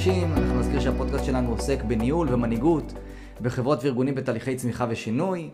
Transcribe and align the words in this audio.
אנשים, 0.00 0.32
אנחנו 0.32 0.60
נזכיר 0.60 0.80
שהפודקאסט 0.80 1.24
שלנו 1.24 1.50
עוסק 1.50 1.82
בניהול 1.82 2.28
ומנהיגות 2.34 2.92
בחברות 3.40 3.84
וארגונים 3.84 4.14
בתהליכי 4.14 4.56
צמיחה 4.56 4.86
ושינוי. 4.88 5.50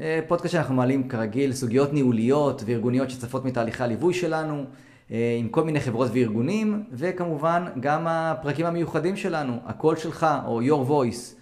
אה, 0.00 0.20
פודקאסט 0.28 0.52
שאנחנו 0.52 0.74
מעלים 0.74 1.08
כרגיל 1.08 1.52
סוגיות 1.52 1.92
ניהוליות 1.92 2.62
וארגוניות 2.66 3.10
שצפות 3.10 3.44
מתהליכי 3.44 3.82
הליווי 3.82 4.14
שלנו, 4.14 4.64
אה, 5.10 5.36
עם 5.38 5.48
כל 5.48 5.64
מיני 5.64 5.80
חברות 5.80 6.10
וארגונים, 6.14 6.84
וכמובן 6.92 7.64
גם 7.80 8.06
הפרקים 8.06 8.66
המיוחדים 8.66 9.16
שלנו, 9.16 9.58
הקול 9.66 9.96
שלך 9.96 10.26
או 10.46 10.60
your 10.62 10.90
voice, 10.90 11.34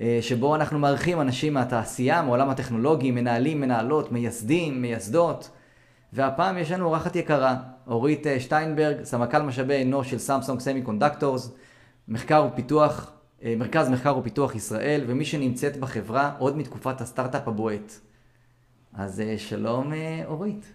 אה, 0.00 0.18
שבו 0.20 0.54
אנחנו 0.54 0.78
מארחים 0.78 1.20
אנשים 1.20 1.54
מהתעשייה, 1.54 2.22
מעולם 2.22 2.50
הטכנולוגי, 2.50 3.10
מנהלים, 3.10 3.60
מנהלות, 3.60 4.12
מייסדים, 4.12 4.82
מייסדות. 4.82 5.50
והפעם 6.12 6.58
יש 6.58 6.70
לנו 6.70 6.84
אורחת 6.84 7.16
יקרה, 7.16 7.56
אורית 7.86 8.26
שטיינברג, 8.38 9.04
סמנכ"ל 9.04 9.42
משאבי 9.42 9.82
אנוש 9.82 10.10
של 10.10 10.18
סמסונג 10.18 10.60
Semiconductors, 10.60 11.52
מחקר 12.10 12.48
ופיתוח, 12.52 13.12
אה, 13.44 13.54
מרכז 13.56 13.88
מחקר 13.88 14.16
ופיתוח 14.18 14.54
ישראל, 14.54 15.04
ומי 15.06 15.24
שנמצאת 15.24 15.76
בחברה 15.76 16.32
עוד 16.38 16.56
מתקופת 16.56 17.00
הסטארט-אפ 17.00 17.48
הבועט. 17.48 17.92
אז 18.94 19.20
אה, 19.20 19.38
שלום 19.38 19.92
אורית. 20.24 20.72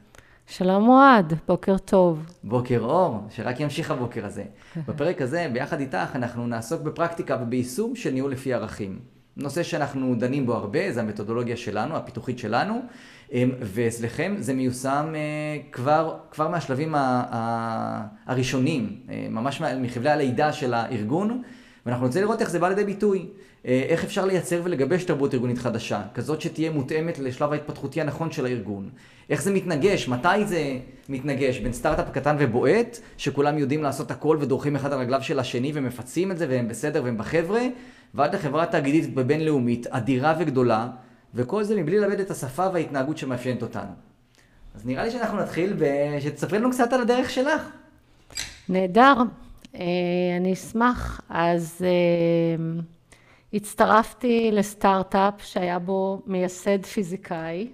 שלום 0.48 0.90
אוהד, 0.90 1.34
בוקר 1.48 1.78
טוב. 1.78 2.26
בוקר 2.44 2.80
אור, 2.80 3.28
שרק 3.30 3.60
ימשיך 3.60 3.92
הבוקר 3.92 4.26
הזה. 4.26 4.44
בפרק 4.88 5.22
הזה, 5.22 5.48
ביחד 5.54 5.80
איתך, 5.80 6.16
אנחנו 6.16 6.48
נעסוק 6.48 6.82
בפרקטיקה 6.82 7.38
וביישום 7.42 7.96
של 7.96 8.12
ניהול 8.12 8.32
לפי 8.32 8.54
ערכים. 8.54 9.00
נושא 9.38 9.64
שאנחנו 9.64 10.16
דנים 10.16 10.46
בו 10.46 10.54
הרבה, 10.54 10.92
זה 10.92 11.02
המתודולוגיה 11.02 11.58
שלנו, 11.58 11.96
הפיתוחית 11.96 12.40
שלנו, 12.40 12.82
ואצלכם 13.62 14.36
זה 14.40 14.54
מיושם 14.54 15.14
אה, 15.16 15.58
כבר, 15.72 16.18
כבר 16.32 16.48
מהשלבים 16.48 16.96
הראשונים, 18.26 18.96
אה, 19.10 19.28
ממש 19.30 19.62
מחבלי 19.62 20.10
הלידה 20.10 20.54
של 20.54 20.74
הארגון, 20.74 21.42
ואנחנו 21.86 22.06
רוצה 22.06 22.22
לראות 22.22 22.42
איך 22.42 22.50
זה 22.50 22.60
בא 22.60 22.70
לידי 22.70 22.84
ביטוי. 22.84 23.26
אה, 23.66 23.86
איך 23.90 24.04
אפשר 24.04 24.26
לייצר 24.26 24.62
ולגבש 24.64 25.04
תרבות 25.04 25.34
ארגונית 25.34 25.58
חדשה, 25.58 26.02
כזאת 26.14 26.42
שתהיה 26.42 26.72
מותאמת 26.72 27.20
לשלב 27.20 27.52
ההתפתחותי 27.52 28.02
הנכון 28.02 28.32
של 28.32 28.46
הארגון. 28.46 28.90
איך 29.30 29.42
זה 29.42 29.54
מתנגש, 29.54 30.08
מתי 30.08 30.46
זה 30.46 30.78
מתנגש 31.10 31.60
בין 31.60 31.74
סטארט-אפ 31.74 32.12
קטן 32.12 32.36
ובועט, 32.40 33.00
שכולם 33.18 33.58
יודעים 33.58 33.84
לעשות 33.84 34.12
הכל 34.12 34.38
ודורכים 34.42 34.76
אחד 34.76 34.94
על 34.94 35.00
רגליו 35.00 35.24
של 35.24 35.40
השני 35.40 35.72
ומפצים 35.74 36.32
את 36.32 36.38
זה 36.38 36.46
והם 36.50 36.68
בסדר 36.68 37.04
והם 37.04 37.18
בחבר'ה, 37.18 37.62
ועד 38.14 38.36
לחברה 38.36 38.66
תאגידית 38.66 39.10
ובינלאומית, 39.16 39.88
אדירה 39.88 40.36
וגדולה, 40.40 40.88
וכל 41.34 41.64
זה 41.64 41.76
מבלי 41.76 42.00
לאבד 42.00 42.20
את 42.20 42.32
השפה 42.32 42.68
וההתנהגות 42.74 43.18
שמאפיינת 43.18 43.62
אותנו. 43.62 43.92
אז 44.76 44.86
נראה 44.86 45.04
לי 45.04 45.12
שאנחנו 45.12 45.38
נתחיל 45.38 45.74
ושתספרי 45.78 46.60
לנו 46.60 46.72
קצת 46.72 46.94
על 46.94 47.02
הדרך 47.02 47.30
שלך. 47.30 47.70
נהדר, 48.70 49.14
אה, 49.76 49.82
אני 50.38 50.54
אשמח. 50.54 51.22
אז 51.30 51.82
אה, 51.86 52.66
הצטרפתי 53.54 54.50
לסטארט-אפ 54.52 55.34
שהיה 55.44 55.80
בו 55.80 56.22
מייסד 56.26 56.86
פיזיקאי, 56.86 57.68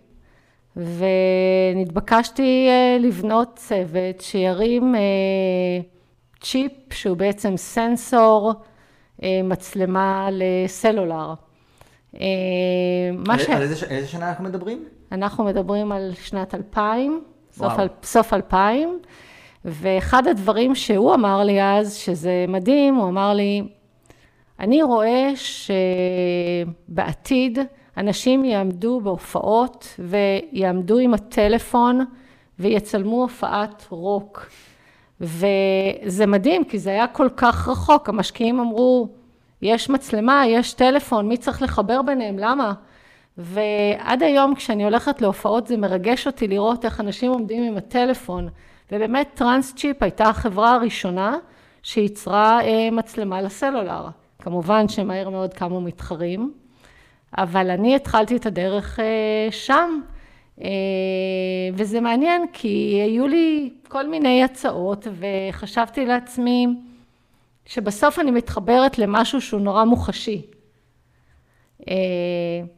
ונתבקשתי 0.76 2.68
אה, 2.70 2.98
לבנות 3.00 3.56
צוות 3.56 4.22
שירים 4.22 4.96
צ'יפ 6.42 6.94
שהוא 6.94 7.18
בעצם 7.18 7.58
סנסור, 7.58 8.54
מצלמה 9.44 10.30
לסלולר. 10.32 11.34
אה, 12.16 12.20
מה 13.28 13.40
ש... 13.40 13.50
על 13.50 13.62
איזה, 13.62 13.86
איזה 13.86 14.08
שנה 14.08 14.30
אנחנו 14.30 14.44
מדברים? 14.44 14.86
אנחנו 15.12 15.44
מדברים 15.44 15.92
על 15.92 16.12
שנת 16.22 16.56
2000, 16.56 17.22
סוף, 17.52 17.80
אל, 17.80 17.88
סוף 18.04 18.34
2000, 18.34 19.00
ואחד 19.66 20.28
הדברים 20.28 20.76
שהוא 20.76 21.14
אמר 21.14 21.44
לי 21.44 21.64
אז, 21.64 21.96
שזה 21.96 22.46
מדהים, 22.48 22.96
הוא 22.96 23.10
אמר 23.10 23.34
לי, 23.34 23.64
אני 24.60 24.84
רואה 24.84 25.32
שבעתיד 26.88 27.60
אנשים 27.98 28.46
יעמדו 28.46 29.02
בהופעות 29.04 30.00
ויעמדו 30.00 30.98
עם 30.98 31.14
הטלפון 31.14 32.06
ויצלמו 32.60 33.22
הופעת 33.22 33.86
רוק. 33.90 34.50
וזה 35.22 36.26
מדהים, 36.28 36.64
כי 36.64 36.80
זה 36.80 36.90
היה 36.90 37.08
כל 37.08 37.28
כך 37.38 37.68
רחוק, 37.68 38.10
המשקיעים 38.10 38.60
אמרו, 38.60 39.08
יש 39.62 39.90
מצלמה, 39.90 40.44
יש 40.48 40.74
טלפון, 40.74 41.28
מי 41.28 41.38
צריך 41.38 41.62
לחבר 41.62 42.02
ביניהם, 42.02 42.40
למה? 42.40 42.74
ועד 43.38 44.24
היום 44.24 44.56
כשאני 44.56 44.84
הולכת 44.84 45.22
להופעות 45.22 45.68
זה 45.68 45.78
מרגש 45.78 46.28
אותי 46.28 46.48
לראות 46.48 46.86
איך 46.86 47.00
אנשים 47.00 47.32
עומדים 47.32 47.64
עם 47.64 47.78
הטלפון, 47.78 48.50
ובאמת 48.92 49.28
TransChip 49.34 50.04
הייתה 50.04 50.24
החברה 50.24 50.76
הראשונה 50.76 51.38
שייצרה 51.84 52.62
אה, 52.62 52.92
מצלמה 52.92 53.42
לסלולר. 53.42 54.08
כמובן 54.40 54.88
שמהר 54.88 55.30
מאוד 55.30 55.54
קמו 55.54 55.82
מתחרים, 55.82 56.54
אבל 57.38 57.70
אני 57.70 57.96
התחלתי 57.96 58.36
את 58.36 58.46
הדרך 58.46 59.00
אה, 59.00 59.52
שם, 59.52 60.00
אה, 60.62 60.70
וזה 61.74 62.02
מעניין 62.02 62.46
כי 62.54 63.02
היו 63.04 63.28
לי 63.28 63.74
כל 63.88 64.08
מיני 64.08 64.44
הצעות 64.44 65.08
וחשבתי 65.20 66.06
לעצמי, 66.06 66.68
שבסוף 67.66 68.20
אני 68.20 68.32
מתחברת 68.32 68.98
למשהו 68.98 69.42
שהוא 69.42 69.62
נורא 69.62 69.84
מוחשי. 69.84 70.42
אה, 71.90 71.96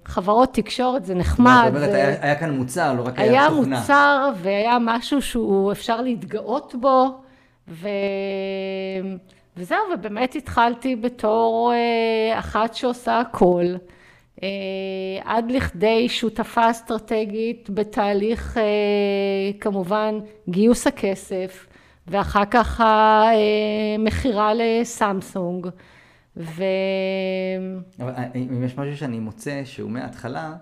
חברות 0.06 0.54
תקשורת 0.54 1.06
זה 1.06 1.16
נחמד. 1.16 1.64
זאת 1.66 1.76
אומרת, 1.76 1.94
היה, 1.94 2.16
היה 2.22 2.36
כאן 2.36 2.52
מוצר, 2.52 2.94
לא 2.94 3.02
רק 3.02 3.20
היה, 3.20 3.32
היה 3.32 3.50
תוכנה. 3.50 3.76
היה 3.76 3.82
מוצר 3.82 4.32
והיה 4.42 4.78
משהו 4.82 5.22
שהוא 5.22 5.72
אפשר 5.72 6.02
להתגאות 6.02 6.76
בו, 6.80 7.06
ו... 7.68 7.88
וזהו, 9.58 9.78
ובאמת 9.94 10.36
התחלתי 10.36 10.96
בתור 10.96 11.74
אה, 11.74 12.40
אחת 12.40 12.74
שעושה 12.74 13.20
הכל, 13.20 13.66
אה, 14.44 14.48
עד 15.24 15.52
לכדי 15.52 16.10
שותפה 16.10 16.72
אסטרטגית 16.72 17.70
בתהליך 17.70 18.58
כמובן 19.60 20.20
גיוס 20.50 20.88
הכסף. 20.88 21.68
ואחר 22.08 22.46
כך 22.52 22.82
המכירה 22.82 24.52
לסמסונג. 24.54 25.68
ו... 26.38 26.64
אבל 28.00 28.12
אה, 28.12 28.28
אם 28.36 28.64
יש 28.64 28.78
משהו 28.78 28.98
שאני 28.98 29.20
מוצא 29.20 29.62
שהוא 29.66 29.92
מההתחלה, 29.92 30.54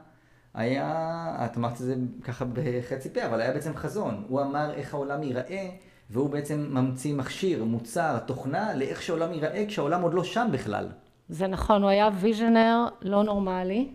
היה, 0.54 1.36
את 1.46 1.58
אמרת 1.58 1.72
את 1.72 1.78
זה 1.78 1.96
ככה 2.24 2.46
בחצי 2.54 3.10
פה, 3.10 3.26
אבל 3.26 3.42
היה 3.42 3.54
בעצם 3.54 3.76
חזון. 3.76 4.24
הוא 4.28 4.42
אמר 4.42 4.74
איך 4.74 4.94
העולם 4.94 5.24
ייראה, 5.24 5.70
והוא 6.10 6.30
בעצם 6.30 6.68
ממציא 6.70 7.14
מכשיר, 7.14 7.64
מוצר, 7.64 8.20
תוכנה, 8.20 8.76
לאיך 8.76 9.02
שהעולם 9.02 9.34
ייראה 9.34 9.66
כשהעולם 9.68 10.02
עוד 10.02 10.14
לא 10.14 10.24
שם 10.24 10.48
בכלל. 10.52 10.88
זה 11.30 11.48
נכון, 11.48 11.82
הוא 11.82 11.90
היה 11.90 12.10
ויז'נר 12.20 12.88
לא 13.02 13.24
נורמלי, 13.24 13.88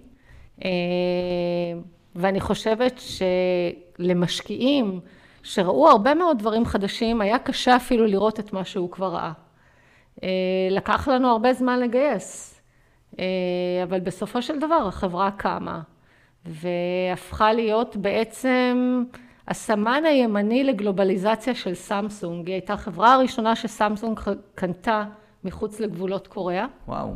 אה, 0.64 0.70
ואני 2.16 2.40
חושבת 2.40 3.00
שלמשקיעים, 3.98 5.00
שראו 5.46 5.88
הרבה 5.88 6.14
מאוד 6.14 6.38
דברים 6.38 6.64
חדשים, 6.64 7.20
היה 7.20 7.38
קשה 7.38 7.76
אפילו 7.76 8.06
לראות 8.06 8.40
את 8.40 8.52
מה 8.52 8.64
שהוא 8.64 8.90
כבר 8.90 9.14
ראה. 9.14 9.32
אה, 10.22 10.28
לקח 10.70 11.08
לנו 11.08 11.28
הרבה 11.28 11.52
זמן 11.52 11.80
לגייס, 11.80 12.60
אה, 13.18 13.24
אבל 13.82 14.00
בסופו 14.00 14.42
של 14.42 14.58
דבר 14.58 14.86
החברה 14.88 15.30
קמה 15.30 15.80
והפכה 16.44 17.52
להיות 17.52 17.96
בעצם 17.96 19.04
הסמן 19.48 20.02
הימני 20.04 20.64
לגלובליזציה 20.64 21.54
של 21.54 21.74
סמסונג. 21.74 22.46
היא 22.46 22.54
הייתה 22.54 22.72
החברה 22.72 23.14
הראשונה 23.14 23.56
שסמסונג 23.56 24.20
קנתה 24.54 25.04
מחוץ 25.44 25.80
לגבולות 25.80 26.26
קוריאה. 26.26 26.66
וואו, 26.88 27.14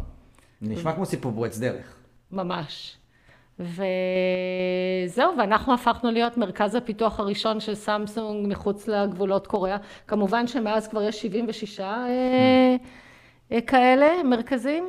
נשמע 0.63 0.93
כמו 0.93 1.07
סיפור 1.07 1.33
פורץ 1.33 1.59
דרך. 1.59 1.97
ממש. 2.33 2.97
וזהו, 3.61 5.33
ואנחנו 5.39 5.75
הפכנו 5.75 6.11
להיות 6.11 6.37
מרכז 6.37 6.75
הפיתוח 6.75 7.21
הראשון 7.21 7.61
של 7.61 7.75
סמסונג 7.75 8.49
מחוץ 8.49 8.89
לגבולות 8.89 9.47
קוריאה. 9.47 9.77
כמובן 10.07 10.47
שמאז 10.47 10.89
כבר 10.89 11.03
יש 11.03 11.23
76 11.23 11.81
אה, 11.81 12.07
אה, 13.53 13.61
כאלה 13.61 14.23
מרכזים, 14.25 14.85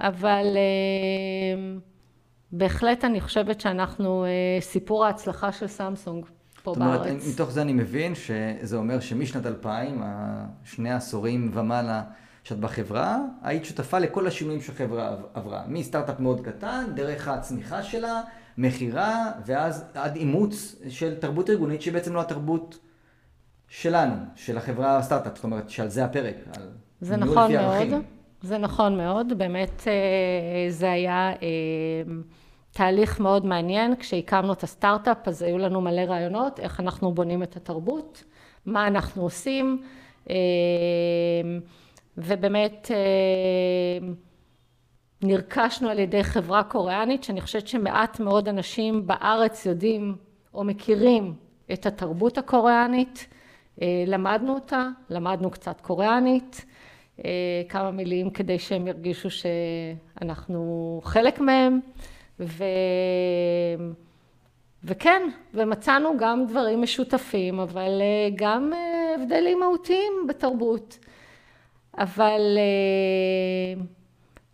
אבל 0.00 0.46
אה, 0.56 1.76
בהחלט 2.52 3.04
אני 3.04 3.20
חושבת 3.20 3.60
שאנחנו 3.60 4.26
סיפור 4.60 5.04
ההצלחה 5.04 5.52
של 5.52 5.66
סמסונג 5.66 6.26
פה 6.62 6.72
זאת 6.74 6.78
בארץ. 6.78 6.98
זאת 6.98 7.10
אומרת, 7.10 7.22
מתוך 7.34 7.50
זה 7.50 7.62
אני 7.62 7.72
מבין 7.72 8.14
שזה 8.14 8.76
אומר 8.76 9.00
שמשנת 9.00 9.46
2000, 9.46 10.02
שני 10.64 10.92
עשורים 10.92 11.50
ומעלה, 11.52 12.02
שאת 12.46 12.58
בחברה, 12.58 13.18
היית 13.42 13.64
שותפה 13.64 13.98
לכל 13.98 14.26
השינויים 14.26 14.60
שהחברה 14.60 15.16
עברה. 15.34 15.62
מסטארט-אפ 15.68 16.20
מאוד 16.20 16.40
קטן, 16.40 16.84
דרך 16.94 17.28
הצמיחה 17.28 17.82
שלה, 17.82 18.20
מכירה, 18.58 19.32
ואז 19.46 19.84
עד 19.94 20.16
אימוץ 20.16 20.76
של 20.88 21.14
תרבות 21.14 21.50
ארגונית 21.50 21.82
שהיא 21.82 21.94
בעצם 21.94 22.14
לא 22.14 22.20
התרבות 22.20 22.78
שלנו, 23.68 24.14
של 24.34 24.58
החברה 24.58 24.96
הסטארט-אפ, 24.96 25.34
זאת 25.34 25.44
אומרת 25.44 25.70
שעל 25.70 25.88
זה 25.88 26.04
הפרק, 26.04 26.34
על 26.56 26.68
זה 27.00 27.16
נכון 27.16 27.52
מאוד, 27.52 27.88
זה 28.42 28.58
נכון 28.58 28.96
מאוד, 28.96 29.38
באמת 29.38 29.82
אה, 29.86 30.70
זה 30.70 30.92
היה 30.92 31.30
אה, 31.30 31.46
תהליך 32.70 33.20
מאוד 33.20 33.46
מעניין, 33.46 33.96
כשהקמנו 33.96 34.52
את 34.52 34.62
הסטארט-אפ 34.62 35.28
אז 35.28 35.42
היו 35.42 35.58
לנו 35.58 35.80
מלא 35.80 36.00
רעיונות, 36.00 36.60
איך 36.60 36.80
אנחנו 36.80 37.14
בונים 37.14 37.42
את 37.42 37.56
התרבות, 37.56 38.24
מה 38.66 38.86
אנחנו 38.86 39.22
עושים, 39.22 39.82
אה, 40.30 40.34
ובאמת 42.18 42.90
נרכשנו 45.22 45.88
על 45.88 45.98
ידי 45.98 46.24
חברה 46.24 46.62
קוריאנית, 46.62 47.24
שאני 47.24 47.40
חושבת 47.40 47.68
שמעט 47.68 48.20
מאוד 48.20 48.48
אנשים 48.48 49.06
בארץ 49.06 49.66
יודעים 49.66 50.16
או 50.54 50.64
מכירים 50.64 51.34
את 51.72 51.86
התרבות 51.86 52.38
הקוריאנית. 52.38 53.26
למדנו 54.06 54.54
אותה, 54.54 54.88
למדנו 55.10 55.50
קצת 55.50 55.80
קוריאנית, 55.80 56.64
כמה 57.68 57.90
מילים 57.90 58.30
כדי 58.30 58.58
שהם 58.58 58.86
ירגישו 58.86 59.28
שאנחנו 59.30 61.00
חלק 61.04 61.40
מהם, 61.40 61.80
ו... 62.40 62.64
וכן, 64.84 65.22
ומצאנו 65.54 66.16
גם 66.18 66.46
דברים 66.46 66.82
משותפים, 66.82 67.60
אבל 67.60 68.02
גם 68.34 68.72
הבדלים 69.14 69.60
מהותיים 69.60 70.12
בתרבות. 70.28 70.98
אבל 71.98 72.58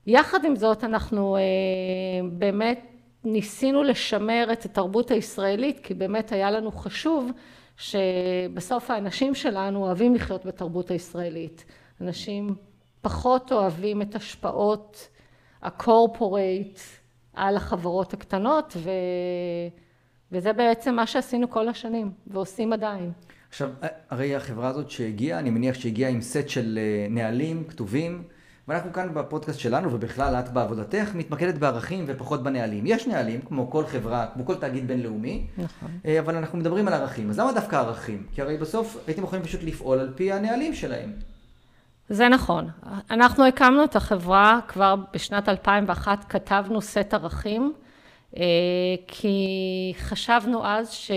יחד 0.06 0.44
עם 0.44 0.56
זאת 0.56 0.84
אנחנו 0.84 1.36
באמת 2.32 2.86
ניסינו 3.24 3.82
לשמר 3.82 4.48
את 4.52 4.64
התרבות 4.64 5.10
הישראלית, 5.10 5.80
כי 5.80 5.94
באמת 5.94 6.32
היה 6.32 6.50
לנו 6.50 6.72
חשוב 6.72 7.30
שבסוף 7.76 8.90
האנשים 8.90 9.34
שלנו 9.34 9.84
אוהבים 9.84 10.14
לחיות 10.14 10.46
בתרבות 10.46 10.90
הישראלית. 10.90 11.64
אנשים 12.00 12.54
פחות 13.00 13.52
אוהבים 13.52 14.02
את 14.02 14.14
השפעות 14.14 15.08
הקורפורייט 15.62 16.78
על 17.34 17.56
החברות 17.56 18.12
הקטנות, 18.12 18.72
ו... 18.76 18.90
וזה 20.32 20.52
בעצם 20.52 20.94
מה 20.94 21.06
שעשינו 21.06 21.50
כל 21.50 21.68
השנים, 21.68 22.12
ועושים 22.26 22.72
עדיין. 22.72 23.12
עכשיו, 23.52 23.70
הרי 24.10 24.36
החברה 24.36 24.68
הזאת 24.68 24.90
שהגיעה, 24.90 25.38
אני 25.38 25.50
מניח 25.50 25.74
שהגיעה 25.74 26.10
עם 26.10 26.20
סט 26.20 26.48
של 26.48 26.78
נהלים 27.10 27.64
כתובים, 27.68 28.22
ואנחנו 28.68 28.92
כאן 28.92 29.14
בפודקאסט 29.14 29.58
שלנו, 29.58 29.92
ובכלל 29.92 30.34
את 30.34 30.52
בעבודתך, 30.52 31.10
מתמקדת 31.14 31.54
בערכים 31.54 32.04
ופחות 32.08 32.42
בנהלים. 32.42 32.86
יש 32.86 33.06
נהלים, 33.06 33.40
כמו 33.40 33.70
כל 33.70 33.86
חברה, 33.86 34.26
כמו 34.34 34.46
כל 34.46 34.54
תאגיד 34.54 34.88
בינלאומי, 34.88 35.46
נכון. 35.58 35.90
אבל 36.18 36.36
אנחנו 36.36 36.58
מדברים 36.58 36.88
על 36.88 36.94
ערכים. 36.94 37.30
אז 37.30 37.38
למה 37.38 37.52
דווקא 37.52 37.76
ערכים? 37.76 38.26
כי 38.34 38.42
הרי 38.42 38.56
בסוף 38.56 38.96
הייתם 39.06 39.22
יכולים 39.22 39.44
פשוט 39.44 39.62
לפעול 39.62 39.98
על 39.98 40.12
פי 40.16 40.32
הנהלים 40.32 40.74
שלהם. 40.74 41.12
זה 42.08 42.28
נכון. 42.28 42.68
אנחנו 43.10 43.46
הקמנו 43.46 43.84
את 43.84 43.96
החברה 43.96 44.60
כבר 44.68 44.94
בשנת 45.14 45.48
2001, 45.48 46.24
כתבנו 46.28 46.80
סט 46.80 47.14
ערכים, 47.14 47.72
כי 49.06 49.92
חשבנו 49.98 50.66
אז 50.66 50.90
ש... 50.90 51.10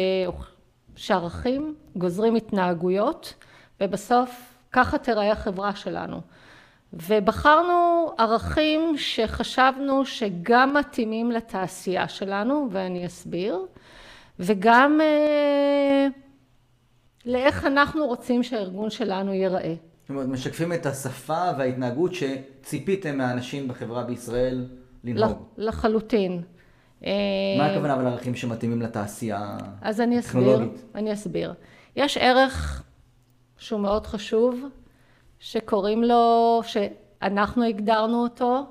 שערכים 0.95 1.75
גוזרים 1.95 2.35
התנהגויות, 2.35 3.33
ובסוף 3.81 4.55
ככה 4.71 4.97
תראה 4.97 5.31
החברה 5.31 5.75
שלנו. 5.75 6.21
ובחרנו 6.93 8.11
ערכים 8.17 8.97
שחשבנו 8.97 10.05
שגם 10.05 10.73
מתאימים 10.73 11.31
לתעשייה 11.31 12.07
שלנו, 12.07 12.67
ואני 12.71 13.05
אסביר, 13.05 13.65
וגם 14.39 14.99
לאיך 17.25 17.65
אנחנו 17.65 18.05
רוצים 18.07 18.43
שהארגון 18.43 18.89
שלנו 18.89 19.33
ייראה. 19.33 19.73
זאת 20.01 20.09
אומרת, 20.09 20.27
משקפים 20.27 20.73
את 20.73 20.85
השפה 20.85 21.49
וההתנהגות 21.57 22.11
שציפיתם 22.13 23.17
מהאנשים 23.17 23.67
בחברה 23.67 24.03
בישראל 24.03 24.65
לנהוג. 25.03 25.37
לחלוטין. 25.57 26.41
מה 27.01 27.65
הכוונה 27.65 27.93
אבל 27.93 28.07
ערכים 28.07 28.35
שמתאימים 28.35 28.81
לתעשייה? 28.81 29.57
אז 29.81 30.01
אני 30.01 30.19
אסביר, 30.19 30.59
אני 30.95 31.13
אסביר. 31.13 31.53
יש 31.95 32.17
ערך 32.17 32.83
שהוא 33.57 33.79
מאוד 33.79 34.07
חשוב, 34.07 34.63
שקוראים 35.39 36.03
לו, 36.03 36.61
שאנחנו 36.63 37.63
הגדרנו 37.63 38.23
אותו, 38.23 38.65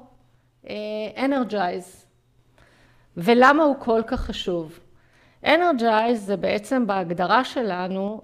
Energize. 1.16 2.04
ולמה 3.16 3.62
הוא 3.62 3.76
כל 3.78 4.02
כך 4.06 4.20
חשוב? 4.20 4.78
Energize 5.44 6.14
זה 6.14 6.36
בעצם 6.36 6.86
בהגדרה 6.86 7.44
שלנו 7.44 8.20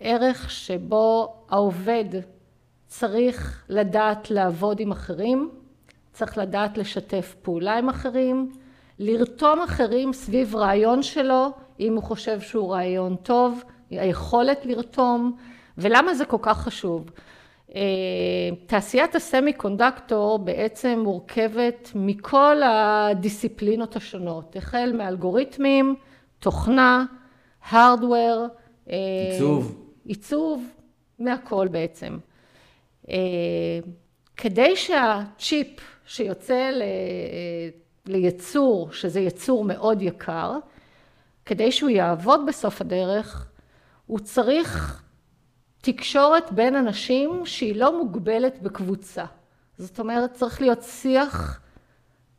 ערך 0.00 0.50
שבו 0.50 1.34
העובד 1.48 2.04
צריך 2.86 3.64
לדעת 3.68 4.30
לעבוד 4.30 4.80
עם 4.80 4.92
אחרים, 4.92 5.50
צריך 6.16 6.38
לדעת 6.38 6.78
לשתף 6.78 7.34
פעולה 7.42 7.78
עם 7.78 7.88
אחרים, 7.88 8.52
לרתום 8.98 9.60
אחרים 9.60 10.12
סביב 10.12 10.56
רעיון 10.56 11.02
שלו, 11.02 11.50
אם 11.80 11.94
הוא 11.94 12.02
חושב 12.02 12.40
שהוא 12.40 12.72
רעיון 12.72 13.16
טוב, 13.16 13.62
היכולת 13.90 14.66
לרתום, 14.66 15.36
ולמה 15.78 16.14
זה 16.14 16.24
כל 16.24 16.36
כך 16.42 16.60
חשוב? 16.60 17.10
תעשיית 18.66 19.14
הסמי 19.14 19.52
קונדקטור 19.52 20.38
בעצם 20.38 21.00
מורכבת 21.04 21.90
מכל 21.94 22.56
הדיסציפלינות 22.64 23.96
השונות, 23.96 24.56
החל 24.56 24.92
מאלגוריתמים, 24.94 25.94
תוכנה, 26.38 27.04
Hardware, 27.70 28.48
עיצוב. 28.86 29.86
עיצוב, 30.04 30.64
מהכל 31.18 31.68
בעצם. 31.68 32.18
כדי 34.36 34.76
שהצ'יפ 34.76 35.95
שיוצא 36.06 36.70
לייצור, 38.06 38.92
שזה 38.92 39.20
ייצור 39.20 39.64
מאוד 39.64 40.02
יקר, 40.02 40.58
כדי 41.44 41.72
שהוא 41.72 41.90
יעבוד 41.90 42.40
בסוף 42.46 42.80
הדרך, 42.80 43.48
הוא 44.06 44.18
צריך 44.18 45.02
תקשורת 45.80 46.52
בין 46.52 46.74
אנשים 46.74 47.46
שהיא 47.46 47.76
לא 47.76 47.98
מוגבלת 47.98 48.62
בקבוצה. 48.62 49.24
זאת 49.78 49.98
אומרת, 49.98 50.32
צריך 50.32 50.60
להיות 50.60 50.82
שיח 50.82 51.60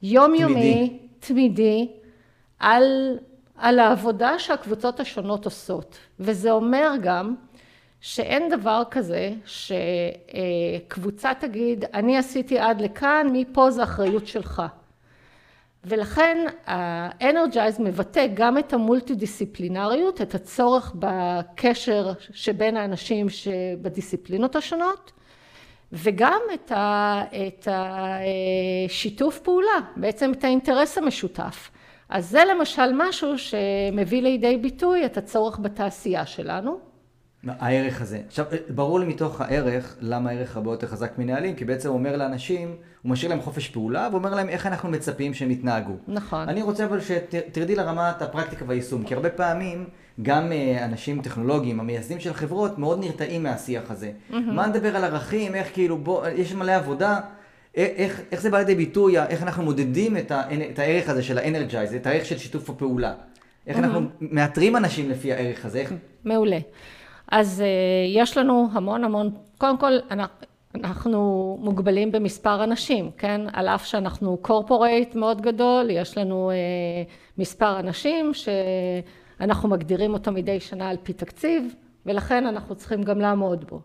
יומיומי, 0.02 1.00
תמידי, 1.20 1.92
על, 2.60 3.18
על 3.56 3.80
העבודה 3.80 4.40
שהקבוצות 4.40 5.00
השונות 5.00 5.46
עושות. 5.46 5.98
וזה 6.20 6.52
אומר 6.52 6.92
גם 7.02 7.36
שאין 8.02 8.50
דבר 8.50 8.84
כזה 8.92 9.32
שקבוצה 9.46 11.32
תגיד, 11.40 11.86
אני 11.94 12.18
עשיתי 12.18 12.60
עד 12.60 12.82
לכאן, 12.82 13.28
מפה 13.32 13.72
זה 13.72 13.84
אחריות 13.84 14.28
שלך. 14.28 14.64
ולכן 15.86 16.46
ה-Energize 16.68 17.82
מבטא 17.82 18.28
גם 18.34 18.58
את 18.58 18.74
המולטי 18.74 19.16
דיסציפלינריות, 19.16 20.22
את 20.22 20.36
הצורך 20.36 20.96
בקשר 21.00 22.12
שבין 22.32 22.78
האנשים 22.78 23.30
שבדיסציפלינות 23.30 24.56
השונות, 24.56 25.12
וגם 25.92 26.42
את 27.48 27.68
השיתוף 27.72 29.40
פעולה, 29.40 29.80
בעצם 29.96 30.32
את 30.32 30.44
האינטרס 30.44 30.98
המשותף. 30.98 31.72
אז 32.10 32.30
זה 32.30 32.44
למשל 32.52 32.92
משהו 32.94 33.38
שמביא 33.38 34.22
לידי 34.22 34.58
ביטוי 34.58 35.06
את 35.06 35.18
הצורך 35.18 35.60
בתעשייה 35.60 36.26
שלנו. 36.26 36.80
הערך 37.48 38.02
הזה. 38.02 38.22
עכשיו, 38.28 38.46
ברור 38.70 39.00
לי 39.00 39.06
מתוך 39.06 39.42
הערך, 39.42 39.96
למה 40.02 40.30
הערך 40.30 40.56
הרבה 40.56 40.72
יותר 40.72 40.88
חזק 40.88 41.18
מנהלים, 41.18 41.56
כי 41.56 41.66
בעצם 41.66 41.90
הוא 41.90 41.98
אומר 41.98 42.18
לאנשים, 42.18 42.76
הוא 43.02 43.12
משאיר 43.12 43.32
להם 43.32 43.42
חופש 43.42 43.68
פעולה, 43.68 44.10
ואומר 44.12 44.36
להם 44.36 44.50
איך 44.50 44.68
אנחנו 44.68 44.90
מצפים 44.90 45.34
שהם 45.34 45.52
יתנהגו. 45.52 45.94
נכון. 46.08 46.50
אני 46.50 46.62
רוצה 46.62 46.86
אבל 46.86 47.00
שתרדי 47.02 47.76
לרמת 47.76 48.22
הפרקטיקה 48.22 48.66
והיישום, 48.68 49.04
כי 49.04 49.14
הרבה 49.14 49.30
פעמים, 49.30 49.86
גם 50.22 50.52
אנשים 50.84 51.22
טכנולוגיים, 51.22 51.80
המייסדים 51.80 52.20
של 52.20 52.34
חברות, 52.34 52.80
מאוד 52.80 53.00
נרתעים 53.00 53.44
מהשיח 53.44 53.92
הזה. 53.92 54.12
Mm-hmm. 54.12 54.36
מה 54.36 54.68
נדבר 54.68 54.96
על 54.96 55.04
ערכים, 55.04 55.56
איך 55.56 55.68
כאילו, 55.74 55.98
בוא, 55.98 56.28
יש 56.28 56.54
מלא 56.54 56.72
עבודה, 56.72 57.20
איך, 57.76 58.22
איך 58.32 58.42
זה 58.42 58.50
בא 58.50 58.58
לידי 58.58 58.76
ביטוי, 58.76 59.20
איך 59.20 59.44
אנחנו 59.44 59.64
מודדים 59.64 60.18
את, 60.18 60.32
ה, 60.32 60.44
את 60.72 60.80
הערך 60.80 61.10
הזה 61.10 61.24
של 61.24 61.38
האנרג'ייז, 61.38 61.94
את 61.94 62.08
הערך 62.08 62.26
של 62.26 62.38
שיתוף 62.38 62.70
הפעולה. 62.70 63.14
איך 63.68 63.78
mm-hmm. 63.78 63.80
אנחנו 63.80 64.02
מאתרים 64.22 64.76
אנשים 64.76 65.10
לפי 65.10 65.34
הערך 65.34 65.66
הזה. 65.66 65.80
איך... 65.80 65.94
מעולה. 66.26 66.60
אז 67.32 67.64
יש 68.16 68.38
לנו 68.38 68.68
המון 68.72 69.04
המון, 69.04 69.32
קודם 69.58 69.78
כל 69.78 69.92
אנחנו 70.76 71.58
מוגבלים 71.62 72.12
במספר 72.12 72.64
אנשים, 72.64 73.12
כן? 73.18 73.42
על 73.54 73.68
אף 73.68 73.86
שאנחנו 73.86 74.38
קורפורייט 74.42 75.16
מאוד 75.16 75.42
גדול, 75.42 75.90
יש 75.90 76.18
לנו 76.18 76.52
מספר 77.38 77.80
אנשים 77.80 78.32
שאנחנו 78.34 79.70
מגדירים 79.70 80.14
אותו 80.14 80.32
מדי 80.32 80.60
שנה 80.60 80.90
על 80.90 80.98
פי 81.04 81.14
תקציב, 81.14 81.76
ולכן 82.06 82.48
אנחנו 82.48 82.76
צריכים 82.76 83.04
גם 83.04 83.22
לעמוד 83.22 83.66
בו. 83.70 83.82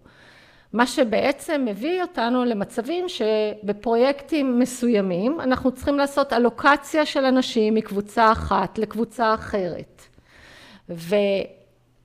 מה 0.72 0.86
שבעצם 0.86 1.64
מביא 1.68 2.02
אותנו 2.02 2.44
למצבים 2.44 3.04
שבפרויקטים 3.08 4.58
מסוימים 4.58 5.40
אנחנו 5.40 5.72
צריכים 5.72 5.98
לעשות 5.98 6.32
אלוקציה 6.32 7.06
של 7.06 7.24
אנשים 7.24 7.74
מקבוצה 7.74 8.32
אחת 8.32 8.78
לקבוצה 8.78 9.34
אחרת. 9.34 10.02
ו... 10.90 11.16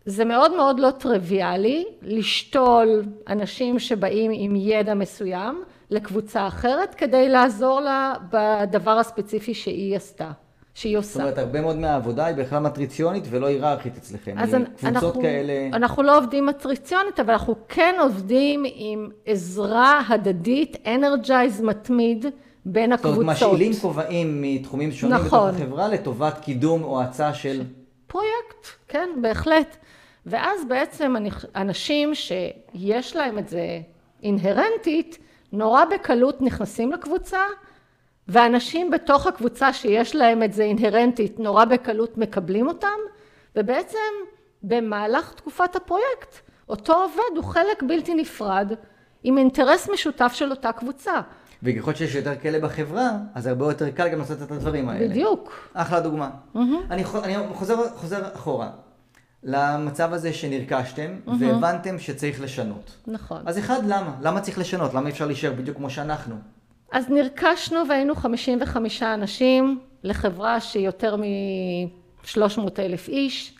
זה 0.08 0.26
מאוד 0.26 0.56
מאוד 0.56 0.80
לא 0.80 0.92
טריוויאלי 0.92 1.86
לשתול 2.02 3.04
אנשים 3.28 3.80
שבאים 3.80 4.32
עם 4.34 4.56
ידע 4.56 4.94
מסוים 4.94 5.64
לקבוצה 5.90 6.48
אחרת 6.48 6.96
כדי 6.96 7.30
לעזור 7.30 7.80
לה 7.80 8.14
בדבר 8.32 8.92
הספציפי 8.92 9.54
שהיא 9.54 9.96
עשתה, 9.96 10.32
שהיא 10.74 10.98
עושה. 10.98 11.14
זאת 11.14 11.22
אומרת, 11.22 11.38
הרבה 11.38 11.62
מאוד 11.62 11.76
מהעבודה 11.76 12.26
היא 12.26 12.36
בכלל 12.36 12.60
מטריציונית 12.60 13.24
ולא 13.30 13.46
היררכית 13.46 13.98
אצלכם. 13.98 14.36
אז 14.38 14.50
קבוצות 14.50 14.84
אנחנו, 14.84 15.22
כאלה... 15.22 15.54
אנחנו 15.74 16.04
לא 16.04 16.18
עובדים 16.18 16.46
מטריציונית, 16.46 17.20
אבל 17.20 17.32
אנחנו 17.34 17.56
כן 17.68 17.96
עובדים 18.00 18.64
עם 18.76 19.10
עזרה 19.26 20.02
הדדית, 20.10 20.78
אנרג'ייז 20.86 21.62
מתמיד 21.62 22.26
בין 22.66 22.96
זאת 22.96 23.06
אומרת, 23.06 23.20
הקבוצות. 23.20 23.26
משאילים 23.26 23.74
כובעים 23.82 24.42
מתחומים 24.42 24.92
שונים 24.92 25.16
נכון. 25.16 25.50
בתוך 25.50 25.62
החברה 25.62 25.88
לטובת 25.88 26.38
קידום 26.38 26.84
או 26.84 27.02
הצעה 27.02 27.34
של... 27.34 27.62
פרויקט, 28.08 28.68
כן, 28.88 29.10
בהחלט. 29.22 29.78
ואז 30.28 30.66
בעצם 30.68 31.16
אני- 31.16 31.30
אנשים 31.56 32.16
שיש 32.16 33.16
להם 33.16 33.38
את 33.40 33.48
זה 33.50 33.80
אינהרנטית, 34.24 35.18
נורא 35.54 35.86
בקלות 35.86 36.42
נכנסים 36.42 36.92
לקבוצה, 36.92 37.40
ואנשים 38.28 38.92
בתוך 38.92 39.28
הקבוצה 39.28 39.74
שיש 39.74 40.16
להם 40.16 40.44
את 40.44 40.54
זה 40.54 40.64
אינהרנטית, 40.64 41.40
נורא 41.40 41.66
בקלות 41.66 42.18
מקבלים 42.18 42.68
אותם, 42.68 42.98
ובעצם 43.56 43.98
במהלך 44.64 45.34
תקופת 45.34 45.76
הפרויקט, 45.76 46.36
אותו 46.70 46.94
עובד 46.94 47.38
הוא 47.38 47.44
חלק 47.44 47.84
בלתי 47.88 48.14
נפרד 48.14 48.72
עם 49.24 49.38
אינטרס 49.38 49.90
משותף 49.90 50.32
של 50.36 50.52
אותה 50.52 50.72
קבוצה. 50.72 51.22
וככל 51.64 51.94
שיש 51.94 52.16
יותר 52.16 52.36
כאלה 52.36 52.60
בחברה, 52.60 53.10
אז 53.36 53.48
הרבה 53.48 53.66
יותר 53.66 53.90
קל 53.92 54.08
גם 54.10 54.20
לעשות 54.20 54.42
את 54.42 54.52
הדברים 54.52 54.90
האלה. 54.90 55.08
בדיוק. 55.08 55.70
אחלה 55.74 56.00
דוגמה. 56.00 56.30
אני, 56.92 57.04
חו- 57.04 57.24
אני 57.24 57.36
חוזר, 57.54 57.90
חוזר 57.96 58.36
אחורה 58.36 58.70
למצב 59.48 60.14
הזה 60.14 60.34
שנרכשתם 60.34 61.12
והבנתם 61.40 62.00
שצריך 62.00 62.42
לשנות. 62.42 62.98
נכון. 63.08 63.42
אז 63.46 63.60
אחד, 63.60 63.80
למה? 63.86 64.16
למה 64.22 64.42
צריך 64.42 64.60
לשנות? 64.60 64.94
למה 64.94 65.10
אפשר 65.10 65.26
להישאר 65.26 65.54
בדיוק 65.54 65.78
כמו 65.78 65.90
שאנחנו? 65.90 66.36
אז 66.92 67.10
נרכשנו 67.10 67.80
והיינו 67.90 68.16
55 68.16 69.04
אנשים 69.04 69.80
לחברה 70.04 70.60
שהיא 70.62 70.86
יותר 70.86 71.16
מ-300 71.16 72.80
אלף 72.80 73.08
איש, 73.08 73.56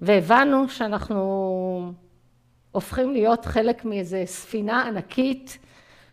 והבנו 0.00 0.68
שאנחנו 0.68 1.92
הופכים 2.72 3.12
להיות 3.12 3.44
חלק 3.44 3.84
מאיזה 3.84 4.22
ספינה 4.26 4.86
ענקית, 4.86 5.58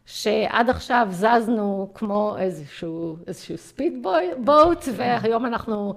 שעד 0.05 0.69
עכשיו 0.69 1.07
זזנו 1.09 1.91
כמו 1.93 2.35
איזשהו, 2.39 3.17
איזשהו 3.27 3.57
ספיד 3.57 4.07
בוט, 4.37 4.85
והיום 4.95 5.45
אנחנו 5.45 5.93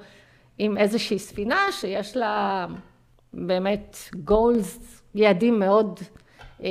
עם 0.58 0.78
איזושהי 0.78 1.18
ספינה 1.18 1.60
שיש 1.70 2.16
לה 2.16 2.66
באמת 3.36 3.96
גולס, 4.24 5.02
יעדים 5.14 5.58
מאוד 5.58 6.00
אה, 6.62 6.68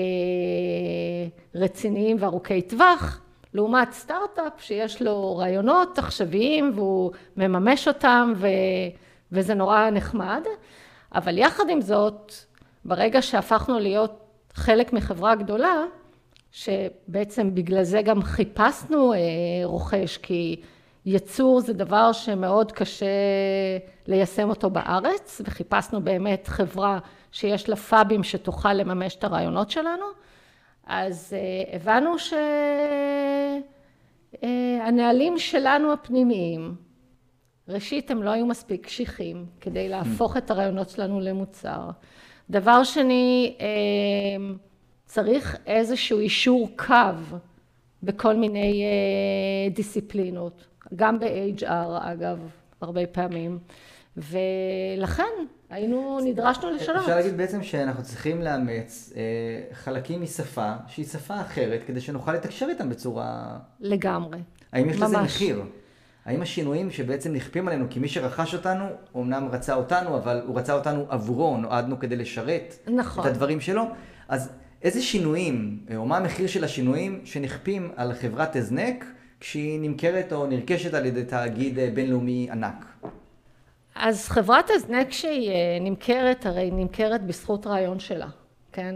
רציניים 1.56 2.18
וארוכי 2.20 2.62
טווח, 2.62 3.22
לעומת 3.54 3.92
סטארט-אפ 3.92 4.62
שיש 4.62 5.02
לו 5.02 5.38
רעיונות 5.38 6.00
עכשוויים 6.00 6.72
והוא 6.76 7.12
מממש 7.38 7.88
אותם 7.88 8.34
ו, 8.36 8.48
וזה 9.32 9.54
נורא 9.54 9.90
נחמד, 9.90 10.42
אבל 11.16 11.38
יחד 11.38 11.64
עם 11.70 11.82
זאת, 11.82 12.34
ברגע 12.86 13.22
שהפכנו 13.22 13.80
להיות 13.80 14.12
חלק 14.54 14.94
מחברה 14.94 15.36
גדולה, 15.36 15.84
שבעצם 16.52 17.56
בגלל 17.56 17.84
זה 17.84 18.02
גם 18.02 18.22
חיפשנו 18.22 19.14
אה, 19.14 19.20
רוכש, 19.64 20.18
כי 20.18 20.62
ייצור 21.06 21.60
זה 21.60 21.74
דבר 21.74 22.12
שמאוד 22.12 22.72
קשה 22.72 23.06
ליישם 24.08 24.50
אותו 24.50 24.70
בארץ, 24.70 25.42
וחיפשנו 25.46 26.02
באמת 26.02 26.48
חברה 26.48 27.00
שיש 27.32 27.70
לה 27.70 27.76
פאבים 27.76 28.24
שתוכל 28.24 28.74
לממש 28.74 29.16
את 29.16 29.24
הרעיונות 29.24 29.72
שלנו, 29.72 30.06
אז 30.86 31.34
אה, 31.34 31.76
הבנו 31.76 32.16
שהנהלים 34.42 35.40
שלנו 35.40 35.94
הפנימיים, 35.94 36.76
ראשית 37.68 38.12
הם 38.12 38.24
לא 38.24 38.30
היו 38.30 38.46
מספיק 38.46 38.86
קשיחים 38.86 39.46
כדי 39.62 39.90
להפוך 39.90 40.38
את 40.38 40.52
הרעיונות 40.52 40.90
שלנו 40.90 41.20
למוצר. 41.20 41.90
דבר 42.50 42.84
שני, 42.84 43.56
אה, 43.60 43.66
צריך 45.06 45.58
איזשהו 45.66 46.20
אישור 46.20 46.70
קו 46.76 47.38
בכל 48.04 48.36
מיני 48.36 48.84
אה, 48.84 49.70
דיסציפלינות, 49.74 50.66
גם 50.96 51.20
ב-HR 51.20 51.98
אגב, 52.00 52.40
הרבה 52.82 53.08
פעמים, 53.08 53.60
ולכן 54.18 55.24
היינו, 55.70 56.20
נדרשנו 56.24 56.72
לשנות. 56.72 57.02
אפשר 57.02 57.16
להגיד 57.16 57.38
בעצם 57.38 57.64
שאנחנו 57.64 58.04
צריכים 58.04 58.42
לאמץ 58.42 59.14
אה, 59.16 59.22
חלקים 59.74 60.22
משפה 60.22 60.74
שהיא 60.88 61.06
שפה 61.06 61.42
אחרת, 61.42 61.84
כדי 61.88 62.02
שנוכל 62.02 62.34
לתקשר 62.34 62.66
איתם 62.70 62.90
בצורה... 62.90 63.58
לגמרי. 63.80 64.40
האם 64.72 64.90
יש 64.90 64.96
לזה 64.96 65.18
ממש. 65.18 65.36
מחיר? 65.36 65.64
האם 66.26 66.42
השינויים 66.42 66.92
שבעצם 66.92 67.34
נכפים 67.34 67.68
עלינו, 67.68 67.86
כי 67.90 68.00
מי 68.00 68.08
שרכש 68.08 68.54
אותנו, 68.54 68.86
אמנם 69.16 69.48
רצה 69.52 69.76
אותנו, 69.76 70.18
אבל 70.18 70.42
הוא 70.46 70.58
רצה 70.58 70.74
אותנו 70.74 71.06
עבורו, 71.10 71.58
נועדנו 71.58 72.00
כדי 72.00 72.16
לשרת 72.16 72.76
נכון. 72.88 73.24
את 73.24 73.30
הדברים 73.30 73.62
שלו, 73.62 73.84
אז 74.28 74.52
איזה 74.82 75.02
שינויים, 75.02 75.80
או 75.96 76.06
מה 76.06 76.18
המחיר 76.18 76.48
של 76.48 76.64
השינויים 76.64 77.22
שנכפים 77.24 77.92
על 77.96 78.14
חברת 78.14 78.56
הזנק, 78.56 79.06
כשהיא 79.40 79.80
נמכרת 79.80 80.34
או 80.34 80.48
נרכשת 80.48 80.94
על 80.94 81.06
ידי 81.06 81.24
תאגיד 81.24 81.80
אה, 81.80 81.90
בינלאומי 81.94 82.48
ענק? 82.52 82.86
אז 83.96 84.30
חברת 84.30 84.70
הזנק 84.70 85.12
שהיא 85.12 85.50
אה, 85.50 85.78
נמכרת, 85.82 86.46
הרי 86.46 86.72
נמכרת 86.72 87.26
בזכות 87.26 87.68
רעיון 87.68 88.00
שלה, 88.00 88.28
כן? 88.72 88.96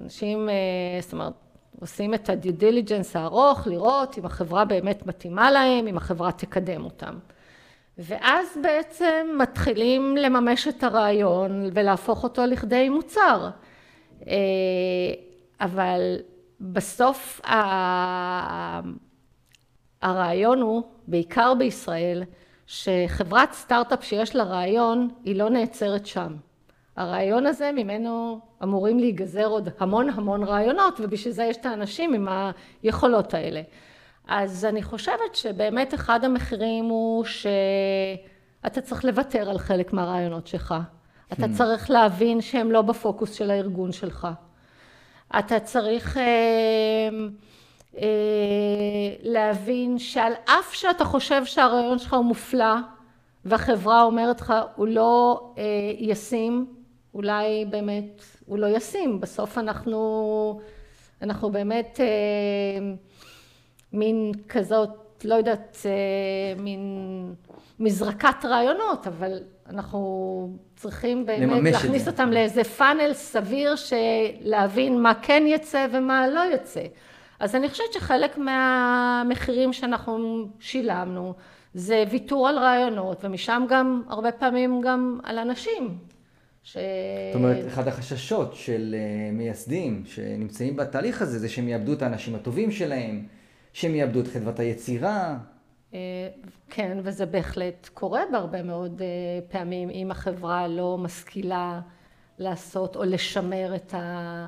אנשים, 0.00 0.48
אה, 0.48 0.54
זאת 1.00 1.12
אומרת, 1.12 1.32
עושים 1.80 2.14
את 2.14 2.28
ה-due 2.30 2.62
diligence 2.62 3.18
הארוך, 3.18 3.66
לראות 3.66 4.18
אם 4.18 4.24
החברה 4.24 4.64
באמת 4.64 5.06
מתאימה 5.06 5.50
להם, 5.50 5.86
אם 5.86 5.96
החברה 5.96 6.32
תקדם 6.32 6.84
אותם. 6.84 7.18
ואז 7.98 8.46
בעצם 8.62 9.26
מתחילים 9.38 10.16
לממש 10.16 10.68
את 10.68 10.84
הרעיון 10.84 11.70
ולהפוך 11.72 12.24
אותו 12.24 12.46
לכדי 12.46 12.88
מוצר. 12.88 13.50
אבל 15.60 16.16
בסוף 16.60 17.40
הרעיון 20.02 20.60
הוא, 20.60 20.82
בעיקר 21.08 21.54
בישראל, 21.58 22.22
שחברת 22.66 23.52
סטארט-אפ 23.52 24.04
שיש 24.04 24.36
לה 24.36 24.44
רעיון, 24.44 25.08
היא 25.24 25.36
לא 25.36 25.50
נעצרת 25.50 26.06
שם. 26.06 26.36
הרעיון 26.96 27.46
הזה, 27.46 27.70
ממנו 27.72 28.40
אמורים 28.62 28.98
להיגזר 28.98 29.46
עוד 29.46 29.68
המון 29.78 30.08
המון 30.10 30.42
רעיונות, 30.42 31.00
ובשביל 31.00 31.34
זה 31.34 31.44
יש 31.44 31.56
את 31.56 31.66
האנשים 31.66 32.14
עם 32.14 32.28
היכולות 32.82 33.34
האלה. 33.34 33.62
אז 34.28 34.64
אני 34.64 34.82
חושבת 34.82 35.34
שבאמת 35.34 35.94
אחד 35.94 36.24
המחירים 36.24 36.84
הוא 36.84 37.24
שאתה 37.24 38.80
צריך 38.80 39.04
לוותר 39.04 39.50
על 39.50 39.58
חלק 39.58 39.92
מהרעיונות 39.92 40.46
שלך. 40.46 40.74
אתה 41.32 41.46
צריך 41.56 41.90
להבין 41.90 42.40
שהם 42.40 42.70
לא 42.70 42.82
בפוקוס 42.82 43.34
של 43.34 43.50
הארגון 43.50 43.92
שלך. 43.92 44.28
אתה 45.38 45.60
צריך 45.60 46.16
אה, 46.16 46.22
להבין 49.22 49.98
שעל 49.98 50.32
אף 50.44 50.74
שאתה 50.74 51.04
חושב 51.04 51.44
שהרעיון 51.44 51.98
שלך 51.98 52.14
הוא 52.14 52.24
מופלא, 52.24 52.74
והחברה 53.44 54.02
אומרת 54.02 54.40
לך 54.40 54.54
הוא 54.76 54.88
לא 54.88 55.40
אה, 55.58 55.62
ישים, 55.98 56.66
אולי 57.14 57.64
באמת 57.70 58.22
הוא 58.46 58.58
לא 58.58 58.66
ישים. 58.66 59.20
בסוף 59.20 59.58
אנחנו, 59.58 60.60
אנחנו 61.22 61.50
באמת 61.50 62.00
אה, 62.00 62.94
מין 63.92 64.32
כזאת, 64.48 64.90
לא 65.24 65.34
יודעת, 65.34 65.76
אה, 65.84 66.62
מין 66.62 66.80
מזרקת 67.80 68.44
רעיונות, 68.44 69.06
אבל 69.06 69.38
אנחנו 69.68 70.50
צריכים 70.76 71.26
באמת 71.26 71.72
להכניס. 71.72 72.08
אותם 72.08 72.30
לאיזה 72.30 72.64
פאנל 72.64 73.12
סביר 73.12 73.74
להבין 74.40 75.02
מה 75.02 75.12
כן 75.22 75.42
יצא 75.46 75.86
ומה 75.92 76.28
לא 76.28 76.40
יצא. 76.54 76.82
אז 77.42 77.54
אני 77.54 77.68
חושבת 77.68 77.92
שחלק 77.92 78.38
מהמחירים 78.38 79.72
שאנחנו 79.72 80.48
שילמנו 80.60 81.34
זה 81.74 82.04
ויתור 82.10 82.48
על 82.48 82.58
רעיונות, 82.58 83.24
ומשם 83.24 83.62
גם 83.68 84.02
הרבה 84.08 84.32
פעמים 84.32 84.80
גם 84.80 85.20
על 85.22 85.38
אנשים. 85.38 85.98
ש... 86.62 86.76
זאת 87.32 87.34
אומרת, 87.34 87.66
אחד 87.66 87.88
החששות 87.88 88.54
של 88.54 88.94
אה, 88.98 89.32
מייסדים 89.32 90.02
שנמצאים 90.06 90.76
בתהליך 90.76 91.22
הזה, 91.22 91.38
זה 91.38 91.48
שהם 91.48 91.68
יאבדו 91.68 91.92
את 91.92 92.02
האנשים 92.02 92.34
הטובים 92.34 92.70
שלהם, 92.70 93.26
שהם 93.72 93.94
יאבדו 93.94 94.20
את 94.20 94.28
חדוות 94.28 94.60
היצירה. 94.60 95.36
אה, 95.94 95.98
כן, 96.70 96.98
וזה 97.02 97.26
בהחלט 97.26 97.88
קורה 97.94 98.20
בהרבה 98.32 98.62
מאוד 98.62 99.02
אה, 99.02 99.06
פעמים, 99.48 99.90
אם 99.90 100.10
החברה 100.10 100.68
לא 100.68 100.98
משכילה 100.98 101.80
לעשות 102.38 102.96
או 102.96 103.04
לשמר 103.04 103.74
את, 103.74 103.94
ה, 103.94 104.46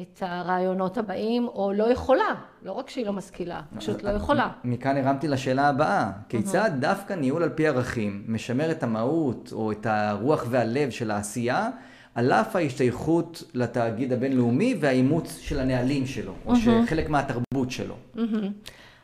את 0.00 0.22
הרעיונות 0.22 0.98
הבאים, 0.98 1.48
או 1.48 1.72
לא 1.72 1.92
יכולה, 1.92 2.34
לא 2.62 2.72
רק 2.72 2.90
שהיא 2.90 3.06
לא 3.06 3.12
משכילה, 3.12 3.60
פשוט 3.76 4.02
לא 4.02 4.10
יכולה. 4.10 4.48
מכאן 4.64 4.96
הרמתי 4.96 5.28
לשאלה 5.28 5.68
הבאה, 5.68 6.10
כיצד 6.28 6.70
דווקא 6.78 7.12
ניהול 7.14 7.42
על 7.42 7.48
פי 7.48 7.66
ערכים 7.66 8.24
משמר 8.28 8.70
את 8.70 8.82
המהות 8.82 9.52
או 9.52 9.72
את 9.72 9.86
הרוח 9.86 10.44
והלב 10.50 10.90
של 10.90 11.10
העשייה, 11.10 11.70
על 12.14 12.32
אף 12.32 12.56
ההשתייכות 12.56 13.42
לתאגיד 13.54 14.12
הבינלאומי 14.12 14.76
והאימוץ 14.80 15.38
של 15.38 15.60
הנהלים 15.60 16.06
שלו, 16.06 16.32
או 16.46 16.56
שחלק 16.56 17.08
מהתרבות 17.08 17.70
שלו. 17.70 17.94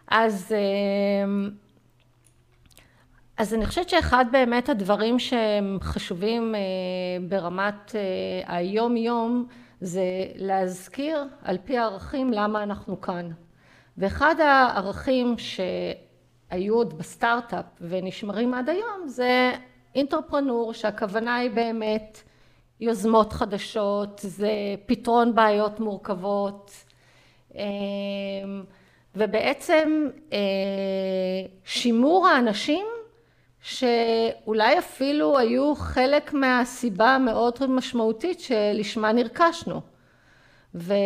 אז 0.09 0.53
אמ, 1.25 1.51
אז 3.37 3.55
אני 3.55 3.67
חושבת 3.67 3.89
שאחד 3.89 4.25
באמת 4.33 4.69
הדברים 4.69 5.19
שהם 5.19 5.79
חשובים 5.81 6.55
ברמת 7.29 7.95
היום-יום, 8.47 9.47
זה 9.83 10.03
להזכיר 10.35 11.25
על 11.43 11.59
פי 11.65 11.79
הערכים 11.79 12.33
למה 12.33 12.63
אנחנו 12.63 13.01
כאן. 13.01 13.31
ואחד 13.99 14.35
הערכים 14.41 15.35
שהיו 15.39 16.75
עוד 16.75 16.99
בסטארט-אפ 16.99 17.65
ונשמרים 17.81 18.55
עד 18.55 18.69
היום 18.69 19.07
זה 19.07 19.53
אינטרפרנור 19.95 20.73
שהכוונה 20.73 21.37
היא 21.37 21.51
באמת 21.51 22.23
יוזמות 22.81 23.33
חדשות, 23.33 24.21
זה 24.25 24.51
פתרון 24.87 25.35
בעיות 25.35 25.81
מורכבות 25.81 26.85
ובעצם 29.15 30.09
שימור 31.65 32.29
האנשים 32.29 32.87
שאולי 33.63 34.79
אפילו 34.79 35.39
היו 35.39 35.75
חלק 35.75 36.33
מהסיבה 36.33 37.15
המאוד 37.15 37.67
משמעותית 37.69 38.41
שלשמה 38.41 39.13
נרכשנו. 39.13 39.81
ואנחנו 40.75 40.99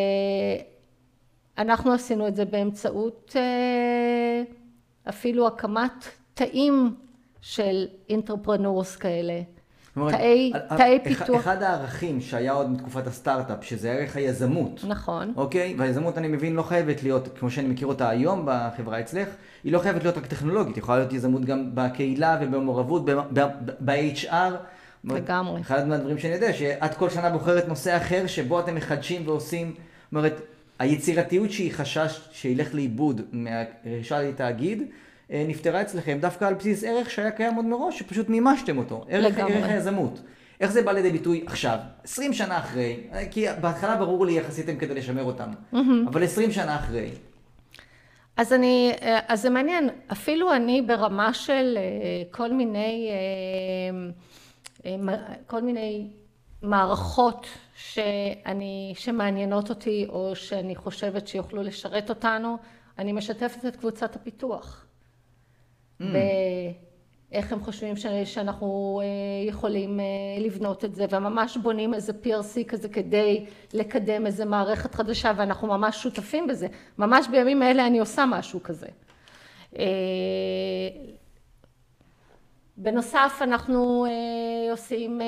עשינו 1.93 2.29
את 2.29 2.37
זה 2.37 2.45
באמצעות 2.45 3.37
אפילו 5.09 5.47
הקמת 5.47 6.05
תאים 6.35 6.95
של 7.41 7.87
אינטרפרנורס 8.09 8.97
כאלה 8.97 9.41
תאי, 10.11 10.53
תאי 10.77 10.99
פיתוח. 11.05 11.41
אחד 11.41 11.63
הערכים 11.63 12.21
שהיה 12.21 12.53
עוד 12.53 12.71
מתקופת 12.71 13.07
הסטארט-אפ, 13.07 13.65
שזה 13.65 13.93
ערך 13.93 14.17
היזמות. 14.17 14.85
נכון. 14.89 15.33
אוקיי? 15.37 15.75
והיזמות, 15.79 16.19
אני 16.19 16.29
מבין, 16.29 16.55
לא 16.55 16.63
חייבת 16.63 17.03
להיות, 17.03 17.29
כמו 17.39 17.51
שאני 17.51 17.69
מכיר 17.69 17.87
אותה 17.87 18.09
היום 18.09 18.43
בחברה 18.47 19.01
אצלך, 19.01 19.29
היא 19.65 19.73
לא 19.73 19.79
חייבת 19.79 20.03
להיות 20.03 20.17
רק 20.17 20.27
טכנולוגית, 20.27 20.77
היא 20.77 20.83
יכולה 20.83 20.99
להיות 20.99 21.13
יזמות 21.13 21.45
גם 21.45 21.71
בקהילה 21.75 22.39
ובמעורבות, 22.41 23.05
ב-HR. 23.81 24.33
לגמרי. 25.05 25.61
אחד 25.61 25.89
מהדברים 25.89 26.19
שאני 26.19 26.35
יודע, 26.35 26.53
שאת 26.53 26.95
כל 26.95 27.11
שנה 27.11 27.31
בוחרת 27.31 27.69
נושא 27.69 27.97
אחר, 27.97 28.27
שבו 28.27 28.61
אתם 28.61 28.75
מחדשים 28.75 29.23
ועושים, 29.29 29.67
זאת 29.69 30.13
אומרת, 30.13 30.41
היצירתיות 30.79 31.51
שהיא 31.51 31.73
חשש 31.73 32.29
שילך 32.33 32.75
לאיבוד 32.75 33.21
מהרכישה 33.33 34.23
לתאגיד, 34.23 34.83
נפתרה 35.31 35.83
אצלכם 35.83 36.19
דווקא 36.21 36.45
על 36.45 36.55
בסיס 36.55 36.85
ערך 36.85 37.11
שהיה 37.11 37.31
קיים 37.31 37.55
עוד 37.55 37.65
מראש, 37.65 37.99
שפשוט 37.99 38.29
מימשתם 38.29 38.79
אותו. 38.79 39.05
ערך, 39.09 39.39
ערך 39.39 39.65
היזמות. 39.65 40.21
איך 40.61 40.73
זה 40.73 40.83
בא 40.83 40.93
לידי 40.93 41.11
ביטוי 41.11 41.45
עכשיו, 41.47 41.79
20 42.05 42.33
שנה 42.33 42.59
אחרי, 42.59 43.01
כי 43.31 43.47
בהתחלה 43.61 43.97
ברור 43.97 44.27
לי 44.27 44.39
איך 44.39 44.49
עשיתם 44.49 44.77
כדי 44.77 44.95
לשמר 44.95 45.25
אותם, 45.25 45.51
mm-hmm. 45.73 45.77
אבל 46.09 46.25
20 46.25 46.53
שנה 46.53 46.77
אחרי. 46.77 47.11
אז 48.37 48.53
אני, 48.53 48.93
אז 49.29 49.43
זה 49.43 49.51
מעניין, 49.51 49.89
אפילו 50.13 50.55
אני 50.55 50.83
ברמה 50.83 51.35
של 51.35 51.79
כל 52.31 52.53
מיני, 52.53 53.11
כל 55.47 55.63
מיני 55.63 56.11
מערכות 56.63 57.47
שאני, 57.77 58.93
שמעניינות 58.97 59.71
אותי 59.71 60.07
או 60.09 60.37
שאני 60.37 60.77
חושבת 60.77 61.29
שיוכלו 61.29 61.63
לשרת 61.63 62.11
אותנו, 62.11 62.57
אני 62.99 63.13
משתפת 63.13 63.67
את 63.67 63.77
קבוצת 63.77 64.17
הפיתוח. 64.17 64.86
באיך 66.01 67.53
הם 67.53 67.61
חושבים 67.61 67.95
שאנחנו 68.25 69.01
יכולים 69.49 70.01
לבנות 70.41 70.85
את 70.85 70.95
זה 70.95 71.07
וממש 71.11 71.57
בונים 71.57 71.95
איזה 71.95 72.13
PRC 72.25 72.65
כזה 72.69 72.89
כדי 72.89 73.45
לקדם 73.75 74.27
איזה 74.27 74.45
מערכת 74.45 74.95
חדשה 74.95 75.33
ואנחנו 75.37 75.69
ממש 75.69 76.03
שותפים 76.03 76.47
בזה, 76.47 76.67
ממש 76.99 77.29
בימים 77.29 77.63
האלה 77.63 77.87
אני 77.87 77.99
עושה 77.99 78.25
משהו 78.27 78.61
כזה. 78.63 78.87
בנוסף 82.77 83.39
אנחנו 83.41 84.07
עושים 84.71 85.21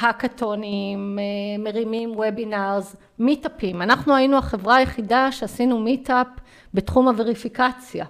האקתונים, 0.00 1.18
מרימים 1.58 2.10
webinars, 2.10 2.96
מיטאפים, 3.18 3.82
אנחנו 3.82 4.14
היינו 4.16 4.38
החברה 4.38 4.76
היחידה 4.76 5.32
שעשינו 5.32 5.80
meetup 5.80 6.26
בתחום 6.74 7.08
הווריפיקציה 7.08 8.06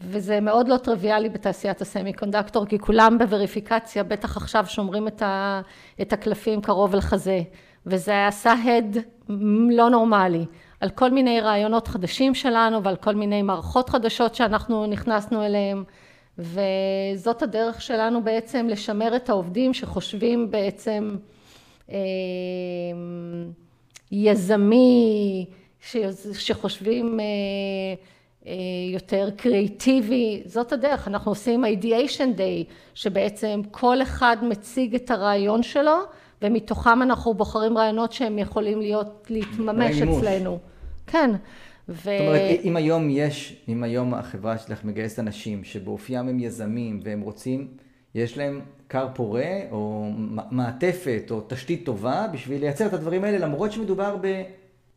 וזה 0.00 0.40
מאוד 0.40 0.68
לא 0.68 0.76
טריוויאלי 0.76 1.28
בתעשיית 1.28 1.80
ה 1.80 2.12
semiconductor 2.12 2.66
כי 2.66 2.78
כולם 2.78 3.18
בווריפיקציה 3.18 4.04
בטח 4.04 4.36
עכשיו 4.36 4.66
שומרים 4.66 5.08
את 6.02 6.12
הקלפים 6.12 6.60
קרוב 6.60 6.94
לחזה 6.94 7.40
וזה 7.86 8.26
עשה 8.26 8.52
הד 8.52 8.96
לא 9.70 9.90
נורמלי. 9.90 10.44
על 10.80 10.90
כל 10.90 11.10
מיני 11.10 11.40
רעיונות 11.40 11.88
חדשים 11.88 12.34
שלנו 12.34 12.82
ועל 12.82 12.96
כל 12.96 13.14
מיני 13.14 13.42
מערכות 13.42 13.88
חדשות 13.88 14.34
שאנחנו 14.34 14.86
נכנסנו 14.86 15.44
אליהם 15.44 15.84
וזאת 16.38 17.42
הדרך 17.42 17.82
שלנו 17.82 18.24
בעצם 18.24 18.66
לשמר 18.70 19.16
את 19.16 19.28
העובדים 19.28 19.74
שחושבים 19.74 20.50
בעצם 20.50 21.16
יזמי 24.12 25.46
שחושבים 26.32 27.20
יותר 28.92 29.30
קריאיטיבי, 29.36 30.42
זאת 30.46 30.72
הדרך, 30.72 31.08
אנחנו 31.08 31.30
עושים 31.30 31.64
ideation 31.64 32.38
day 32.38 32.72
שבעצם 32.94 33.60
כל 33.70 34.02
אחד 34.02 34.36
מציג 34.42 34.94
את 34.94 35.10
הרעיון 35.10 35.62
שלו 35.62 35.96
ומתוכם 36.42 37.02
אנחנו 37.02 37.34
בוחרים 37.34 37.78
רעיונות 37.78 38.12
שהם 38.12 38.38
יכולים 38.38 38.80
להיות, 38.80 39.26
להתממש 39.30 40.02
אצלנו. 40.02 40.58
כן. 41.06 41.30
ו... 41.88 41.94
זאת 42.02 42.20
אומרת, 42.20 42.60
אם 42.64 42.76
היום 42.76 43.10
יש, 43.10 43.64
אם 43.68 43.82
היום 43.82 44.14
החברה 44.14 44.58
שלך 44.58 44.84
מגייסת 44.84 45.18
אנשים 45.18 45.64
שבאופיים 45.64 46.28
הם 46.28 46.40
יזמים 46.40 47.00
והם 47.02 47.20
רוצים, 47.20 47.68
יש 48.14 48.38
להם 48.38 48.60
כר 48.88 49.08
פורה 49.14 49.50
או 49.70 50.10
מעטפת 50.50 51.22
או 51.30 51.40
תשתית 51.48 51.86
טובה 51.86 52.26
בשביל 52.32 52.60
לייצר 52.60 52.86
את 52.86 52.92
הדברים 52.92 53.24
האלה 53.24 53.38
למרות 53.38 53.72
שמדובר 53.72 54.16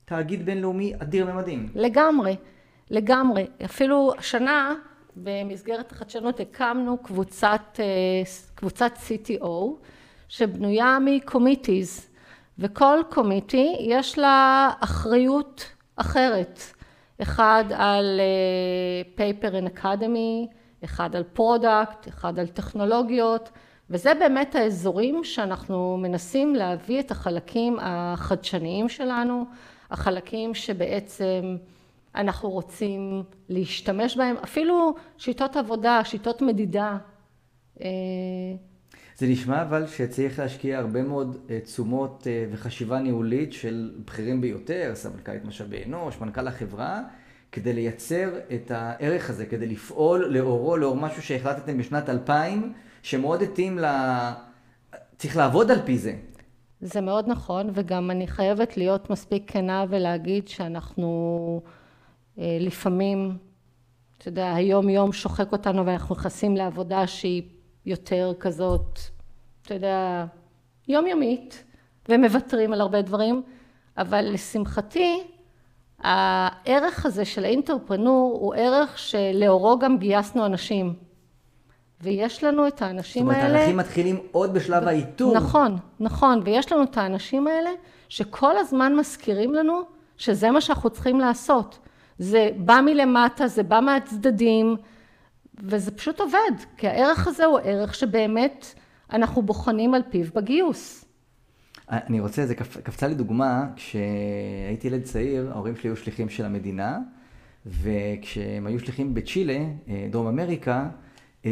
בתאגיד 0.06 0.46
בינלאומי 0.46 0.94
אדיר 1.00 1.34
ממדים. 1.34 1.68
לגמרי. 1.76 2.36
לגמרי, 2.90 3.48
אפילו 3.66 4.12
השנה 4.18 4.76
במסגרת 5.16 5.92
החדשנות 5.92 6.40
הקמנו 6.40 6.98
קבוצת, 6.98 7.80
קבוצת 8.56 8.92
CTO 9.08 9.54
שבנויה 10.30 10.98
מקומיטיז 11.06 12.10
וכל 12.60 13.00
קומיטי 13.10 13.76
יש 13.80 14.18
לה 14.18 14.70
אחריות 14.80 15.66
אחרת, 15.96 16.60
אחד 17.22 17.64
על 17.76 18.22
paper 19.18 19.52
and 19.52 19.78
academy, 19.78 20.54
אחד 20.84 21.16
על 21.16 21.24
product, 21.38 22.10
אחד 22.10 22.40
על 22.40 22.48
טכנולוגיות 22.48 23.50
וזה 23.90 24.14
באמת 24.14 24.56
האזורים 24.56 25.24
שאנחנו 25.24 25.98
מנסים 25.98 26.56
להביא 26.56 27.00
את 27.00 27.12
החלקים 27.12 27.78
החדשניים 27.82 28.90
שלנו, 28.90 29.46
החלקים 29.92 30.54
שבעצם 30.54 31.58
אנחנו 32.20 32.50
רוצים 32.50 33.24
להשתמש 33.50 34.18
בהם, 34.18 34.36
אפילו 34.44 34.96
שיטות 35.18 35.56
עבודה, 35.56 36.02
שיטות 36.04 36.42
מדידה. 36.42 36.98
זה 39.18 39.28
נשמע 39.28 39.62
אבל 39.62 39.88
שצריך 39.88 40.40
להשקיע 40.40 40.80
הרבה 40.80 41.04
מאוד 41.04 41.38
תשומות 41.64 42.28
וחשיבה 42.52 43.00
ניהולית 43.00 43.54
של 43.54 43.92
בכירים 44.06 44.42
ביותר, 44.42 44.92
סמנכ"לית 44.94 45.46
משאבי 45.46 45.84
אנוש, 45.84 46.22
מנכ"ל 46.22 46.48
החברה, 46.48 47.02
כדי 47.52 47.74
לייצר 47.74 48.30
את 48.56 48.72
הערך 48.72 49.30
הזה, 49.30 49.46
כדי 49.46 49.68
לפעול 49.68 50.26
לאורו, 50.26 50.78
לאור 50.78 50.96
משהו 50.96 51.22
שהחלטתם 51.22 51.78
בשנת 51.78 52.10
2000, 52.10 52.74
שמאוד 53.02 53.42
התאים 53.42 53.80
ל... 53.80 53.86
צריך 55.18 55.38
לעבוד 55.38 55.72
על 55.72 55.80
פי 55.86 55.98
זה. 55.98 56.14
זה 56.82 57.02
מאוד 57.02 57.28
נכון, 57.28 57.70
וגם 57.74 58.12
אני 58.12 58.28
חייבת 58.28 58.78
להיות 58.78 59.10
מספיק 59.10 59.52
כנה 59.52 59.86
ולהגיד 59.90 60.48
שאנחנו 60.48 61.62
לפעמים, 62.40 63.38
אתה 64.18 64.28
יודע, 64.28 64.54
היום 64.54 64.90
יום 64.90 65.14
שוחק 65.14 65.52
אותנו 65.52 65.86
ואנחנו 65.86 66.16
נכנסים 66.16 66.58
לעבודה 66.58 67.08
שהיא 67.08 67.44
יותר 67.86 68.34
כזאת, 68.40 69.00
אתה 69.62 69.74
יודע, 69.74 70.26
יומיומית, 70.88 71.64
ומוותרים 72.10 72.74
על 72.74 72.82
הרבה 72.82 73.02
דברים, 73.02 73.44
אבל 73.98 74.34
לשמחתי, 74.34 75.24
הערך 76.00 77.06
הזה 77.06 77.26
של 77.26 77.46
האינטרפרנור 77.46 78.38
הוא 78.42 78.56
ערך 78.56 79.00
שלאורו 79.00 79.80
גם 79.80 79.98
גייסנו 79.98 80.46
אנשים. 80.46 80.94
ויש 82.02 82.44
לנו 82.44 82.68
את 82.68 82.82
האנשים 82.82 83.30
האלה... 83.30 83.40
זאת 83.40 83.50
אומרת, 83.50 83.60
האנשים 83.60 83.78
מתחילים 83.78 84.20
עוד 84.32 84.54
בשלב 84.54 84.88
האיתור. 84.88 85.36
נכון, 85.36 85.78
נכון, 86.00 86.42
ויש 86.46 86.72
לנו 86.72 86.84
את 86.84 86.98
האנשים 86.98 87.48
האלה 87.48 87.70
שכל 88.10 88.58
הזמן 88.58 88.96
מזכירים 88.96 89.54
לנו 89.54 89.82
שזה 90.18 90.52
מה 90.52 90.62
שאנחנו 90.62 90.90
צריכים 90.90 91.20
לעשות. 91.20 91.80
זה 92.20 92.50
בא 92.58 92.82
מלמטה, 92.86 93.48
זה 93.48 93.64
בא 93.64 93.80
מהצדדים, 93.80 94.76
וזה 95.64 95.92
פשוט 95.92 96.20
עובד, 96.20 96.52
כי 96.78 96.88
הערך 96.88 97.28
הזה 97.28 97.46
הוא 97.46 97.60
ערך 97.64 97.96
שבאמת 97.96 98.66
אנחנו 99.14 99.42
בוחנים 99.42 99.94
על 99.94 100.02
פיו 100.10 100.26
בגיוס. 100.36 101.06
אני 101.90 102.20
רוצה, 102.20 102.46
זה 102.46 102.56
קפצה 102.56 103.08
לי 103.08 103.16
דוגמה, 103.16 103.66
כשהייתי 103.76 104.88
ילד 104.88 105.04
צעיר, 105.04 105.52
ההורים 105.52 105.76
שלי 105.76 105.90
היו 105.90 105.96
שליחים 105.96 106.30
של 106.30 106.46
המדינה, 106.46 107.00
וכשהם 107.66 108.68
היו 108.68 108.80
שליחים 108.80 109.14
בצ'ילה, 109.14 109.60
דרום 110.12 110.28
אמריקה, 110.28 110.88
אה, 111.46 111.52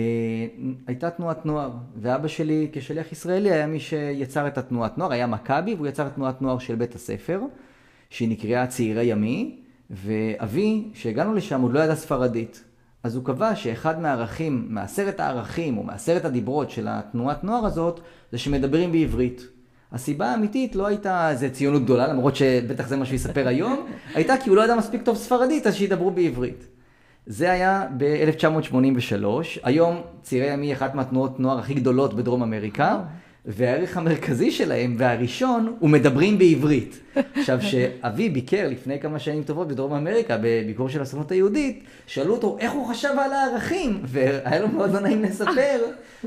הייתה 0.88 1.10
תנועת 1.10 1.46
נוער, 1.46 1.72
ואבא 1.96 2.28
שלי 2.28 2.70
כשליח 2.72 3.12
ישראלי 3.12 3.52
היה 3.52 3.68
מי 3.68 3.80
שיצר 3.80 4.48
את 4.48 4.58
התנועת 4.58 4.98
נוער, 4.98 5.12
היה 5.12 5.28
מכבי, 5.28 5.76
והוא 5.76 5.88
יצר 5.88 6.10
תנועת 6.10 6.42
נוער 6.42 6.60
של 6.60 6.76
בית 6.76 6.96
הספר, 6.96 7.42
שהיא 8.10 8.30
נקראה 8.30 8.68
צעירי 8.68 9.06
ימי, 9.06 9.62
ואבי, 9.90 10.84
כשהגענו 10.94 11.34
לשם, 11.34 11.62
עוד 11.62 11.74
לא 11.74 11.80
ידע 11.80 11.96
ספרדית. 11.96 12.64
אז 13.04 13.16
הוא 13.16 13.26
קבע 13.26 13.56
שאחד 13.56 14.02
מהערכים, 14.02 14.66
מעשרת 14.70 15.20
הערכים 15.20 15.78
או 15.78 15.84
מעשרת 15.84 16.26
הדיברות 16.26 16.72
של 16.72 16.88
התנועת 16.90 17.44
נוער 17.44 17.66
הזאת, 17.66 18.00
זה 18.32 18.38
שמדברים 18.38 18.92
בעברית. 18.92 19.48
הסיבה 19.92 20.32
האמיתית 20.32 20.76
לא 20.76 20.88
הייתה 20.88 21.30
איזה 21.30 21.50
ציונות 21.50 21.84
גדולה, 21.84 22.08
למרות 22.08 22.36
שבטח 22.36 22.88
זה 22.88 22.98
מה 22.98 23.06
שהוא 23.06 23.16
יספר 23.16 23.48
היום, 23.48 23.86
הייתה 24.14 24.38
כי 24.38 24.50
הוא 24.50 24.58
לא 24.58 24.62
ידע 24.62 24.76
מספיק 24.76 25.02
טוב 25.02 25.18
ספרדית, 25.18 25.68
אז 25.68 25.76
שידברו 25.76 26.12
בעברית. 26.12 26.68
זה 27.26 27.52
היה 27.52 27.88
ב-1983, 27.98 29.26
היום 29.64 30.02
צעירי 30.22 30.54
ימי 30.54 30.74
אחת 30.74 30.96
מהתנועות 30.96 31.40
נוער 31.40 31.60
הכי 31.60 31.74
גדולות 31.74 32.14
בדרום 32.14 32.44
אמריקה. 32.44 33.00
והערך 33.48 33.98
המרכזי 33.98 34.52
שלהם, 34.52 34.96
והראשון, 34.98 35.76
הוא 35.80 35.90
מדברים 35.90 36.38
בעברית. 36.38 37.00
עכשיו, 37.36 37.62
שאבי 37.62 38.30
ביקר 38.30 38.68
לפני 38.70 39.00
כמה 39.00 39.20
שנים 39.20 39.44
טובות 39.44 39.68
בדרום 39.68 39.94
אמריקה, 39.94 40.38
בביקור 40.42 40.90
של 40.90 41.02
הסוכנות 41.02 41.32
היהודית, 41.32 41.84
שאלו 42.08 42.34
אותו 42.34 42.58
איך 42.60 42.72
הוא 42.72 42.88
חשב 42.88 43.10
על 43.20 43.34
הערכים, 43.34 44.00
והיה 44.04 44.60
לו 44.60 44.68
מאוד 44.68 44.94
לא 44.94 45.00
נעים 45.00 45.24
לספר 45.24 45.80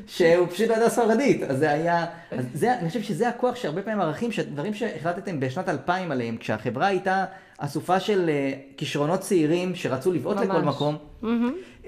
שהוא 0.07 0.47
פשוט 0.51 0.69
לא 0.69 0.75
ידע 0.75 0.89
ספרדית. 0.89 1.43
אז 1.43 1.59
זה 1.59 1.71
היה, 1.71 2.07
אז 2.31 2.45
זה, 2.55 2.79
אני 2.79 2.89
חושב 2.89 3.03
שזה 3.03 3.29
הכוח 3.29 3.57
שהרבה 3.57 3.83
פעמים 3.83 4.01
ערכים, 4.01 4.31
דברים 4.55 4.75
שהחלטתם 4.75 5.41
בשנת 5.41 5.69
2000 5.69 6.13
עליהם, 6.13 6.37
כשהחברה 6.37 6.87
הייתה 6.87 7.25
אסופה 7.63 8.01
של 8.01 8.29
אה, 8.29 8.53
כישרונות 8.77 9.21
צעירים 9.21 9.75
שרצו 9.75 10.13
לבעוט 10.13 10.37
לכל 10.37 10.63
מקום. 10.63 10.97
Mm-hmm. 11.23 11.87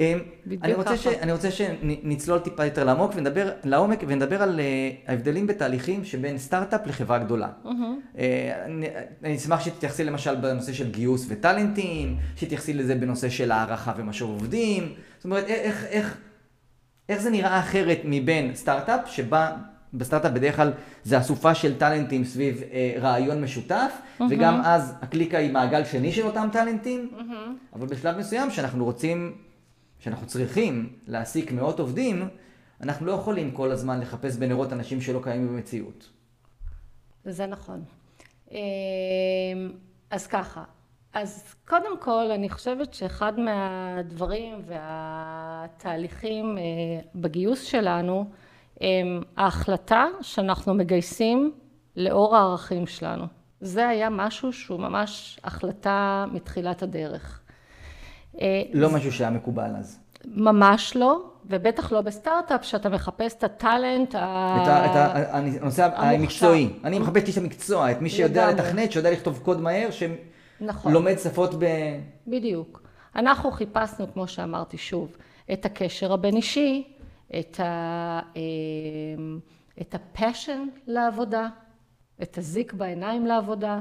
אני 0.62 0.74
רוצה, 0.74 0.96
ש, 0.96 1.06
אני 1.06 1.32
רוצה 1.32 1.50
שנצלול 1.50 2.38
טיפה 2.38 2.64
יותר 2.64 2.85
לעמוק 2.85 3.12
ונדבר, 3.16 3.50
לעומק 3.64 4.04
ונדבר 4.06 4.42
על 4.42 4.61
אה, 4.61 4.90
ההבדלים 5.06 5.46
בתהליכים 5.46 6.04
שבין 6.04 6.38
סטארט-אפ 6.38 6.87
לחברה 6.87 7.18
גדולה. 7.18 7.48
Mm-hmm. 7.64 8.18
אני, 8.64 8.87
אני 9.24 9.37
אשמח 9.37 9.61
שתתייחסי 9.61 10.04
למשל 10.04 10.35
בנושא 10.35 10.72
של 10.72 10.90
גיוס 10.90 11.26
וטאלנטים, 11.28 12.16
שתתייחסי 12.37 12.74
לזה 12.74 12.94
בנושא 12.94 13.28
של 13.28 13.50
הערכה 13.50 13.92
ומשוב 13.96 14.30
עובדים. 14.30 14.92
זאת 15.16 15.24
אומרת, 15.24 15.44
איך, 15.44 15.85
איך, 15.85 16.18
איך 17.08 17.22
זה 17.22 17.30
נראה 17.30 17.61
אחרת 17.61 18.00
מבין 18.04 18.54
סטארט-אפ 18.54 19.00
שבה 19.06 19.52
בסטארט-אפ 19.94 20.33
בדרך 20.33 20.57
כלל 20.57 20.72
זה 21.05 21.18
אסופה 21.18 21.55
של 21.55 21.78
טאלנטים 21.78 22.24
סביב 22.24 22.62
אה, 22.72 22.94
רעיון 23.00 23.42
משותף, 23.42 23.92
mm-hmm. 23.92 24.24
וגם 24.31 24.61
אז 24.64 24.94
הקליקה 25.02 25.38
היא 25.38 25.52
מעגל 25.52 25.85
שני 25.85 26.12
של 26.12 26.26
אותם 26.26 26.48
טאלנטים, 26.52 27.11
mm-hmm. 27.12 27.76
אבל 27.76 27.87
בשלב 27.87 28.18
מסוים 28.18 28.50
שאנחנו 28.50 28.85
רוצים, 28.85 29.37
שאנחנו 29.98 30.26
צריכים 30.26 30.92
להעסיק 31.07 31.52
מאות 31.52 31.81
עובדים, 31.81 32.28
אנחנו 32.81 33.07
לא 33.07 33.12
יכולים 33.12 33.50
כל 33.50 33.70
הזמן 33.70 34.00
לחפש 34.00 34.37
בנרות 34.37 34.72
אנשים 34.72 35.00
שלא 35.00 35.20
קיימים 35.22 35.48
במציאות. 35.48 36.09
זה 37.24 37.46
נכון. 37.46 37.85
אה, 38.52 38.59
אז 40.11 40.26
ככה, 40.26 40.64
אז 41.12 41.55
קודם 41.68 41.98
כל 42.00 42.31
אני 42.31 42.48
חושבת 42.48 42.94
שאחד 42.94 43.40
מהדברים 43.40 44.62
והתהליכים 44.66 46.59
אה, 46.59 46.62
בגיוס 47.14 47.62
שלנו, 47.62 48.31
ההחלטה 49.37 50.07
שאנחנו 50.23 50.75
מגייסים 50.75 51.53
לאור 51.97 52.37
הערכים 52.37 52.87
שלנו. 52.87 53.25
זה 53.61 53.88
היה 53.88 54.11
משהו 54.11 54.53
שהוא 54.53 54.81
ממש 54.81 55.40
החלטה 55.45 56.25
מתחילת 56.33 56.83
הדרך. 56.83 57.40
אה, 58.40 58.62
לא 58.73 58.90
משהו 58.90 59.12
שהיה 59.12 59.31
מקובל 59.31 59.71
אז. 59.79 60.01
ממש 60.27 60.97
לא, 60.97 61.23
ובטח 61.47 61.92
לא 61.92 62.01
בסטארט-אפ, 62.01 62.64
שאתה 62.64 62.88
מחפש 62.88 63.35
את 63.35 63.45
הטאלנט 63.45 64.14
את 64.14 64.90
הנושא 65.31 65.88
המקצועי. 65.97 66.68
אני 66.85 66.99
מחפש 66.99 67.38
את 67.38 67.42
המקצוע, 67.42 67.90
את 67.90 68.01
מי 68.01 68.11
שיודע 68.11 68.51
לתכנת, 68.51 68.92
שיודע 68.92 69.11
לכתוב 69.11 69.40
קוד 69.42 69.61
מהר, 69.61 69.88
נכון. 70.61 70.92
שלומד 70.92 71.18
שפות 71.18 71.55
ב... 71.59 71.66
בדיוק. 72.27 72.83
אנחנו 73.16 73.51
חיפשנו, 73.51 74.07
כמו 74.12 74.29
שאמרתי 74.29 74.79
שוב, 74.79 75.16
את 75.53 75.64
הקשר 75.64 76.12
הבין-אישי, 76.12 76.91
את, 77.38 77.61
ה, 77.61 78.21
אמ, 78.37 79.38
את 79.81 79.95
הפשן 79.95 80.66
לעבודה, 80.87 81.49
את 82.23 82.38
הזיק 82.38 82.73
בעיניים 82.73 83.27
לעבודה, 83.27 83.81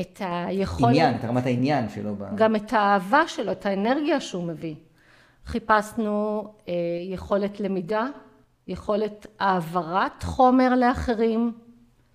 את 0.00 0.20
היכולת... 0.20 0.90
עניין, 0.90 1.14
את 1.14 1.24
רמת 1.24 1.46
העניין 1.46 1.88
שלו. 1.88 2.16
ב... 2.16 2.24
גם 2.34 2.56
את 2.56 2.72
האהבה 2.72 3.28
שלו, 3.28 3.52
את 3.52 3.66
האנרגיה 3.66 4.20
שהוא 4.20 4.44
מביא. 4.44 4.74
חיפשנו 5.46 6.44
אה, 6.68 6.74
יכולת 7.10 7.60
למידה, 7.60 8.06
יכולת 8.68 9.26
העברת 9.38 10.22
חומר 10.22 10.74
לאחרים. 10.74 11.52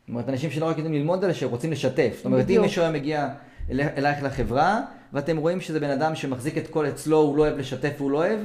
זאת 0.02 0.10
אומרת, 0.10 0.30
אנשים 0.30 0.52
שלא 0.52 0.66
רק 0.66 0.78
יודעים 0.78 0.96
ללמוד, 0.96 1.24
אלא 1.24 1.34
שרוצים 1.34 1.72
לשתף. 1.72 2.14
זאת 2.16 2.26
אומרת, 2.26 2.50
אם 2.50 2.62
מישהו 2.62 2.82
היה 2.82 2.92
מגיע 2.92 3.30
אלייך 3.70 4.24
לחברה, 4.24 4.82
ואתם 5.14 5.38
רואים 5.38 5.62
שזה 5.62 5.80
בן 5.80 5.90
אדם 5.90 6.16
שמחזיק 6.16 6.58
את 6.58 6.68
כל 6.68 6.88
אצלו, 6.88 7.18
הוא 7.18 7.38
לא 7.38 7.44
אוהב 7.44 7.58
לשתף 7.58 7.94
והוא 7.98 8.12
לא 8.12 8.18
אוהב, 8.18 8.40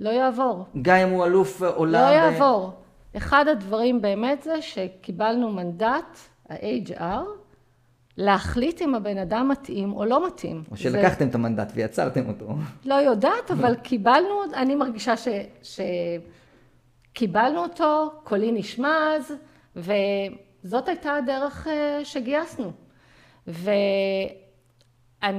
לא 0.00 0.10
יעבור. 0.10 0.64
גם 0.82 0.96
אם 0.96 1.08
הוא 1.08 1.24
אלוף 1.24 1.62
עולם. 1.62 2.00
לא 2.00 2.14
יעבור. 2.14 2.68
ב... 2.68 3.16
אחד 3.16 3.48
הדברים 3.48 4.02
באמת 4.02 4.42
זה 4.42 4.62
שקיבלנו 4.62 5.50
מנדט, 5.50 6.18
ה-HR, 6.48 7.24
להחליט 8.16 8.82
אם 8.82 8.94
הבן 8.94 9.18
אדם 9.18 9.48
מתאים 9.48 9.92
או 9.92 10.04
לא 10.04 10.26
מתאים. 10.26 10.62
או 10.70 10.76
שלקחתם 10.76 11.24
זה... 11.24 11.30
את 11.30 11.34
המנדט 11.34 11.72
ויצרתם 11.74 12.28
אותו. 12.28 12.48
לא 12.84 12.94
יודעת, 12.94 13.50
אבל 13.50 13.74
קיבלנו, 13.74 14.44
אני 14.54 14.74
מרגישה 14.74 15.14
ש... 15.16 15.28
שקיבלנו 17.12 17.62
אותו, 17.62 18.10
קולי 18.24 18.52
נשמע 18.52 19.16
אז, 19.16 19.34
וזאת 19.76 20.88
הייתה 20.88 21.14
הדרך 21.14 21.66
אה, 21.66 22.00
שגייסנו. 22.04 22.72
ואני 25.22 25.32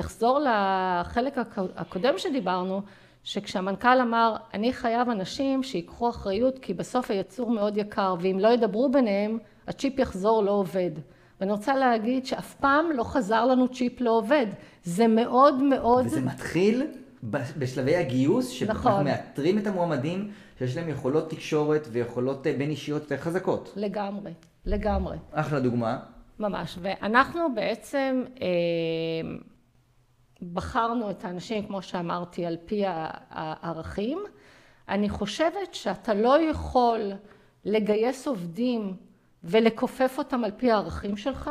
אחזור 0.00 0.38
לחלק 0.38 1.38
הקודם 1.76 2.14
שדיברנו, 2.18 2.82
שכשהמנכ"ל 3.24 4.00
אמר, 4.00 4.36
אני 4.54 4.72
חייב 4.72 5.08
אנשים 5.08 5.62
שיקחו 5.62 6.10
אחריות 6.10 6.58
כי 6.58 6.74
בסוף 6.74 7.10
היצור 7.10 7.50
מאוד 7.50 7.76
יקר 7.76 8.14
ואם 8.20 8.38
לא 8.40 8.48
ידברו 8.48 8.88
ביניהם, 8.92 9.38
הצ'יפ 9.68 9.98
יחזור 9.98 10.42
לא 10.42 10.50
עובד. 10.50 10.90
ואני 11.40 11.52
רוצה 11.52 11.76
להגיד 11.76 12.26
שאף 12.26 12.54
פעם 12.54 12.86
לא 12.94 13.04
חזר 13.04 13.46
לנו 13.46 13.68
צ'יפ 13.68 14.00
לא 14.00 14.10
עובד. 14.10 14.46
זה 14.84 15.06
מאוד 15.06 15.62
מאוד... 15.62 16.06
וזה 16.06 16.20
מתחיל 16.20 16.86
בשלבי 17.58 17.96
הגיוס, 17.96 18.48
שאנחנו 18.48 18.90
נכון. 18.90 19.04
מאתרים 19.04 19.58
את 19.58 19.66
המועמדים 19.66 20.30
שיש 20.58 20.76
להם 20.76 20.88
יכולות 20.88 21.30
תקשורת 21.30 21.88
ויכולות 21.92 22.46
אה, 22.46 22.54
בין 22.58 22.70
אישיות 22.70 23.02
יותר 23.02 23.16
חזקות. 23.16 23.72
לגמרי, 23.76 24.32
לגמרי. 24.66 25.16
אחלה 25.32 25.60
דוגמה. 25.60 25.98
ממש, 26.38 26.78
ואנחנו 26.82 27.54
בעצם 27.54 28.24
אה, 28.42 28.46
בחרנו 30.52 31.10
את 31.10 31.24
האנשים, 31.24 31.66
כמו 31.66 31.82
שאמרתי, 31.82 32.46
על 32.46 32.56
פי 32.64 32.82
הערכים. 33.30 34.18
אני 34.88 35.08
חושבת 35.08 35.74
שאתה 35.74 36.14
לא 36.14 36.42
יכול 36.42 37.12
לגייס 37.64 38.26
עובדים 38.26 38.96
ולכופף 39.44 40.18
אותם 40.18 40.44
על 40.44 40.50
פי 40.56 40.70
הערכים 40.70 41.16
שלך, 41.16 41.50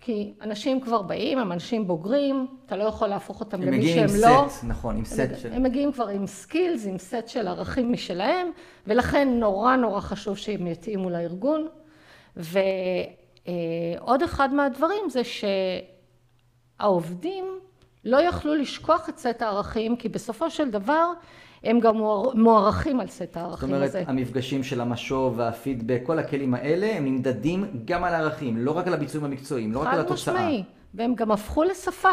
כי 0.00 0.34
אנשים 0.40 0.80
כבר 0.80 1.02
באים, 1.02 1.38
הם 1.38 1.52
אנשים 1.52 1.86
בוגרים, 1.86 2.46
אתה 2.66 2.76
לא 2.76 2.84
יכול 2.84 3.08
להפוך 3.08 3.40
אותם 3.40 3.62
למי 3.62 3.86
שהם 3.86 4.06
לא. 4.20 4.26
הם 4.26 4.32
מגיעים 4.32 4.42
עם 4.42 4.48
סט, 4.48 4.64
נכון, 4.64 4.96
עם 4.96 5.04
סט 5.04 5.38
של... 5.38 5.52
הם 5.52 5.62
מגיעים 5.62 5.92
כבר 5.92 6.08
עם 6.08 6.26
skills, 6.26 6.86
עם 6.86 6.98
סט 6.98 7.28
של 7.28 7.48
ערכים 7.48 7.92
משלהם, 7.92 8.50
ולכן 8.86 9.28
נורא 9.40 9.76
נורא 9.76 10.00
חשוב 10.00 10.36
שהם 10.36 10.66
יתאימו 10.66 11.10
לארגון. 11.10 11.68
ועוד 12.36 14.22
אחד 14.24 14.54
מהדברים 14.54 15.10
זה 15.10 15.22
שהעובדים 16.78 17.44
לא 18.06 18.16
יכלו 18.22 18.54
לשכוח 18.54 19.08
את 19.08 19.18
סט 19.18 19.42
הערכים, 19.42 19.96
כי 19.96 20.08
בסופו 20.08 20.50
של 20.50 20.70
דבר 20.70 21.12
הם 21.64 21.80
גם 21.80 21.96
מוערכים 22.34 23.00
על 23.00 23.06
סט 23.06 23.36
הערכים 23.36 23.74
הזה. 23.74 23.86
זאת 23.86 23.94
אומרת, 23.94 24.08
המפגשים 24.08 24.62
של 24.62 24.80
המשוב 24.80 25.34
והפידבק, 25.36 26.00
כל 26.06 26.18
הכלים 26.18 26.54
האלה, 26.54 26.96
הם 26.96 27.04
נמדדים 27.04 27.64
גם 27.84 28.04
על 28.04 28.14
הערכים, 28.14 28.56
לא 28.56 28.76
רק 28.76 28.86
על 28.86 28.94
הביצועים 28.94 29.24
המקצועיים, 29.24 29.72
לא 29.72 29.80
רק 29.80 29.86
על 29.86 30.00
התוצאה. 30.00 30.34
חד 30.34 30.40
משמעי, 30.40 30.64
והם 30.94 31.14
גם 31.14 31.30
הפכו 31.30 31.62
לשפה. 31.62 32.08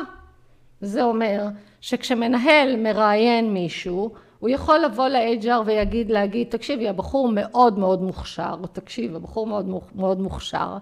זה 0.81 1.03
אומר 1.03 1.47
שכשמנהל 1.81 2.75
מראיין 2.75 3.53
מישהו, 3.53 4.13
הוא 4.39 4.49
יכול 4.49 4.79
לבוא 4.79 5.07
ל-HR 5.07 5.61
ויגיד, 5.65 6.11
להגיד, 6.11 6.47
תקשיבי, 6.49 6.89
הבחור 6.89 7.29
מאוד 7.31 7.79
מאוד 7.79 8.01
מוכשר, 8.01 8.55
או 8.61 8.67
תקשיב, 8.67 9.15
הבחור 9.15 9.47
מאוד 9.47 9.69
מאוד 9.95 10.19
מוכשר, 10.19 10.77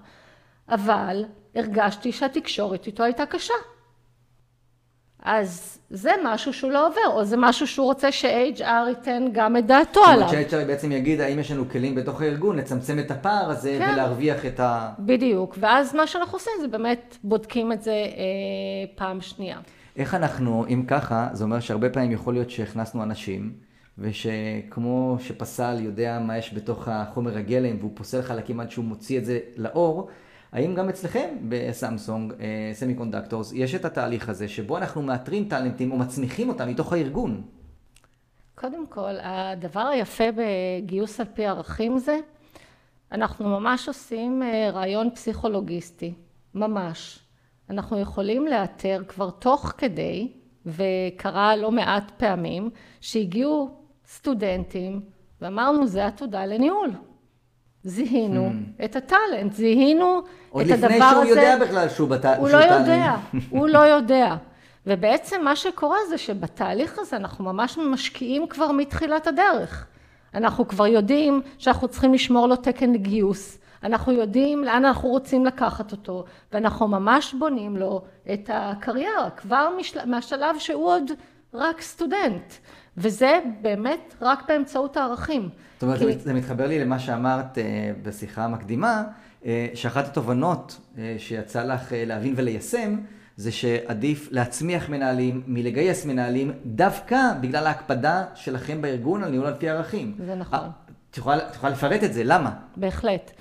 אבל 0.70 1.26
הרגשתי 1.56 2.12
שהתקשורת 2.12 2.88
איתו 2.88 3.04
הייתה 3.04 3.26
קשה. 3.26 3.54
אז 5.22 5.80
זה 5.90 6.12
משהו 6.24 6.54
שהוא 6.54 6.72
לא 6.72 6.88
עובר, 6.88 7.08
או 7.08 7.26
זה 7.26 7.36
משהו 7.38 7.68
שהוא 7.68 7.86
רוצה 7.86 8.12
ש-HR 8.12 8.90
ייתן 8.90 9.28
גם 9.32 9.58
את 9.58 9.66
דעתו 9.66 10.04
עליו. 10.06 10.28
זאת 10.28 10.34
אומרת 10.34 10.50
ש-HR 10.50 10.68
בעצם 10.68 10.92
יגיד, 10.92 11.22
האם 11.22 11.40
יש 11.40 11.52
לנו 11.52 11.70
כלים 11.70 11.96
בתוך 11.96 12.22
הארגון 12.22 12.56
לצמצם 12.58 13.00
את 13.00 13.12
הפער 13.12 13.50
הזה 13.50 13.76
כן. 13.80 13.90
ולהרוויח 13.94 14.46
את 14.46 14.60
ה... 14.60 14.90
בדיוק, 15.00 15.58
ואז 15.60 15.96
מה 15.96 16.08
שאנחנו 16.08 16.36
עושים 16.36 16.54
זה 16.62 16.68
באמת 16.68 17.18
בודקים 17.24 17.72
את 17.72 17.82
זה 17.82 17.92
אה, 17.92 18.06
פעם 18.96 19.22
שנייה. 19.22 19.58
איך 19.96 20.16
אנחנו, 20.16 20.66
אם 20.70 20.84
ככה, 20.88 21.28
זה 21.34 21.44
אומר 21.44 21.60
שהרבה 21.60 21.90
פעמים 21.90 22.12
יכול 22.12 22.34
להיות 22.34 22.50
שהכנסנו 22.50 23.04
אנשים, 23.04 23.54
ושכמו 23.98 25.18
שפסל 25.20 25.78
יודע 25.80 26.20
מה 26.20 26.38
יש 26.38 26.54
בתוך 26.54 26.88
החומר 26.88 27.38
הגלם, 27.38 27.76
והוא 27.80 27.92
פוסל 27.94 28.22
חלקים 28.22 28.60
עד 28.60 28.72
שהוא 28.72 28.86
מוציא 28.86 29.18
את 29.18 29.26
זה 29.26 29.40
לאור, 29.58 30.08
האם 30.52 30.76
גם 30.76 30.90
אצלכם 30.90 31.36
בסמסונג, 31.50 32.34
Semiconductors, 32.74 33.54
יש 33.56 33.76
את 33.76 33.86
התהליך 33.86 34.30
הזה 34.30 34.48
שבו 34.48 34.78
אנחנו 34.78 35.02
מאתרים 35.02 35.50
טאלנטים 35.50 35.92
או 35.92 35.98
מצמיחים 35.98 36.50
אותם 36.50 36.68
מתוך 36.68 36.94
הארגון? 36.94 37.42
קודם 38.56 38.88
כל, 38.88 39.16
הדבר 39.22 39.88
היפה 39.88 40.24
בגיוס 40.36 41.20
על 41.20 41.26
פי 41.34 41.46
ערכים 41.46 41.98
זה, 41.98 42.20
אנחנו 43.12 43.50
ממש 43.50 43.88
עושים 43.88 44.44
אה, 44.44 44.70
ריאיון 44.74 45.10
פסיכולוגיסטי, 45.10 46.14
ממש. 46.56 47.20
אנחנו 47.70 48.00
יכולים 48.00 48.48
לאתר 48.48 49.04
כבר 49.08 49.30
תוך 49.30 49.74
כדי, 49.78 50.32
וקרה 50.66 51.56
לא 51.56 51.72
מעט 51.72 52.12
פעמים, 52.18 52.70
שהגיעו 53.02 53.70
סטודנטים 54.08 55.02
ואמרנו 55.42 55.88
זה 55.88 56.08
עתודה 56.08 56.46
לניהול. 56.46 56.92
זיהינו 57.84 58.50
hmm. 58.50 58.86
את 58.86 58.96
הטאלנט, 58.96 59.54
זיהינו 59.54 60.20
את 60.20 60.26
הדבר 60.54 60.66
הזה. 60.66 60.86
עוד 60.86 60.92
לפני 60.92 61.00
שהוא 61.12 61.26
יודע 61.26 61.58
בכלל 61.58 61.90
שהוא 61.90 62.10
בטאלנט. 62.10 62.40
הוא 62.40 62.50
לא 62.50 62.58
יודע, 62.58 63.16
הוא 63.50 63.68
לא 63.70 63.80
יודע. 63.80 64.36
ובעצם 64.88 65.42
מה 65.44 65.56
שקורה 65.56 65.98
זה 66.10 66.18
שבתהליך 66.18 67.00
הזה 67.00 67.18
אנחנו 67.18 67.46
ממש 67.46 67.78
משקיעים 67.78 68.48
כבר 68.48 68.72
מתחילת 68.72 69.28
הדרך. 69.28 69.88
אנחנו 70.34 70.68
כבר 70.68 70.88
יודעים 70.88 71.42
שאנחנו 71.58 71.88
צריכים 71.88 72.14
לשמור 72.14 72.48
לו 72.48 72.56
תקן 72.56 72.94
לגיוס, 72.94 73.58
אנחנו 73.84 74.12
יודעים 74.12 74.64
לאן 74.64 74.86
אנחנו 74.86 75.10
רוצים 75.10 75.46
לקחת 75.46 75.92
אותו, 75.92 76.26
ואנחנו 76.52 76.88
ממש 76.88 77.34
בונים 77.34 77.78
לו 77.78 78.02
את 78.34 78.50
הקריירה, 78.54 79.30
כבר 79.30 79.70
משל... 79.80 80.06
מהשלב 80.06 80.60
שהוא 80.60 80.86
עוד 80.86 81.12
רק 81.54 81.82
סטודנט, 81.82 82.54
וזה 82.98 83.40
באמת 83.62 84.16
רק 84.22 84.44
באמצעות 84.48 84.98
הערכים. 84.98 85.50
זאת 85.74 85.84
אומרת, 85.84 86.00
כי... 86.00 86.18
זה 86.18 86.34
מתחבר 86.34 86.68
לי 86.68 86.80
למה 86.80 87.00
שאמרת 87.00 87.58
uh, 87.58 87.62
בשיחה 88.04 88.46
המקדימה, 88.46 89.04
uh, 89.42 89.46
שאחת 89.74 90.08
התובנות 90.08 90.80
uh, 90.96 91.00
שיצא 91.18 91.64
לך 91.64 91.94
להבין 91.96 92.34
וליישם, 92.38 92.96
זה 93.38 93.52
שעדיף 93.52 94.28
להצמיח 94.32 94.90
מנהלים 94.90 95.44
מלגייס 95.48 96.06
מנהלים, 96.06 96.52
דווקא 96.66 97.18
בגלל 97.42 97.68
ההקפדה 97.68 98.26
שלכם 98.36 98.82
בארגון 98.82 99.24
על 99.24 99.32
ניהול 99.32 99.46
על 99.46 99.54
פי 99.54 99.70
ערכים. 99.70 100.16
זה 100.26 100.36
נכון. 100.36 100.70
את 101.12 101.18
יכולה, 101.18 101.50
את 101.50 101.56
יכולה 101.56 101.72
לפרט 101.72 102.04
את 102.04 102.14
זה, 102.14 102.24
למה? 102.24 102.52
בהחלט. 102.78 103.32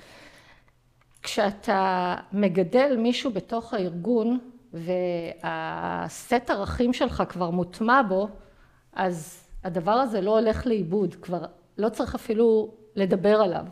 כשאתה 1.23 2.15
מגדל 2.33 2.95
מישהו 2.97 3.31
בתוך 3.31 3.73
הארגון 3.73 4.39
והסט 4.73 6.49
ערכים 6.49 6.93
שלך 6.93 7.23
כבר 7.29 7.49
מוטמע 7.49 8.01
בו, 8.09 8.29
אז 8.93 9.47
הדבר 9.63 9.91
הזה 9.91 10.21
לא 10.21 10.39
הולך 10.39 10.67
לאיבוד, 10.67 11.15
כבר 11.15 11.45
לא 11.77 11.89
צריך 11.89 12.15
אפילו 12.15 12.71
לדבר 12.95 13.41
עליו. 13.41 13.65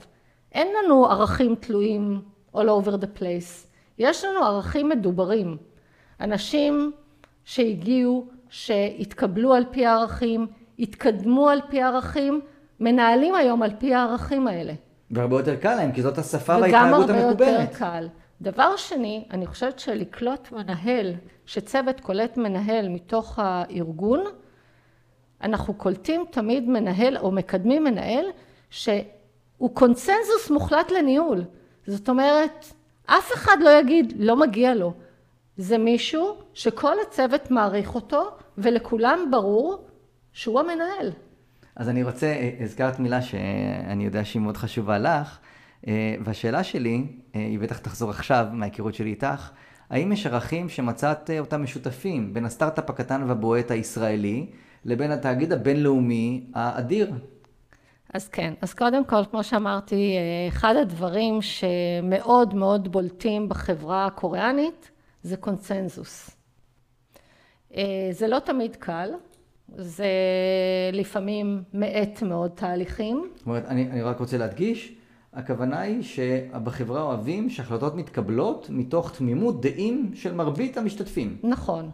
אין 0.52 0.68
לנו 0.68 1.06
ערכים 1.06 1.56
תלויים 1.56 2.22
all 2.56 2.60
over 2.60 2.92
the 2.92 3.20
place, 3.20 3.68
יש 3.98 4.26
לנו 4.26 4.46
ערכים 4.46 4.90
מדוברים. 4.90 5.58
אנשים 6.22 6.92
שהגיעו, 7.44 8.26
שהתקבלו 8.50 9.54
על 9.54 9.64
פי 9.72 9.86
הערכים, 9.86 10.48
התקדמו 10.80 11.50
על 11.50 11.62
פי 11.70 11.82
הערכים, 11.82 12.42
מנהלים 12.80 13.36
היום 13.36 13.64
על 13.64 13.72
פי 13.80 13.94
הערכים 13.94 14.48
האלה. 14.48 14.74
והרבה 15.12 15.36
יותר 15.40 15.56
קל 15.56 15.76
להם, 15.76 15.92
כי 15.92 16.02
זאת 16.02 16.18
השפה 16.18 16.58
וההתנהגות 16.62 17.10
המקובלת. 17.10 17.16
וגם 17.16 17.30
הרבה 17.30 17.46
יותר 17.50 17.78
קל. 17.78 18.08
דבר 18.42 18.76
שני, 18.76 19.28
אני 19.32 19.46
חושבת 19.46 19.80
שלקלוט 19.80 20.52
מנהל, 20.52 21.14
שצוות 21.46 22.00
קולט 22.00 22.38
מנהל 22.38 22.90
מתוך 22.90 23.40
הארגון, 23.42 24.24
אנחנו 25.42 25.74
קולטים 25.74 26.26
תמיד 26.32 26.70
מנהל 26.70 27.18
או 27.18 27.32
מקדמים 27.32 27.84
מנהל 27.84 28.26
שהוא 28.70 29.04
קונצנזוס 29.74 30.50
מוחלט 30.52 30.92
לניהול. 30.92 31.44
זאת 31.88 32.10
אומרת, 32.10 32.66
אף 33.06 33.34
אחד 33.34 33.58
לא 33.62 33.70
יגיד 33.80 34.14
לא 34.20 34.36
מגיע 34.36 34.76
לו. 34.76 34.94
זה 35.58 35.78
מישהו 35.78 36.36
שכל 36.54 36.94
הצוות 37.08 37.52
מעריך 37.52 37.96
אותו 37.96 38.30
ולכולם 38.58 39.20
ברור 39.32 39.88
שהוא 40.34 40.60
המנהל. 40.60 41.12
אז 41.76 41.90
אני 41.90 42.04
רוצה, 42.04 42.36
הזכרת 42.60 43.00
מילה 43.00 43.22
שאני 43.22 44.06
יודע 44.06 44.26
שהיא 44.26 44.42
מאוד 44.42 44.58
חשובה 44.58 45.00
לך, 45.00 45.38
אה, 45.88 46.16
והשאלה 46.24 46.64
שלי, 46.64 47.06
אה, 47.36 47.40
היא 47.40 47.60
בטח 47.60 47.78
תחזור 47.78 48.10
עכשיו 48.10 48.48
מההיכרות 48.52 48.94
שלי 48.94 49.10
איתך, 49.10 49.50
האם 49.90 50.12
יש 50.12 50.26
ערכים 50.26 50.70
שמצאת 50.70 51.30
אותם 51.40 51.64
משותפים 51.64 52.34
בין 52.34 52.46
הסטארט-אפ 52.46 52.90
הקטן 52.90 53.24
והבועט 53.28 53.72
הישראלי 53.72 54.46
לבין 54.86 55.12
התאגיד 55.12 55.54
הבינלאומי 55.54 56.46
האדיר? 56.54 57.12
אז 58.14 58.28
כן, 58.28 58.54
אז 58.62 58.74
קודם 58.74 59.06
כל, 59.06 59.26
כמו 59.32 59.44
שאמרתי, 59.44 60.16
אה, 60.18 60.48
אחד 60.48 60.76
הדברים 60.82 61.40
שמאוד 61.42 62.56
מאוד 62.56 62.92
בולטים 62.92 63.50
בחברה 63.50 64.06
הקוריאנית 64.06 64.92
זה 65.24 65.38
קונצנזוס. 65.38 66.30
זה 68.12 68.28
לא 68.28 68.40
תמיד 68.40 68.76
קל, 68.76 69.10
זה 69.78 70.08
לפעמים 70.94 71.64
מאט 71.74 72.22
מאוד 72.22 72.52
תהליכים. 72.52 73.30
זאת 73.36 73.46
אומרת, 73.46 73.66
אני, 73.66 73.92
אני 73.92 74.02
רק 74.02 74.20
רוצה 74.20 74.38
להדגיש, 74.38 74.94
הכוונה 75.34 75.80
היא 75.80 76.02
שבחברה 76.02 77.02
אוהבים 77.02 77.50
שהחלטות 77.50 77.96
מתקבלות 77.96 78.68
מתוך 78.70 79.18
תמימות 79.18 79.62
דעים 79.62 80.12
של 80.14 80.34
מרבית 80.34 80.78
המשתתפים. 80.78 81.38
נכון. 81.44 81.90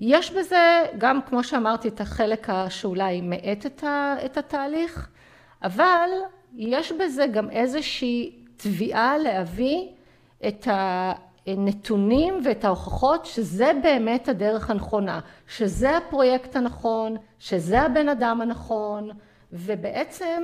יש 0.00 0.32
בזה 0.32 0.82
גם, 0.98 1.20
כמו 1.22 1.44
שאמרתי, 1.44 1.88
את 1.88 2.00
החלק 2.00 2.46
שאולי 2.68 3.20
מאט 3.20 3.66
את, 4.24 4.36
התהליך, 4.36 5.08
אבל 5.62 6.08
יש 6.56 6.92
בזה 6.92 7.26
גם 7.26 7.50
איזושהי 7.50 8.44
תביעה 8.56 9.18
להביא 9.18 9.88
את 10.48 10.68
ה... 10.68 11.12
נתונים 11.46 12.40
ואת 12.44 12.64
ההוכחות 12.64 13.26
שזה 13.26 13.70
באמת 13.82 14.28
הדרך 14.28 14.70
הנכונה, 14.70 15.20
שזה 15.46 15.96
הפרויקט 15.96 16.56
הנכון, 16.56 17.16
שזה 17.38 17.80
הבן 17.80 18.08
אדם 18.08 18.40
הנכון, 18.40 19.10
ובעצם 19.52 20.42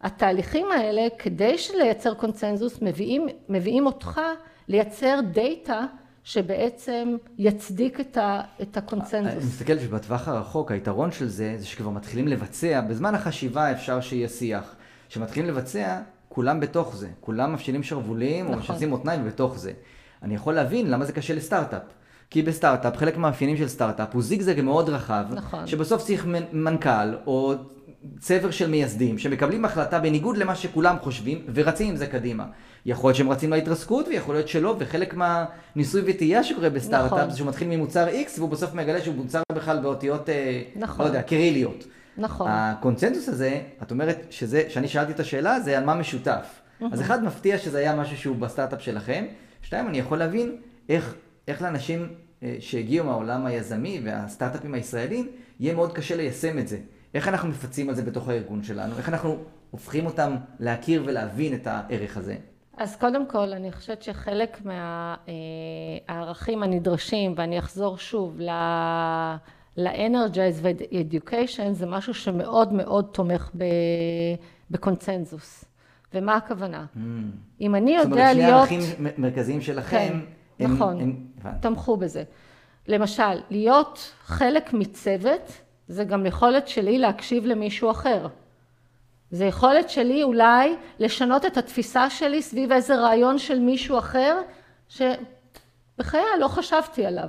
התהליכים 0.00 0.66
האלה, 0.72 1.06
כדי 1.18 1.56
לייצר 1.74 2.14
קונצנזוס, 2.14 2.82
מביאים, 2.82 3.26
מביאים 3.48 3.86
אותך 3.86 4.20
לייצר 4.68 5.20
דאטה 5.32 5.86
שבעצם 6.24 7.16
יצדיק 7.38 8.00
את, 8.00 8.16
ה, 8.16 8.40
את 8.62 8.76
הקונצנזוס. 8.76 9.32
אני 9.32 9.46
מסתכל 9.46 9.78
שבטווח 9.78 10.28
הרחוק 10.28 10.72
היתרון 10.72 11.12
של 11.12 11.28
זה, 11.28 11.54
זה 11.58 11.66
שכבר 11.66 11.90
מתחילים 11.90 12.28
לבצע, 12.28 12.80
בזמן 12.80 13.14
החשיבה 13.14 13.72
אפשר 13.72 14.00
שיהיה 14.00 14.28
שיח. 14.28 14.74
כשמתחילים 15.08 15.48
לבצע, 15.48 16.00
כולם 16.28 16.60
בתוך 16.60 16.96
זה, 16.96 17.08
כולם 17.20 17.52
מפשילים 17.52 17.82
שרוולים 17.82 18.44
נכון. 18.44 18.54
או 18.54 18.58
משסים 18.58 18.88
מותניים 18.88 19.24
בתוך 19.24 19.58
זה. 19.58 19.72
אני 20.22 20.34
יכול 20.34 20.54
להבין 20.54 20.90
למה 20.90 21.04
זה 21.04 21.12
קשה 21.12 21.34
לסטארט-אפ. 21.34 21.82
כי 22.30 22.42
בסטארט-אפ, 22.42 22.96
חלק 22.96 23.16
מהמאפיינים 23.16 23.56
של 23.56 23.68
סטארט-אפ 23.68 24.14
הוא 24.14 24.22
זיגזג 24.22 24.60
מאוד 24.60 24.88
רחב, 24.88 25.24
נכון. 25.30 25.66
שבסוף 25.66 26.02
צריך 26.02 26.26
מנכ"ל 26.52 27.14
או 27.26 27.54
צבר 28.18 28.50
של 28.50 28.70
מייסדים 28.70 29.18
שמקבלים 29.18 29.64
החלטה 29.64 30.00
בניגוד 30.00 30.36
למה 30.36 30.54
שכולם 30.54 30.96
חושבים 31.00 31.38
ורצים 31.54 31.88
עם 31.88 31.96
זה 31.96 32.06
קדימה. 32.06 32.46
יכול 32.86 33.08
להיות 33.08 33.16
שהם 33.16 33.30
רצים 33.30 33.50
להתרסקות 33.50 34.08
ויכול 34.08 34.34
להיות 34.34 34.48
שלא, 34.48 34.76
וחלק 34.78 35.14
מהניסוי 35.14 36.02
וטעייה 36.06 36.44
שקורה 36.44 36.70
בסטארט-אפ 36.70 37.12
נכון. 37.12 37.30
זה 37.30 37.36
שהוא 37.36 37.48
מתחיל 37.48 37.68
ממוצר 37.68 38.08
X 38.08 38.38
והוא 38.38 38.50
בסוף 38.50 38.74
מגלה 38.74 39.00
שהוא 39.00 39.14
מוצר 39.14 39.42
בכלל 39.52 39.78
באותיות, 39.78 40.28
אה, 40.28 40.62
נכון. 40.76 41.04
לא 41.04 41.10
יודע, 41.10 41.22
קריליות. 41.22 41.84
נכון. 42.18 42.50
הקונצנזוס 42.50 43.28
הזה, 43.28 43.60
את 43.82 43.90
אומרת 43.90 44.26
שזה, 44.30 44.62
שאני 44.68 44.88
שאלתי 44.88 45.12
את 45.12 45.20
השאלה, 45.20 45.60
זה 45.60 45.78
על 45.78 45.84
מה 45.84 45.94
משותף. 45.94 46.60
אז 46.92 47.00
אחד 47.00 47.24
מפתיע 47.24 47.58
שזה 47.58 47.78
היה 47.78 47.96
משהו 47.96 48.16
שהוא 48.16 48.36
בסטארט-אפ 48.36 48.82
שלכם, 48.82 49.24
שתיים, 49.62 49.88
אני 49.88 49.98
יכול 49.98 50.18
להבין 50.18 50.56
איך, 50.88 51.14
איך 51.48 51.62
לאנשים 51.62 52.08
אה, 52.42 52.56
שהגיעו 52.60 53.06
מהעולם 53.06 53.46
היזמי 53.46 54.00
והסטארט-אפים 54.04 54.74
הישראלים, 54.74 55.28
יהיה 55.60 55.74
מאוד 55.74 55.92
קשה 55.92 56.16
ליישם 56.16 56.58
את 56.58 56.68
זה. 56.68 56.78
איך 57.14 57.28
אנחנו 57.28 57.48
מפצים 57.48 57.88
על 57.88 57.94
זה 57.94 58.02
בתוך 58.02 58.28
הארגון 58.28 58.62
שלנו? 58.62 58.98
איך 58.98 59.08
אנחנו 59.08 59.36
הופכים 59.70 60.06
אותם 60.06 60.36
להכיר 60.60 61.02
ולהבין 61.06 61.54
את 61.54 61.66
הערך 61.66 62.16
הזה? 62.16 62.36
אז 62.76 62.96
קודם 62.96 63.26
כל, 63.26 63.52
אני 63.52 63.72
חושבת 63.72 64.02
שחלק 64.02 64.60
מהערכים 66.08 66.62
אה, 66.62 66.68
הנדרשים, 66.68 67.34
ואני 67.36 67.58
אחזור 67.58 67.98
שוב 67.98 68.40
ל-Energize 69.76 70.58
ו-Education, 70.62 71.72
זה 71.72 71.86
משהו 71.86 72.14
שמאוד 72.14 72.72
מאוד 72.72 73.08
תומך 73.12 73.50
בקונצנזוס. 74.70 75.64
ומה 76.14 76.36
הכוונה? 76.36 76.86
Mm. 76.96 76.98
אם 77.60 77.74
אני 77.74 77.96
יודע 77.96 78.32
להיות... 78.32 78.68
זאת 78.68 78.72
אומרת, 78.72 78.80
שני 78.80 78.84
ערכים 78.86 79.14
מרכזיים 79.18 79.60
שלכם, 79.60 80.20
כן, 80.58 80.64
הם... 80.64 80.74
נכון, 80.74 81.00
הם... 81.00 81.26
תמכו 81.60 81.96
בזה. 81.96 82.22
למשל, 82.88 83.40
להיות 83.50 84.12
חלק 84.24 84.72
מצוות, 84.72 85.52
זה 85.88 86.04
גם 86.04 86.26
יכולת 86.26 86.68
שלי 86.68 86.98
להקשיב 86.98 87.46
למישהו 87.46 87.90
אחר. 87.90 88.26
זה 89.34 89.44
יכולת 89.44 89.90
שלי 89.90 90.22
אולי 90.22 90.76
לשנות 90.98 91.46
את 91.46 91.56
התפיסה 91.56 92.10
שלי 92.10 92.42
סביב 92.42 92.72
איזה 92.72 92.96
רעיון 92.96 93.38
של 93.38 93.58
מישהו 93.58 93.98
אחר, 93.98 94.40
שבחיי 94.88 96.20
לא 96.40 96.48
חשבתי 96.48 97.06
עליו. 97.06 97.28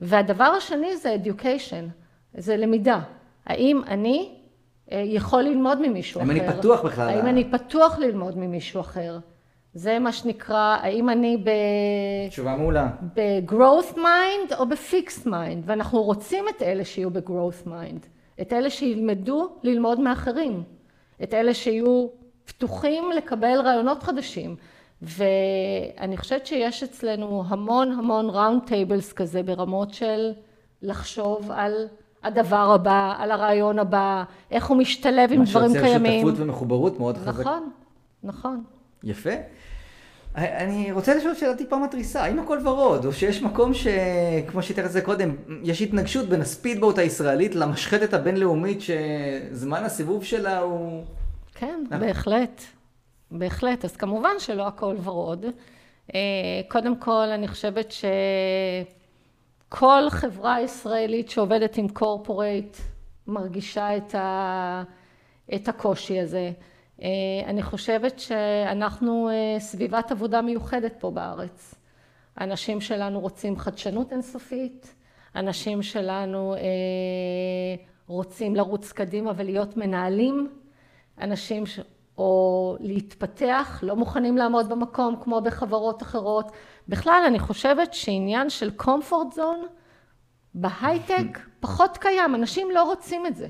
והדבר 0.00 0.44
השני 0.44 0.96
זה 0.96 1.16
education, 1.24 1.84
זה 2.34 2.56
למידה. 2.56 3.00
האם 3.46 3.82
אני 3.86 4.34
אה, 4.92 5.02
יכול 5.06 5.42
ללמוד 5.42 5.88
ממישהו 5.88 6.20
האם 6.20 6.30
אחר? 6.30 6.40
אני 6.40 6.58
פתוח 6.58 6.84
בכלל? 6.84 7.08
האם 7.08 7.26
אני 7.26 7.44
פתוח 7.50 7.98
ללמוד 7.98 8.38
ממישהו 8.38 8.80
אחר? 8.80 9.18
זה 9.74 9.98
מה 9.98 10.12
שנקרא, 10.12 10.76
האם 10.80 11.08
אני 11.08 11.36
ב... 11.36 11.50
תשובה 12.28 12.56
מעולה. 12.56 12.88
ב-growth 13.14 13.96
mind 13.96 14.58
או 14.58 14.66
ב-fixed 14.68 15.26
mind, 15.26 15.62
ואנחנו 15.64 16.02
רוצים 16.02 16.44
את 16.56 16.62
אלה 16.62 16.84
שיהיו 16.84 17.10
ב-growth 17.10 17.66
mind, 17.66 18.06
את 18.40 18.52
אלה 18.52 18.70
שילמדו 18.70 19.48
ללמוד 19.62 20.00
מאחרים, 20.00 20.62
את 21.22 21.34
אלה 21.34 21.54
שיהיו 21.54 22.06
פתוחים 22.44 23.04
לקבל 23.16 23.60
רעיונות 23.60 24.02
חדשים. 24.02 24.56
ואני 25.02 26.16
חושבת 26.16 26.46
שיש 26.46 26.82
אצלנו 26.82 27.44
המון 27.48 27.92
המון 27.92 28.30
round 28.30 28.68
tables 28.68 29.14
כזה 29.14 29.42
ברמות 29.42 29.94
של 29.94 30.32
לחשוב 30.82 31.50
על 31.50 31.86
הדבר 32.22 32.72
הבא, 32.74 33.14
על 33.18 33.30
הרעיון 33.30 33.78
הבא, 33.78 34.24
איך 34.50 34.66
הוא 34.66 34.76
משתלב 34.76 35.32
עם 35.32 35.44
דברים 35.44 35.66
מה 35.66 35.72
שיוצר 35.72 35.88
קיימים. 35.88 36.22
שותפות 36.22 36.40
ומחוברות 36.40 36.98
מאוד 36.98 37.16
חזק. 37.16 37.40
נכון, 37.40 37.70
נכון. 38.22 38.62
יפה. 39.04 39.30
אני 40.34 40.92
רוצה 40.92 41.14
לשאול 41.14 41.34
שאלה 41.34 41.56
טיפה 41.56 41.78
מתריסה, 41.78 42.22
האם 42.22 42.38
הכל 42.38 42.58
ורוד, 42.64 43.04
או 43.04 43.12
שיש 43.12 43.42
מקום 43.42 43.72
שכמו 43.74 44.62
שהתייחס 44.62 44.90
לזה 44.90 45.00
קודם, 45.00 45.36
יש 45.62 45.82
התנגשות 45.82 46.28
בין 46.28 46.40
הספידבוט 46.40 46.98
הישראלית 46.98 47.54
למשחטת 47.54 48.14
הבינלאומית 48.14 48.78
שזמן 48.80 49.84
הסיבוב 49.84 50.24
שלה 50.24 50.58
הוא... 50.58 51.04
כן, 51.54 51.84
נכון. 51.86 52.00
בהחלט, 52.00 52.62
בהחלט. 53.30 53.84
אז 53.84 53.96
כמובן 53.96 54.30
שלא 54.38 54.66
הכל 54.66 54.96
ורוד. 55.02 55.46
אה, 56.14 56.20
קודם 56.68 56.96
כל, 56.96 57.26
אני 57.34 57.48
חושבת 57.48 57.94
שכל 59.68 60.02
חברה 60.10 60.60
ישראלית 60.60 61.30
שעובדת 61.30 61.76
עם 61.76 61.88
קורפורייט 61.88 62.76
מרגישה 63.26 63.96
את, 63.96 64.14
ה... 64.14 64.82
את 65.54 65.68
הקושי 65.68 66.20
הזה. 66.20 66.50
אה, 67.02 67.08
אני 67.46 67.62
חושבת 67.62 68.18
שאנחנו 68.18 69.28
אה, 69.28 69.60
סביבת 69.60 70.12
עבודה 70.12 70.42
מיוחדת 70.42 70.94
פה 71.00 71.10
בארץ. 71.10 71.74
האנשים 72.36 72.80
שלנו 72.80 73.20
רוצים 73.20 73.56
חדשנות 73.56 74.12
אינסופית, 74.12 74.94
אנשים 75.36 75.82
שלנו 75.82 76.54
אה, 76.54 76.60
רוצים 78.06 78.56
לרוץ 78.56 78.92
קדימה 78.92 79.32
ולהיות 79.36 79.76
מנהלים, 79.76 80.48
אנשים 81.20 81.66
ש... 81.66 81.80
או 82.18 82.76
להתפתח, 82.80 83.80
לא 83.82 83.96
מוכנים 83.96 84.36
לעמוד 84.36 84.68
במקום 84.68 85.16
כמו 85.22 85.40
בחברות 85.40 86.02
אחרות. 86.02 86.52
בכלל, 86.88 87.22
אני 87.26 87.38
חושבת 87.38 87.94
שעניין 87.94 88.50
של 88.50 88.70
comfort 88.80 89.36
zone 89.36 89.66
בהייטק 90.54 91.38
פחות 91.60 91.98
קיים, 91.98 92.34
אנשים 92.34 92.70
לא 92.70 92.82
רוצים 92.82 93.26
את 93.26 93.36
זה. 93.36 93.48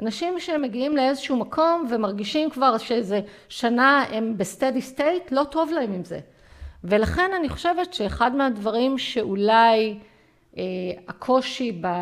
אנשים 0.00 0.40
שמגיעים 0.40 0.96
לאיזשהו 0.96 1.36
מקום 1.36 1.86
ומרגישים 1.90 2.50
כבר 2.50 2.78
שאיזה 2.78 3.20
שנה 3.48 4.04
הם 4.10 4.34
ב 4.36 4.43
steady 4.43 4.82
state, 4.82 5.32
לא 5.32 5.44
טוב 5.44 5.70
להם 5.70 5.92
עם 5.92 6.04
זה. 6.04 6.20
ולכן 6.84 7.30
אני 7.38 7.48
חושבת 7.48 7.94
שאחד 7.94 8.34
מהדברים 8.36 8.98
שאולי 8.98 9.98
אה, 10.58 10.62
הקושי 11.08 11.72
ב... 11.80 11.86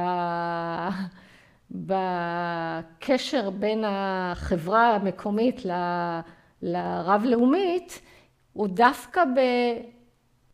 בקשר 1.71 3.51
בין 3.51 3.85
החברה 3.87 4.95
המקומית 4.95 5.65
ל- 5.65 6.21
לרב-לאומית, 6.63 8.01
הוא 8.53 8.69
דווקא 8.69 9.23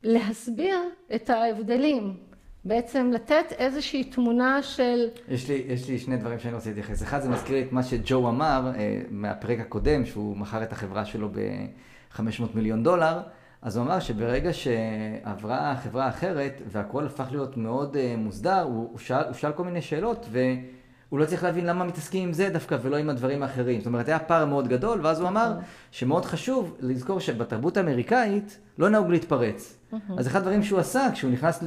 בלהסביר 0.05 0.79
את 1.15 1.31
ההבדלים. 1.31 2.17
בעצם 2.65 3.11
לתת 3.15 3.53
איזושהי 3.59 4.05
תמונה 4.05 4.63
של... 4.63 5.09
יש 5.29 5.49
לי, 5.49 5.65
יש 5.69 5.89
לי 5.89 5.99
שני 5.99 6.17
דברים 6.17 6.39
שאני 6.39 6.55
רוצה 6.55 6.69
להתייחס. 6.69 7.03
אחד, 7.03 7.21
זה 7.21 7.29
מזכיר 7.29 7.57
לי 7.57 7.63
את 7.63 7.73
מה 7.73 7.83
שג'ו 7.83 8.29
אמר 8.29 8.73
אה, 8.77 9.01
מהפרק 9.11 9.61
הקודם, 9.61 10.07
שהוא 10.07 10.37
מכר 10.37 10.63
את 10.63 10.73
החברה 10.73 11.05
שלו 11.05 11.29
ב-500 11.29 12.43
מיליון 12.55 12.83
דולר. 12.83 13.21
אז 13.63 13.77
הוא 13.77 13.87
אמר 13.87 14.01
שברגע 14.01 14.51
שעברה 14.53 15.73
החברה 15.73 16.05
האחרת 16.05 16.63
והכל 16.67 17.07
הפך 17.07 17.27
להיות 17.31 17.57
מאוד 17.57 17.97
אה, 17.97 18.15
מוסדר, 18.19 18.61
הוא, 18.61 18.89
הוא, 18.91 18.99
שאל, 18.99 19.25
הוא 19.25 19.35
שאל 19.35 19.53
כל 19.53 19.65
מיני 19.65 19.83
שאלות 19.83 20.27
והוא 20.31 21.21
לא 21.21 21.25
צריך 21.25 21.45
להבין 21.45 21.67
למה 21.67 21.85
מתעסקים 21.85 22.29
עם 22.29 22.33
זה 22.33 22.49
דווקא 22.49 22.79
ולא 22.83 22.97
עם 22.97 23.11
הדברים 23.11 23.43
האחרים. 23.43 23.81
זאת 23.81 23.87
אומרת, 23.87 24.09
היה 24.09 24.19
פער 24.19 24.47
מאוד 24.47 24.69
גדול, 24.69 25.07
ואז 25.07 25.21
הוא 25.21 25.29
אמר 25.29 25.53
שמאוד 25.91 26.25
חשוב 26.25 26.77
לזכור 26.81 27.21
שבתרבות 27.21 27.77
האמריקאית 27.77 28.59
לא 28.79 28.89
נהוג 28.89 29.11
להתפרץ. 29.11 29.82
אז 30.19 30.27
אחד 30.27 30.39
הדברים 30.39 30.63
שהוא 30.63 30.79
עשה, 30.79 31.09
כשהוא 31.13 31.31
נכנס, 31.31 31.65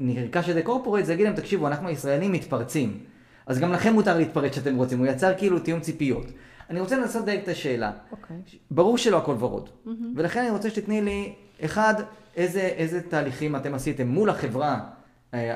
נרכש 0.00 0.44
על 0.44 0.50
ידי 0.50 0.62
קורפורט, 0.62 1.04
זה 1.04 1.12
להגיד 1.12 1.26
להם, 1.26 1.36
תקשיבו, 1.36 1.66
אנחנו 1.66 1.88
הישראלים 1.88 2.32
מתפרצים. 2.32 2.98
אז 3.46 3.58
גם 3.58 3.72
לכם 3.72 3.92
מותר 3.92 4.18
להתפרץ 4.18 4.52
כשאתם 4.52 4.76
רוצים. 4.76 4.98
הוא 4.98 5.06
יצר 5.06 5.32
כאילו 5.38 5.58
תיאום 5.58 5.80
ציפיות. 5.80 6.26
אני 6.70 6.80
רוצה 6.80 6.96
לנסות 6.96 7.22
לדייק 7.22 7.42
את 7.42 7.48
השאלה. 7.48 7.92
אוקיי. 8.12 8.36
ברור 8.70 8.98
שלא 8.98 9.18
הכל 9.18 9.36
ורוד. 9.38 9.68
ולכן 10.16 10.40
אני 10.40 10.50
רוצה 10.50 10.70
שתתני 10.70 11.02
לי, 11.02 11.34
אחד, 11.64 11.94
איזה, 12.36 12.60
איזה 12.60 13.00
תהליכים 13.00 13.56
אתם 13.56 13.74
עשיתם 13.74 14.08
מול 14.08 14.30
החברה, 14.30 14.80
אה, 15.34 15.54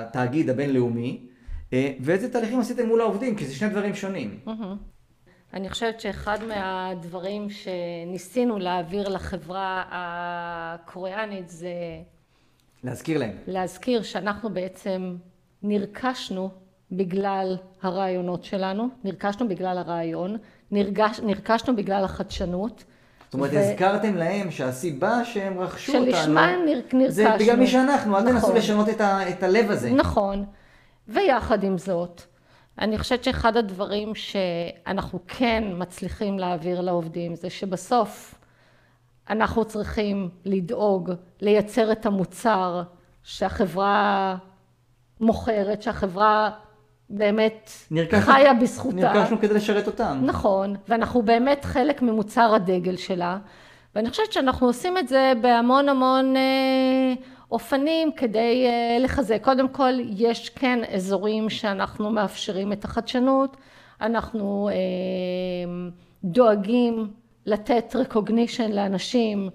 התאגיד 0.00 0.50
הבינלאומי, 0.50 1.26
אה, 1.72 1.92
ואיזה 2.00 2.32
תהליכים 2.32 2.60
עשיתם 2.60 2.86
מול 2.86 3.00
העובדים, 3.00 3.36
כי 3.36 3.46
זה 3.46 3.54
שני 3.54 3.68
דברים 3.68 3.94
שונים. 3.94 4.38
אני 5.54 5.70
חושבת 5.70 6.00
שאחד 6.00 6.38
מהדברים 6.48 7.46
שניסינו 7.50 8.58
להעביר 8.58 9.08
לחברה 9.08 9.84
הקוריאנית 9.90 11.48
זה 11.48 11.68
להזכיר 12.84 13.18
להם. 13.18 13.36
להזכיר 13.46 14.02
שאנחנו 14.02 14.50
בעצם 14.50 15.16
נרכשנו 15.62 16.48
בגלל 16.92 17.56
הרעיונות 17.82 18.44
שלנו, 18.44 18.88
נרכשנו 19.04 19.48
בגלל 19.48 19.78
הרעיון, 19.78 20.36
נרגש, 20.70 21.20
נרכשנו 21.20 21.76
בגלל 21.76 22.04
החדשנות. 22.04 22.84
זאת 23.24 23.34
אומרת, 23.34 23.50
ו- 23.52 23.58
הזכרתם 23.58 24.16
להם 24.16 24.50
שהסיבה 24.50 25.24
שהם 25.24 25.58
רכשו 25.60 25.92
אותנו, 25.92 26.12
שלשמה 26.12 26.46
נר- 26.56 26.72
נרכשנו. 26.74 27.10
זה 27.10 27.24
בגלל 27.40 27.56
מי 27.56 27.66
שאנחנו, 27.66 28.16
אל 28.16 28.22
תנסו 28.22 28.36
נכון. 28.36 28.56
לשנות 28.56 28.88
את, 28.88 29.00
ה, 29.00 29.28
את 29.28 29.42
הלב 29.42 29.70
הזה. 29.70 29.90
נכון. 29.90 30.44
ויחד 31.08 31.64
עם 31.64 31.78
זאת, 31.78 32.22
אני 32.78 32.98
חושבת 32.98 33.24
שאחד 33.24 33.56
הדברים 33.56 34.14
שאנחנו 34.14 35.18
כן 35.28 35.64
מצליחים 35.76 36.38
להעביר 36.38 36.80
לעובדים 36.80 37.36
זה 37.36 37.50
שבסוף 37.50 38.34
אנחנו 39.30 39.64
צריכים 39.64 40.28
לדאוג 40.44 41.10
לייצר 41.40 41.92
את 41.92 42.06
המוצר 42.06 42.82
שהחברה 43.22 44.36
מוכרת, 45.20 45.82
שהחברה 45.82 46.50
באמת 47.10 47.70
נרכשנו- 47.90 48.20
חיה 48.20 48.54
בזכותה. 48.54 48.96
נרכשנו 48.96 49.40
כדי 49.40 49.54
לשרת 49.54 49.86
אותם. 49.86 50.20
נכון, 50.22 50.76
ואנחנו 50.88 51.22
באמת 51.22 51.64
חלק 51.64 52.02
ממוצר 52.02 52.54
הדגל 52.54 52.96
שלה, 52.96 53.38
ואני 53.94 54.10
חושבת 54.10 54.32
שאנחנו 54.32 54.66
עושים 54.66 54.98
את 54.98 55.08
זה 55.08 55.32
בהמון 55.40 55.88
המון 55.88 56.36
אה, 56.36 57.14
אופנים 57.54 58.12
כדי 58.12 58.66
אה, 58.66 58.98
לחזק. 59.00 59.44
קודם 59.44 59.68
כל, 59.68 59.92
יש 60.16 60.48
כן 60.48 60.78
אזורים 60.94 61.50
שאנחנו 61.50 62.10
מאפשרים 62.10 62.72
את 62.72 62.84
החדשנות, 62.84 63.56
אנחנו 64.00 64.68
אה, 64.72 64.74
דואגים 66.24 67.10
לתת 67.46 67.96
recognition 67.96 68.68
לאנשים 68.72 69.50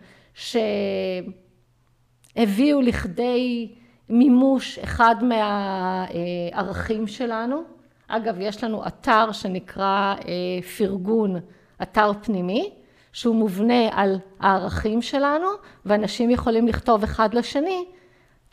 שהביאו 2.34 2.82
לכדי 2.82 3.72
מימוש 4.10 4.80
אחד 4.80 5.16
מהערכים 5.24 7.08
שלנו. 7.08 7.62
אגב, 8.08 8.36
יש 8.40 8.64
לנו 8.64 8.88
אתר 8.88 9.32
שנקרא 9.32 10.16
אה, 10.28 10.62
פרגון, 10.78 11.36
אתר 11.82 12.12
פנימי, 12.22 12.70
שהוא 13.14 13.36
מובנה 13.36 13.90
על 13.92 14.20
הערכים 14.40 15.02
שלנו, 15.02 15.48
ואנשים 15.86 16.30
יכולים 16.30 16.67
לכתוב 16.67 17.04
אחד 17.04 17.34
לשני 17.34 17.86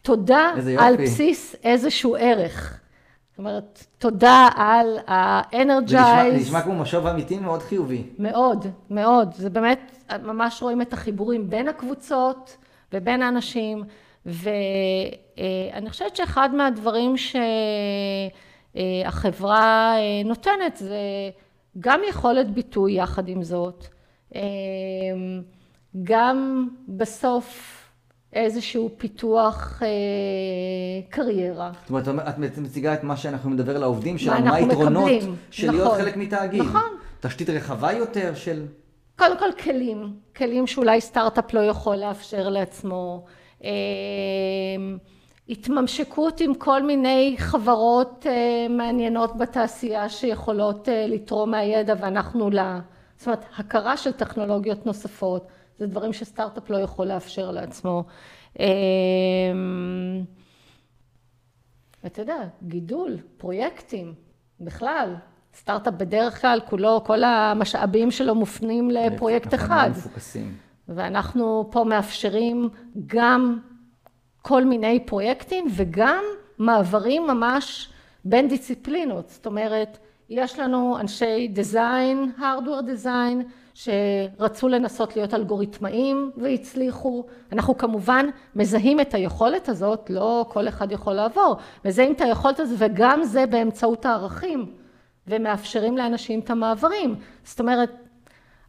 תודה 0.07 0.51
על. 0.79 0.97
בסיס 0.97 1.57
איזשהו 1.65 2.17
ערך. 2.19 2.81
זאת 3.31 3.39
אומרת, 3.39 3.85
תודה 3.99 4.49
על 4.57 4.99
ה-energize. 5.07 6.31
זה 6.31 6.37
נשמע 6.37 6.61
כמו 6.61 6.75
משוב 6.75 7.07
אמיתי 7.07 7.39
מאוד 7.39 7.63
חיובי. 7.63 8.03
מאוד, 8.19 8.67
מאוד. 8.91 9.35
זה 9.35 9.51
באמת, 9.51 10.07
ממש 10.23 10.63
רואים 10.63 10.83
את 10.83 10.93
החיבורים 10.93 11.51
בין 11.51 11.69
הקבוצות 11.69 12.57
ובין 12.93 13.23
האנשים, 13.23 13.85
ואני 14.27 15.91
חושבת 15.91 16.17
שאחד 16.17 16.55
מהדברים 16.55 17.15
שהחברה 18.75 19.95
נותנת 20.25 20.77
זה 20.77 21.01
גם 21.81 22.01
יכולת 22.09 22.51
ביטוי 22.51 22.93
יחד 22.93 23.29
עם 23.29 23.43
זאת, 23.43 23.87
גם 26.03 26.69
בסוף 26.89 27.86
איזשהו 28.37 28.91
פיתוח 28.97 29.83
אה, 29.83 29.89
קריירה. 31.11 31.71
זאת 31.89 32.09
אומרת, 32.09 32.29
את 32.29 32.59
מציגה 32.59 32.95
את 32.95 33.05
מה 33.05 33.17
שאנחנו 33.17 33.51
מדבר 33.51 33.79
לעובדים 33.79 34.19
שלנו, 34.19 34.45
מה 34.45 34.55
היתרונות. 34.55 35.11
של 35.51 35.71
להיות 35.71 35.87
נכון. 35.87 35.99
חלק 36.01 36.17
מתאגיד. 36.17 36.63
נכון. 36.63 36.97
תשתית 37.21 37.51
רחבה 37.51 37.93
יותר 37.93 38.35
של... 38.35 38.67
קודם 39.19 39.39
כל 39.39 39.53
כלים, 39.63 40.13
כלים 40.37 40.67
שאולי 40.67 41.01
סטארט-אפ 41.01 41.55
לא 41.55 41.61
יכול 41.61 41.97
לאפשר 41.97 42.49
לעצמו, 42.49 43.25
אה, 43.65 43.71
התממשקות 45.49 46.41
עם 46.41 46.55
כל 46.55 46.83
מיני 46.83 47.35
חברות 47.39 48.27
uh, 48.27 48.73
מעניינות 48.73 49.39
בתעשייה 49.39 50.09
שיכולות 50.09 50.89
uh, 50.89 50.91
לתרום 51.09 51.51
מהידע 51.51 51.95
ואנחנו 52.01 52.51
לה, 52.51 52.81
זאת 53.17 53.27
אומרת 53.27 53.45
הכרה 53.57 53.97
של 53.97 54.13
טכנולוגיות 54.13 54.87
נוספות, 54.87 55.47
זה 55.79 55.87
דברים 55.87 56.13
שסטארט-אפ 56.13 56.71
לא 56.71 56.77
יכול 56.77 57.07
לאפשר 57.07 57.51
לעצמו. 57.51 58.05
Uh, 58.55 58.59
אתה 62.07 62.23
יודע, 62.23 62.39
גידול, 62.63 63.17
פרויקטים, 63.37 64.15
בכלל, 64.61 65.15
סטארט-אפ 65.55 65.95
בדרך 65.95 66.41
כלל 66.41 66.61
כולו, 66.69 67.05
כל 67.05 67.25
המשאבים 67.25 68.11
שלו 68.11 68.35
מופנים 68.35 68.91
לפרויקט 68.91 69.55
אחד. 69.55 69.91
מפוקסים. 69.91 70.57
ואנחנו 70.89 71.69
פה 71.71 71.85
מאפשרים 71.85 72.69
גם 73.07 73.59
כל 74.43 74.65
מיני 74.65 75.01
פרויקטים 75.07 75.67
וגם 75.77 76.25
מעברים 76.59 77.27
ממש 77.27 77.89
בין 78.25 78.49
דיסציפלינות. 78.49 79.29
זאת 79.29 79.47
אומרת, 79.47 79.99
יש 80.31 80.59
לנו 80.59 80.99
אנשי 81.01 81.49
דיזיין, 81.49 82.33
hardware 82.39 82.85
design, 82.87 83.45
שרצו 83.77 84.69
לנסות 84.69 85.17
להיות 85.17 85.35
אלגוריתמאים 85.35 86.31
והצליחו. 86.37 87.25
אנחנו 87.53 87.79
כמובן 87.79 88.27
מזהים 88.55 89.01
את 89.01 89.15
היכולת 89.15 89.69
הזאת, 89.69 90.11
לא 90.11 90.47
כל 90.49 90.69
אחד 90.69 90.93
יכול 90.93 91.13
לעבור, 91.13 91.57
מזהים 91.85 92.13
את 92.13 92.21
היכולת 92.21 92.61
הזאת 92.61 92.77
וגם 92.79 93.25
זה 93.25 93.47
באמצעות 93.47 94.07
הערכים 94.07 94.73
ומאפשרים 95.27 95.97
לאנשים 95.97 96.41
את 96.41 96.51
המעברים. 96.51 97.15
זאת 97.45 97.61
אומרת, 97.61 97.91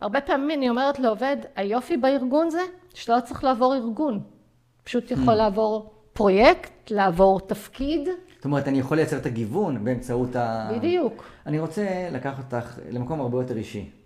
הרבה 0.02 0.22
פעמים 0.22 0.52
אני 0.52 0.70
אומרת 0.70 1.00
לעובד, 1.00 1.38
היופי 1.56 1.98
בארגון 1.98 2.50
זה 2.50 2.62
שאתה 2.94 3.16
לא 3.16 3.22
צריך 3.22 3.44
לעבור 3.44 3.76
ארגון. 3.76 4.20
פשוט 4.84 5.12
יכול 5.12 5.34
hmm. 5.34 5.38
לעבור 5.38 5.92
פרויקט, 6.14 6.92
לעבור 6.92 7.40
תפקיד. 7.40 8.10
זאת 8.36 8.46
אומרת, 8.46 8.68
אני 8.68 8.80
יכול 8.80 8.98
לייצר 8.98 9.18
את 9.18 9.26
הגיוון 9.26 9.84
באמצעות 9.84 10.36
ה... 10.36 10.70
בדיוק. 10.76 11.24
אני 11.46 11.60
רוצה 11.60 12.10
לקחת 12.12 12.54
אותך 12.54 12.80
למקום 12.92 13.22
הרבה 13.22 13.38
יותר 13.38 13.58
אישי. 13.58 13.97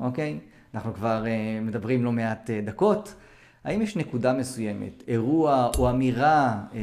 אוקיי? 0.00 0.38
אנחנו 0.74 0.94
כבר 0.94 1.24
uh, 1.24 1.64
מדברים 1.64 2.04
לא 2.04 2.12
מעט 2.12 2.50
uh, 2.50 2.66
דקות. 2.66 3.14
האם 3.64 3.82
יש 3.82 3.96
נקודה 3.96 4.32
מסוימת, 4.32 5.02
אירוע 5.08 5.70
או 5.78 5.90
אמירה 5.90 6.62
uh, 6.70 6.74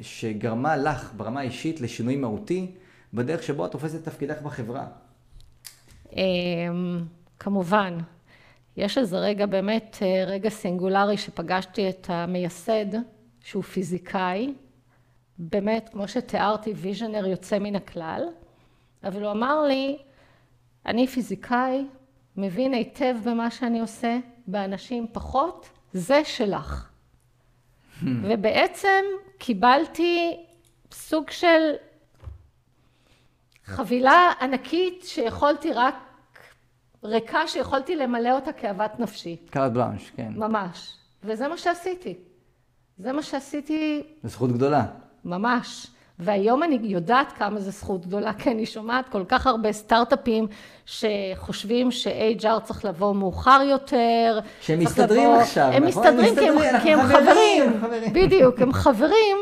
שגרמה 0.00 0.76
לך 0.76 1.12
ברמה 1.16 1.40
האישית 1.40 1.80
לשינוי 1.80 2.16
מהותי 2.16 2.70
בדרך 3.14 3.42
שבו 3.42 3.66
את 3.66 3.72
תופסת 3.72 3.94
את 3.94 4.04
תפקידך 4.04 4.42
בחברה? 4.42 4.86
אמ, 6.12 7.04
כמובן. 7.38 7.98
יש 8.76 8.98
איזה 8.98 9.18
רגע, 9.18 9.46
באמת 9.46 9.96
רגע 10.26 10.48
סינגולרי 10.48 11.16
שפגשתי 11.16 11.88
את 11.88 12.06
המייסד, 12.10 12.86
שהוא 13.40 13.62
פיזיקאי, 13.62 14.54
באמת, 15.38 15.88
כמו 15.92 16.08
שתיארתי, 16.08 16.72
ויז'נר 16.76 17.26
יוצא 17.26 17.58
מן 17.58 17.76
הכלל, 17.76 18.22
אבל 19.04 19.22
הוא 19.22 19.30
אמר 19.30 19.62
לי, 19.62 19.98
אני 20.86 21.06
פיזיקאי, 21.06 21.86
מבין 22.36 22.74
היטב 22.74 23.16
במה 23.24 23.50
שאני 23.50 23.80
עושה, 23.80 24.18
באנשים 24.46 25.06
פחות, 25.12 25.68
זה 25.92 26.24
שלך. 26.24 26.88
Hmm. 28.00 28.06
ובעצם 28.22 29.04
קיבלתי 29.38 30.44
סוג 30.92 31.30
של 31.30 31.72
חבילה 33.64 34.32
ענקית 34.40 35.02
שיכולתי 35.04 35.72
רק, 35.72 35.94
ריקה 37.04 37.48
שיכולתי 37.48 37.96
למלא 37.96 38.32
אותה 38.32 38.52
כאוות 38.52 39.00
נפשי. 39.00 39.36
קארט 39.50 39.72
בלאנש, 39.72 40.10
כן. 40.10 40.32
ממש. 40.36 40.96
וזה 41.24 41.48
מה 41.48 41.58
שעשיתי. 41.58 42.14
זה 42.98 43.12
מה 43.12 43.22
שעשיתי. 43.22 44.02
זכות 44.24 44.52
גדולה. 44.52 44.86
ממש. 45.24 45.86
והיום 46.18 46.62
אני 46.62 46.78
יודעת 46.82 47.32
כמה 47.32 47.60
זו 47.60 47.70
זכות 47.70 48.06
גדולה, 48.06 48.32
כי 48.32 48.50
אני 48.50 48.66
שומעת 48.66 49.08
כל 49.08 49.22
כך 49.28 49.46
הרבה 49.46 49.72
סטארט-אפים 49.72 50.46
שחושבים 50.86 51.90
ש-HR 51.90 52.60
צריך 52.62 52.84
לבוא 52.84 53.14
מאוחר 53.14 53.60
יותר. 53.70 54.40
שהם 54.60 54.78
מסתדרים 54.78 55.30
לבוא... 55.30 55.40
עכשיו, 55.40 55.70
הם 55.72 55.84
נכון? 55.84 56.02
מסתדרים, 56.02 56.32
מסתדרים 56.32 56.58
כי 56.58 56.68
הם, 56.68 56.80
כי 56.80 56.92
הם 56.92 57.02
חברים. 57.02 57.80
חברים. 57.80 58.12
בדיוק, 58.12 58.60
הם 58.60 58.72
חברים. 58.72 59.36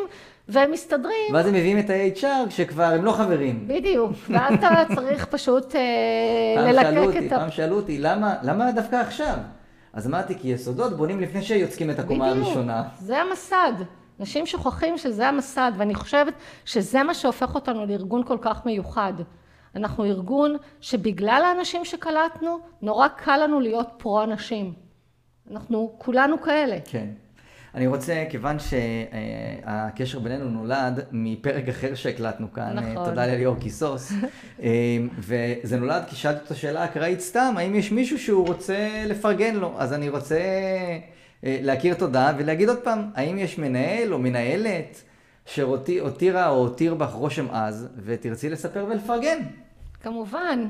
והם 0.48 0.70
מסתדרים. 0.70 1.34
ואז 1.34 1.46
הם 1.46 1.54
מביאים 1.54 1.78
את 1.78 1.90
ה-HR 1.90 2.48
כשכבר 2.48 2.84
הם 2.84 3.04
לא 3.04 3.12
חברים. 3.12 3.64
בדיוק, 3.68 4.12
ואתה 4.30 4.82
צריך 4.94 5.24
פשוט 5.24 5.76
אה, 5.76 6.72
ללקק 6.72 7.16
את 7.26 7.32
ה... 7.32 7.38
פעם 7.38 7.50
שאלו 7.50 7.76
אותי, 7.76 7.98
למה, 7.98 8.34
למה 8.42 8.72
דווקא 8.72 8.96
עכשיו? 8.96 9.34
אז 9.92 10.06
אמרתי, 10.06 10.34
כי 10.38 10.48
יסודות 10.48 10.96
בונים 10.96 11.20
לפני 11.20 11.42
שיוצקים 11.42 11.90
את 11.90 11.98
הקומה 11.98 12.30
בדיוק, 12.30 12.46
הראשונה. 12.46 12.82
זה 12.98 13.18
המסד. 13.18 13.72
אנשים 14.22 14.46
שוכחים 14.46 14.98
שזה 14.98 15.28
המסד, 15.28 15.72
ואני 15.76 15.94
חושבת 15.94 16.34
שזה 16.64 17.02
מה 17.02 17.14
שהופך 17.14 17.54
אותנו 17.54 17.86
לארגון 17.86 18.24
כל 18.24 18.38
כך 18.40 18.66
מיוחד. 18.66 19.12
אנחנו 19.76 20.04
ארגון 20.04 20.56
שבגלל 20.80 21.42
האנשים 21.44 21.84
שקלטנו, 21.84 22.58
נורא 22.82 23.08
קל 23.08 23.40
לנו 23.44 23.60
להיות 23.60 23.88
פרו-אנשים. 23.96 24.72
אנחנו 25.50 25.94
כולנו 25.98 26.42
כאלה. 26.42 26.76
כן. 26.84 27.06
אני 27.74 27.86
רוצה, 27.86 28.24
כיוון 28.30 28.56
שהקשר 28.58 30.18
בינינו 30.18 30.44
נולד 30.44 31.00
מפרק 31.12 31.68
אחר 31.68 31.94
שהקלטנו 31.94 32.52
כאן, 32.52 32.78
נכון. 32.78 33.08
תודה 33.08 33.26
לליאור 33.26 33.56
קיסוס, 33.56 34.12
וזה 35.26 35.76
נולד 35.76 36.02
כי 36.06 36.16
שאלתי 36.16 36.40
את 36.46 36.50
השאלה 36.50 36.84
אקראית 36.84 37.20
סתם, 37.20 37.54
האם 37.56 37.74
יש 37.74 37.92
מישהו 37.92 38.18
שהוא 38.18 38.46
רוצה 38.46 39.04
לפרגן 39.06 39.54
לו? 39.54 39.74
אז 39.78 39.92
אני 39.92 40.08
רוצה 40.08 40.38
להכיר 41.42 41.94
תודה 41.94 42.32
ולהגיד 42.38 42.68
עוד 42.68 42.78
פעם, 42.78 43.10
האם 43.14 43.38
יש 43.38 43.58
מנהל 43.58 44.12
או 44.12 44.18
מנהלת 44.18 45.02
שהותירה 45.46 46.48
או 46.48 46.54
הותיר 46.54 46.94
בך 46.94 47.12
רושם 47.12 47.50
עז, 47.50 47.88
ותרצי 48.04 48.50
לספר 48.50 48.86
ולפרגן? 48.88 49.38
כמובן. 50.02 50.68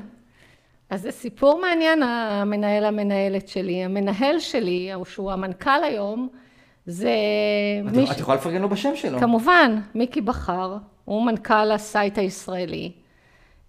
אז 0.89 1.01
זה 1.01 1.11
סיפור 1.11 1.61
מעניין, 1.61 2.03
המנהל 2.03 2.85
המנהלת 2.85 3.47
שלי. 3.47 3.83
המנהל 3.83 4.39
שלי, 4.39 4.91
שהוא 5.05 5.31
המנכ"ל 5.31 5.83
היום, 5.83 6.29
זה... 6.85 7.11
את, 7.87 7.93
מיש... 7.93 8.11
את 8.11 8.19
יכולה 8.19 8.37
לפרגן 8.37 8.61
לו 8.61 8.69
בשם 8.69 8.95
שלו. 8.95 9.19
כמובן, 9.19 9.79
מיקי 9.95 10.21
בכר, 10.21 10.77
הוא 11.05 11.25
מנכ"ל 11.25 11.71
ה 11.71 11.80
site 11.80 12.17
הישראלי. 12.17 12.91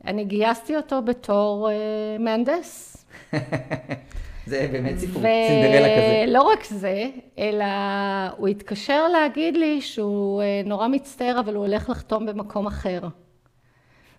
אני 0.06 0.24
גייסתי 0.24 0.76
אותו 0.76 1.02
בתור 1.02 1.68
uh, 1.68 2.22
מהנדס. 2.22 2.96
זה 4.46 4.68
באמת 4.72 4.98
סיפור 4.98 5.22
ו... 5.22 5.26
סינדרלה 5.48 5.96
כזה. 5.96 6.24
ולא 6.26 6.42
רק 6.42 6.64
זה, 6.64 7.04
אלא 7.38 7.64
הוא 8.36 8.48
התקשר 8.48 9.08
להגיד 9.08 9.56
לי 9.56 9.80
שהוא 9.80 10.42
uh, 10.42 10.68
נורא 10.68 10.88
מצטער, 10.88 11.40
אבל 11.40 11.54
הוא 11.54 11.66
הולך 11.66 11.90
לחתום 11.90 12.26
במקום 12.26 12.66
אחר. 12.66 13.00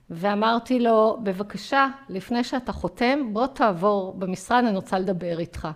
ואמרתי 0.10 0.80
לו, 0.80 1.18
בבקשה, 1.24 1.88
לפני 2.10 2.44
שאתה 2.44 2.72
חותם, 2.72 3.20
בוא 3.34 3.48
תעבור 3.48 4.14
במשרד, 4.18 4.64
אני 4.68 4.76
רוצה 4.76 5.00
לדבר 5.00 5.40
איתך. 5.40 5.68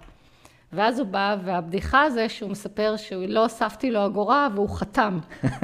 ואז 0.73 0.99
הוא 0.99 1.07
בא, 1.07 1.37
והבדיחה 1.43 2.09
זה 2.09 2.29
שהוא 2.29 2.51
מספר 2.51 2.95
שהוא 2.97 3.23
לא 3.27 3.43
הוספתי 3.43 3.91
לו 3.91 4.05
אגורה 4.05 4.47
והוא 4.55 4.69
חתם. 4.69 5.19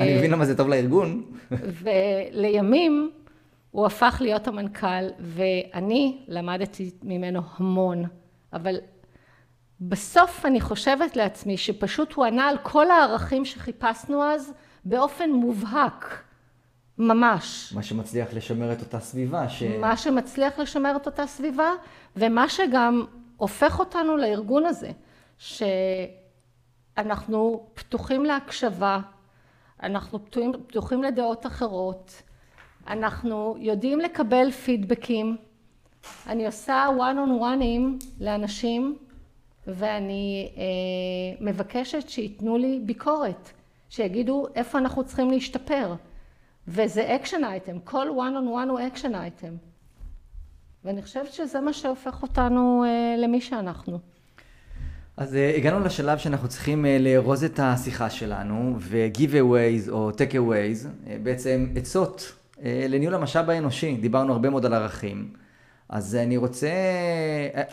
אני 0.00 0.16
מבין 0.16 0.30
למה 0.30 0.44
זה 0.44 0.56
טוב 0.56 0.68
לארגון. 0.68 1.22
ולימים 1.50 3.10
הוא 3.72 3.86
הפך 3.86 4.16
להיות 4.20 4.48
המנכ"ל, 4.48 5.08
ואני 5.18 6.24
למדתי 6.28 6.90
ממנו 7.02 7.40
המון, 7.56 8.04
אבל 8.52 8.76
בסוף 9.80 10.46
אני 10.46 10.60
חושבת 10.60 11.16
לעצמי 11.16 11.56
שפשוט 11.56 12.12
הוא 12.12 12.24
ענה 12.24 12.48
על 12.48 12.58
כל 12.62 12.90
הערכים 12.90 13.44
שחיפשנו 13.44 14.22
אז 14.22 14.52
באופן 14.84 15.30
מובהק. 15.30 16.22
ממש. 16.98 17.72
מה 17.74 17.82
שמצליח 17.82 18.28
לשמר 18.32 18.72
את 18.72 18.80
אותה 18.80 19.00
סביבה. 19.00 19.48
ש... 19.48 19.62
מה 19.62 19.96
שמצליח 19.96 20.58
לשמר 20.58 20.96
את 20.96 21.06
אותה 21.06 21.26
סביבה, 21.26 21.70
ומה 22.16 22.48
שגם 22.48 23.06
הופך 23.36 23.78
אותנו 23.78 24.16
לארגון 24.16 24.66
הזה, 24.66 24.90
שאנחנו 26.98 27.66
פתוחים 27.74 28.24
להקשבה, 28.24 28.98
אנחנו 29.82 30.24
פתוחים, 30.24 30.52
פתוחים 30.66 31.02
לדעות 31.02 31.46
אחרות, 31.46 32.22
אנחנו 32.86 33.56
יודעים 33.58 34.00
לקבל 34.00 34.50
פידבקים. 34.50 35.36
אני 36.26 36.46
עושה 36.46 36.86
one 36.98 37.16
on 37.28 37.42
oneים 37.42 38.04
לאנשים, 38.20 38.96
ואני 39.66 40.50
אה, 40.56 40.62
מבקשת 41.40 42.08
שייתנו 42.08 42.58
לי 42.58 42.80
ביקורת, 42.86 43.50
שיגידו 43.88 44.46
איפה 44.54 44.78
אנחנו 44.78 45.04
צריכים 45.04 45.30
להשתפר. 45.30 45.94
וזה 46.68 47.16
action 47.16 47.44
item, 47.44 47.78
כל 47.84 48.08
one 48.08 48.42
on 48.42 48.66
one 48.66 48.70
הוא 48.70 48.80
action 48.86 49.14
item. 49.14 49.54
ואני 50.84 51.02
חושבת 51.02 51.32
שזה 51.32 51.60
מה 51.60 51.72
שהופך 51.72 52.22
אותנו 52.22 52.84
uh, 52.84 53.20
למי 53.20 53.40
שאנחנו. 53.40 53.98
אז 55.16 55.34
uh, 55.34 55.56
הגענו 55.56 55.80
לשלב 55.84 56.18
שאנחנו 56.18 56.48
צריכים 56.48 56.84
uh, 56.84 56.88
לארוז 57.02 57.44
את 57.44 57.60
השיחה 57.62 58.10
שלנו, 58.10 58.76
ו-giveaways 58.78 59.90
או 59.90 60.10
take-aways, 60.10 60.86
uh, 60.86 61.08
בעצם 61.22 61.66
עצות 61.76 62.32
לניהול 62.64 63.14
המשאב 63.14 63.50
האנושי. 63.50 63.96
דיברנו 63.96 64.32
הרבה 64.32 64.50
מאוד 64.50 64.66
על 64.66 64.74
ערכים. 64.74 65.28
אז 65.88 66.14
אני 66.14 66.36
רוצה, 66.36 66.70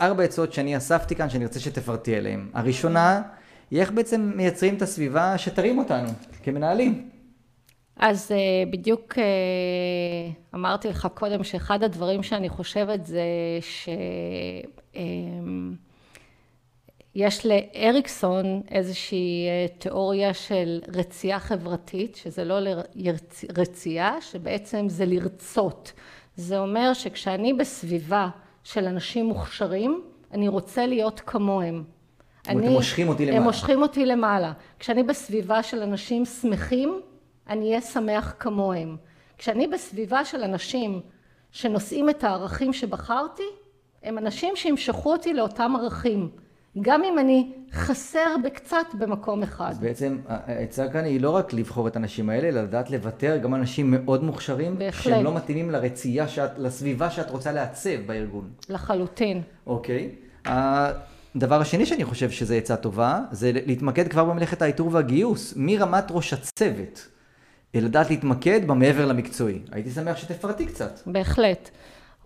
ארבע 0.00 0.22
עצות 0.22 0.52
שאני 0.52 0.76
אספתי 0.76 1.14
כאן, 1.14 1.30
שאני 1.30 1.44
רוצה 1.44 1.60
שתפרטי 1.60 2.16
עליהן. 2.16 2.48
הראשונה 2.54 3.22
היא 3.70 3.80
איך 3.80 3.92
בעצם 3.92 4.32
מייצרים 4.36 4.74
את 4.74 4.82
הסביבה 4.82 5.38
שתרים 5.38 5.78
אותנו 5.78 6.08
כמנהלים. 6.42 7.10
אז 7.96 8.30
uh, 8.30 8.70
בדיוק 8.72 9.14
אמרתי 10.54 10.88
לך 10.88 11.08
קודם 11.14 11.44
שאחד 11.44 11.82
הדברים 11.82 12.22
שאני 12.22 12.48
חושבת 12.48 13.06
זה 13.06 13.22
שיש 13.60 13.88
uh, 17.16 17.20
לאריקסון 17.44 18.62
איזושהי 18.70 19.46
uh, 19.48 19.80
תיאוריה 19.80 20.34
של 20.34 20.80
רצייה 20.96 21.38
חברתית, 21.40 22.16
שזה 22.16 22.44
לא. 22.44 22.54
רצייה, 23.58 24.20
שבעצם 24.20 24.88
זה 24.88 25.06
לרצות. 25.06 25.92
זה 26.36 26.58
אומר 26.58 26.92
שכשאני 26.94 27.52
בסביבה 27.52 28.28
של 28.64 28.84
אנשים 28.84 29.26
מוכשרים, 29.26 30.02
אני 30.32 30.48
רוצה 30.48 30.86
להיות 30.86 31.20
כמוהם. 31.26 31.84
אני, 32.48 32.66
הם 32.66 32.72
מושכים 32.72 33.08
אותי 33.08 33.26
למעלה. 33.26 33.38
הם 33.38 33.42
מושכים 33.42 33.82
אותי 33.82 34.06
למעלה. 34.06 34.52
כשאני 34.78 35.02
בסביבה 35.02 35.62
של 35.62 35.82
אנשים 35.82 36.24
שמחים, 36.24 37.00
אני 37.48 37.68
אהיה 37.68 37.80
שמח 37.80 38.34
כמוהם. 38.38 38.96
כשאני 39.38 39.66
בסביבה 39.66 40.24
של 40.24 40.42
אנשים 40.42 41.00
שנושאים 41.52 42.10
את 42.10 42.24
הערכים 42.24 42.72
שבחרתי, 42.72 43.42
הם 44.02 44.18
אנשים 44.18 44.56
שימשכו 44.56 45.12
אותי 45.12 45.34
לאותם 45.34 45.72
ערכים. 45.76 46.30
גם 46.80 47.04
אם 47.04 47.18
אני 47.18 47.52
חסר 47.72 48.36
בקצת 48.44 48.86
במקום 48.98 49.42
אחד. 49.42 49.70
אז 49.70 49.78
בעצם 49.78 50.18
העצה 50.26 50.88
כאן 50.88 51.04
היא 51.04 51.20
לא 51.20 51.30
רק 51.30 51.52
לבחור 51.52 51.88
את 51.88 51.96
האנשים 51.96 52.30
האלה, 52.30 52.48
אלא 52.48 52.62
לדעת 52.62 52.90
לוותר 52.90 53.36
גם 53.36 53.54
אנשים 53.54 53.90
מאוד 53.90 54.24
מוכשרים, 54.24 54.78
בהחלט. 54.78 55.14
שהם 55.14 55.24
לא 55.24 55.34
מתאימים 55.34 55.70
לרצייה, 55.70 56.28
שאת, 56.28 56.50
לסביבה 56.58 57.10
שאת 57.10 57.30
רוצה 57.30 57.52
לעצב 57.52 58.00
בארגון. 58.06 58.50
לחלוטין. 58.68 59.42
אוקיי. 59.66 60.10
הדבר 60.44 61.60
השני 61.60 61.86
שאני 61.86 62.04
חושב 62.04 62.30
שזה 62.30 62.54
עצה 62.56 62.76
טובה, 62.76 63.20
זה 63.30 63.50
להתמקד 63.66 64.08
כבר 64.08 64.24
במלאכת 64.24 64.62
האיתור 64.62 64.88
והגיוס, 64.92 65.54
מרמת 65.56 66.04
ראש 66.10 66.32
הצוות. 66.32 67.08
לדעת 67.74 68.10
להתמקד 68.10 68.60
במעבר 68.66 69.06
למקצועי. 69.06 69.58
הייתי 69.72 69.90
שמח 69.90 70.16
שתפרטי 70.16 70.66
קצת. 70.66 71.00
בהחלט. 71.06 71.70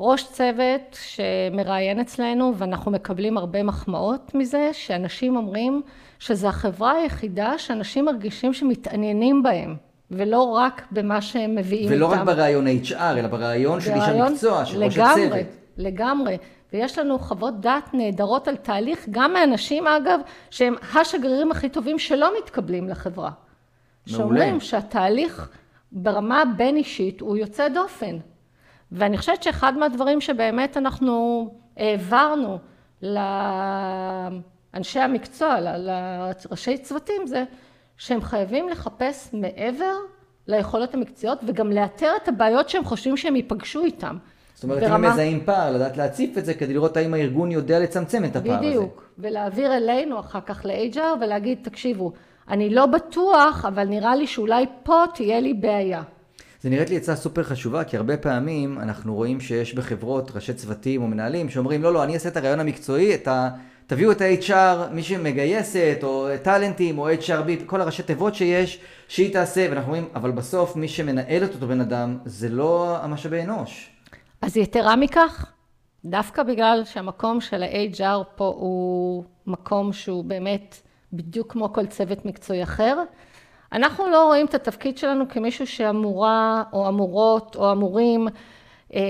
ראש 0.01 0.33
צוות 0.33 0.99
שמראיין 1.01 2.01
אצלנו, 2.01 2.53
ואנחנו 2.57 2.91
מקבלים 2.91 3.37
הרבה 3.37 3.63
מחמאות 3.63 4.35
מזה, 4.35 4.71
שאנשים 4.73 5.37
אומרים 5.37 5.83
שזו 6.19 6.49
החברה 6.49 6.93
היחידה 6.93 7.59
שאנשים 7.59 8.05
מרגישים 8.05 8.53
שמתעניינים 8.53 9.43
בהם, 9.43 9.77
ולא 10.11 10.43
רק 10.43 10.83
במה 10.91 11.21
שהם 11.21 11.55
מביאים 11.55 11.87
ולא 11.93 12.07
איתם. 12.07 12.21
ולא 12.21 12.21
רק 12.21 12.27
ברעיון 12.27 12.67
HR, 12.67 13.01
אלא 13.01 13.29
ברעיון 13.29 13.81
של 13.81 13.93
איש 13.93 14.09
המקצוע, 14.09 14.65
של 14.65 14.85
ראש 14.85 14.99
הצוות. 14.99 15.17
לגמרי, 15.17 15.45
לגמרי. 15.77 16.37
ויש 16.73 16.99
לנו 16.99 17.19
חוות 17.19 17.61
דעת 17.61 17.95
נהדרות 17.95 18.49
על 18.49 18.57
תהליך, 18.57 19.07
גם 19.11 19.33
מאנשים 19.33 19.87
אגב, 19.87 20.21
שהם 20.51 20.75
השגרירים 20.95 21.51
הכי 21.51 21.69
טובים 21.69 21.99
שלא 21.99 22.33
מתקבלים 22.39 22.89
לחברה. 22.89 23.31
מעולה. 23.31 24.19
שאומרים 24.19 24.61
שהתהליך 24.61 25.51
ברמה 25.93 26.43
הבין 26.43 26.77
אישית 26.77 27.21
הוא 27.21 27.37
יוצא 27.37 27.69
דופן. 27.69 28.17
ואני 28.93 29.19
חושבת 29.19 29.43
שאחד 29.43 29.79
מהדברים 29.79 30.21
שבאמת 30.21 30.77
אנחנו 30.77 31.49
העברנו 31.77 32.59
לאנשי 33.03 35.01
המקצוע, 35.01 35.57
לראשי 35.61 36.79
צוותים, 36.79 37.27
זה 37.27 37.45
שהם 37.97 38.21
חייבים 38.21 38.69
לחפש 38.69 39.31
מעבר 39.33 39.95
ליכולות 40.47 40.95
המקצועיות 40.95 41.39
וגם 41.47 41.73
לאתר 41.73 42.11
את 42.23 42.29
הבעיות 42.29 42.69
שהם 42.69 42.85
חושבים 42.85 43.17
שהם 43.17 43.37
ייפגשו 43.37 43.85
איתם. 43.85 44.17
זאת 44.55 44.65
אומרת, 44.65 44.83
ברמה... 44.83 44.97
אם 45.09 45.13
מזהים 45.13 45.45
פער, 45.45 45.73
לדעת 45.73 45.97
להציף 45.97 46.39
את 46.39 46.45
זה 46.45 46.55
כדי 46.55 46.75
לראות 46.75 46.97
האם 46.97 47.15
הארגון 47.15 47.51
יודע 47.51 47.79
לצמצם 47.79 48.25
את 48.25 48.37
הפער 48.37 48.57
בדיוק. 48.57 48.63
הזה. 48.63 48.79
בדיוק, 48.81 49.09
ולהעביר 49.19 49.77
אלינו 49.77 50.21
אחר 50.21 50.41
כך 50.41 50.65
ל-HR 50.65 51.01
ולהגיד, 51.21 51.59
תקשיבו, 51.63 52.13
אני 52.49 52.71
לא 52.71 52.87
בטוח, 52.87 53.65
אבל 53.69 53.85
נראה 53.85 54.17
לי 54.17 54.27
שאולי 54.27 54.67
פה 54.83 55.05
תהיה 55.15 55.41
לי 55.41 55.55
בעיה. 55.55 56.03
זה 56.65 56.71
נראית 56.71 56.91
לי 56.91 56.97
עצה 56.97 57.17
סופר 57.17 57.43
חשובה, 57.43 57.85
כי 57.85 57.97
הרבה 57.97 58.17
פעמים 58.17 58.79
אנחנו 58.79 59.15
רואים 59.15 59.41
שיש 59.41 59.75
בחברות 59.75 60.31
ראשי 60.35 60.55
צוותים 60.55 61.03
או 61.03 61.07
מנהלים 61.07 61.51
שאומרים, 61.51 61.83
לא, 61.83 61.93
לא, 61.95 62.05
אני 62.05 62.15
אעשה 62.15 62.29
את 62.29 62.37
הרעיון 62.37 62.61
המקצועי, 62.61 63.15
את 63.15 63.29
ה... 63.29 63.51
תביאו 63.87 64.13
את 64.13 64.21
ה-HR, 64.21 64.93
מי 64.93 65.03
שמגייסת, 65.03 65.99
או 66.03 66.29
טאלנטים, 66.43 66.99
או 66.99 67.11
HRB, 67.11 67.65
כל 67.67 67.81
הראשי 67.81 68.03
תיבות 68.03 68.35
שיש, 68.35 68.81
שהיא 69.09 69.33
תעשה, 69.33 69.67
ואנחנו 69.71 69.93
אומרים, 69.93 70.09
אבל 70.15 70.31
בסוף 70.31 70.77
מי 70.77 70.89
שמנהל 70.89 71.45
את 71.45 71.55
אותו 71.55 71.67
בן 71.67 71.81
אדם, 71.81 72.19
זה 72.25 72.49
לא 72.49 72.97
המשאבי 73.03 73.43
אנוש. 73.43 73.91
אז 74.43 74.57
יתרה 74.57 74.97
מכך, 74.97 75.53
דווקא 76.05 76.43
בגלל 76.43 76.83
שהמקום 76.85 77.41
של 77.41 77.63
ה-HR 77.63 78.25
פה 78.37 78.55
הוא 78.57 79.25
מקום 79.47 79.93
שהוא 79.93 80.25
באמת 80.25 80.77
בדיוק 81.13 81.53
כמו 81.53 81.73
כל 81.73 81.87
צוות 81.87 82.25
מקצועי 82.25 82.63
אחר, 82.63 83.03
אנחנו 83.75 84.11
לא 84.11 84.25
רואים 84.25 84.47
את 84.47 84.55
התפקיד 84.55 84.99
שלנו 84.99 85.29
כמישהו 85.29 85.67
שאמורה 85.67 86.63
או 86.73 86.89
אמורות 86.89 87.57
או 87.57 87.73
אמורים 87.73 88.29
אה, 88.95 89.01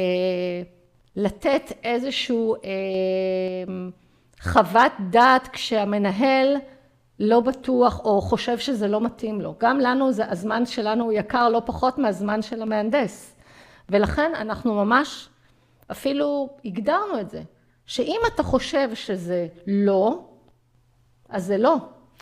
לתת 1.16 1.72
איזשהו 1.82 2.54
אה, 2.54 2.60
חוות 4.40 4.92
דעת 5.10 5.48
כשהמנהל 5.48 6.56
לא 7.20 7.40
בטוח 7.40 8.00
או 8.04 8.20
חושב 8.20 8.58
שזה 8.58 8.88
לא 8.88 9.00
מתאים 9.00 9.40
לו. 9.40 9.54
גם 9.58 9.78
לנו 9.78 10.12
זה, 10.12 10.30
הזמן 10.30 10.66
שלנו 10.66 11.04
הוא 11.04 11.12
יקר 11.12 11.48
לא 11.48 11.62
פחות 11.66 11.98
מהזמן 11.98 12.42
של 12.42 12.62
המהנדס. 12.62 13.36
ולכן 13.88 14.32
אנחנו 14.34 14.74
ממש 14.74 15.28
אפילו 15.90 16.48
הגדרנו 16.64 17.20
את 17.20 17.30
זה, 17.30 17.42
שאם 17.86 18.20
אתה 18.34 18.42
חושב 18.42 18.94
שזה 18.94 19.46
לא, 19.66 20.24
אז 21.28 21.44
זה 21.44 21.58
לא. 21.58 21.76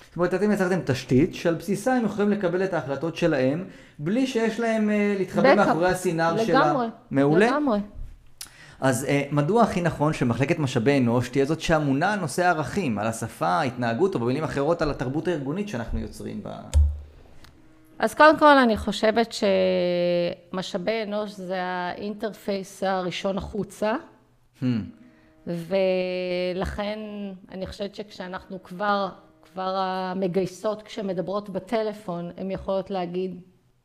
זאת 0.08 0.16
אומרת, 0.16 0.34
אתם 0.34 0.52
יצרתם 0.52 0.78
תשתית 0.84 1.34
שעל 1.34 1.54
בסיסה 1.54 1.94
הם 1.94 2.04
יכולים 2.04 2.30
לקבל 2.30 2.64
את 2.64 2.74
ההחלטות 2.74 3.16
שלהם, 3.16 3.64
בלי 3.98 4.26
שיש 4.26 4.60
להם 4.60 4.88
uh, 4.88 5.18
להתחבא 5.18 5.54
מאחורי 5.54 5.88
הסינר 5.88 6.44
של 6.44 6.56
ה... 6.56 6.60
לגמרי, 6.60 6.86
מעולה. 7.10 7.46
לגמרי. 7.46 7.78
אז 8.80 9.06
uh, 9.08 9.34
מדוע 9.34 9.62
הכי 9.62 9.80
נכון 9.80 10.12
שמחלקת 10.12 10.58
משאבי 10.58 10.98
אנוש 10.98 11.28
תהיה 11.28 11.44
זאת 11.44 11.60
שאמונה 11.60 12.12
על 12.12 12.20
נושא 12.20 12.44
הערכים, 12.44 12.98
על 12.98 13.06
השפה, 13.06 13.48
ההתנהגות, 13.48 14.14
או 14.14 14.20
במילים 14.20 14.44
אחרות 14.44 14.82
על 14.82 14.90
התרבות 14.90 15.28
הארגונית 15.28 15.68
שאנחנו 15.68 15.98
יוצרים 15.98 16.42
בה? 16.42 16.56
אז 17.98 18.14
קודם 18.14 18.38
כל 18.38 18.58
אני 18.58 18.76
חושבת 18.76 19.34
שמשאבי 20.52 21.02
אנוש 21.02 21.30
זה 21.30 21.62
האינטרפייס 21.62 22.82
הראשון 22.82 23.38
החוצה. 23.38 23.94
Hmm. 24.60 24.64
ולכן 25.46 26.98
אני 27.52 27.66
חושבת 27.66 27.94
שכשאנחנו 27.94 28.62
כבר 28.62 29.08
כבר 29.52 29.74
המגייסות 29.76 30.82
כשמדברות 30.82 31.50
בטלפון, 31.50 32.30
הן 32.36 32.50
יכולות 32.50 32.90
להגיד, 32.90 33.40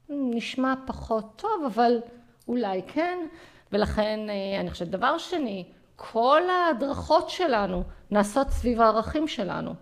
נשמע 0.10 0.74
פחות 0.86 1.26
טוב, 1.36 1.64
אבל 1.68 2.00
אולי 2.48 2.82
כן, 2.88 3.18
ולכן 3.72 4.20
אה, 4.30 4.60
אני 4.60 4.72
חושבת, 4.72 4.88
דבר 4.88 5.18
שני, 5.18 5.66
כל 5.96 6.42
ההדרכות 6.50 7.30
שלנו 7.30 7.84
נעשות 8.12 8.50
סביב 8.50 8.82
הערכים 8.82 9.28
שלנו. 9.28 9.74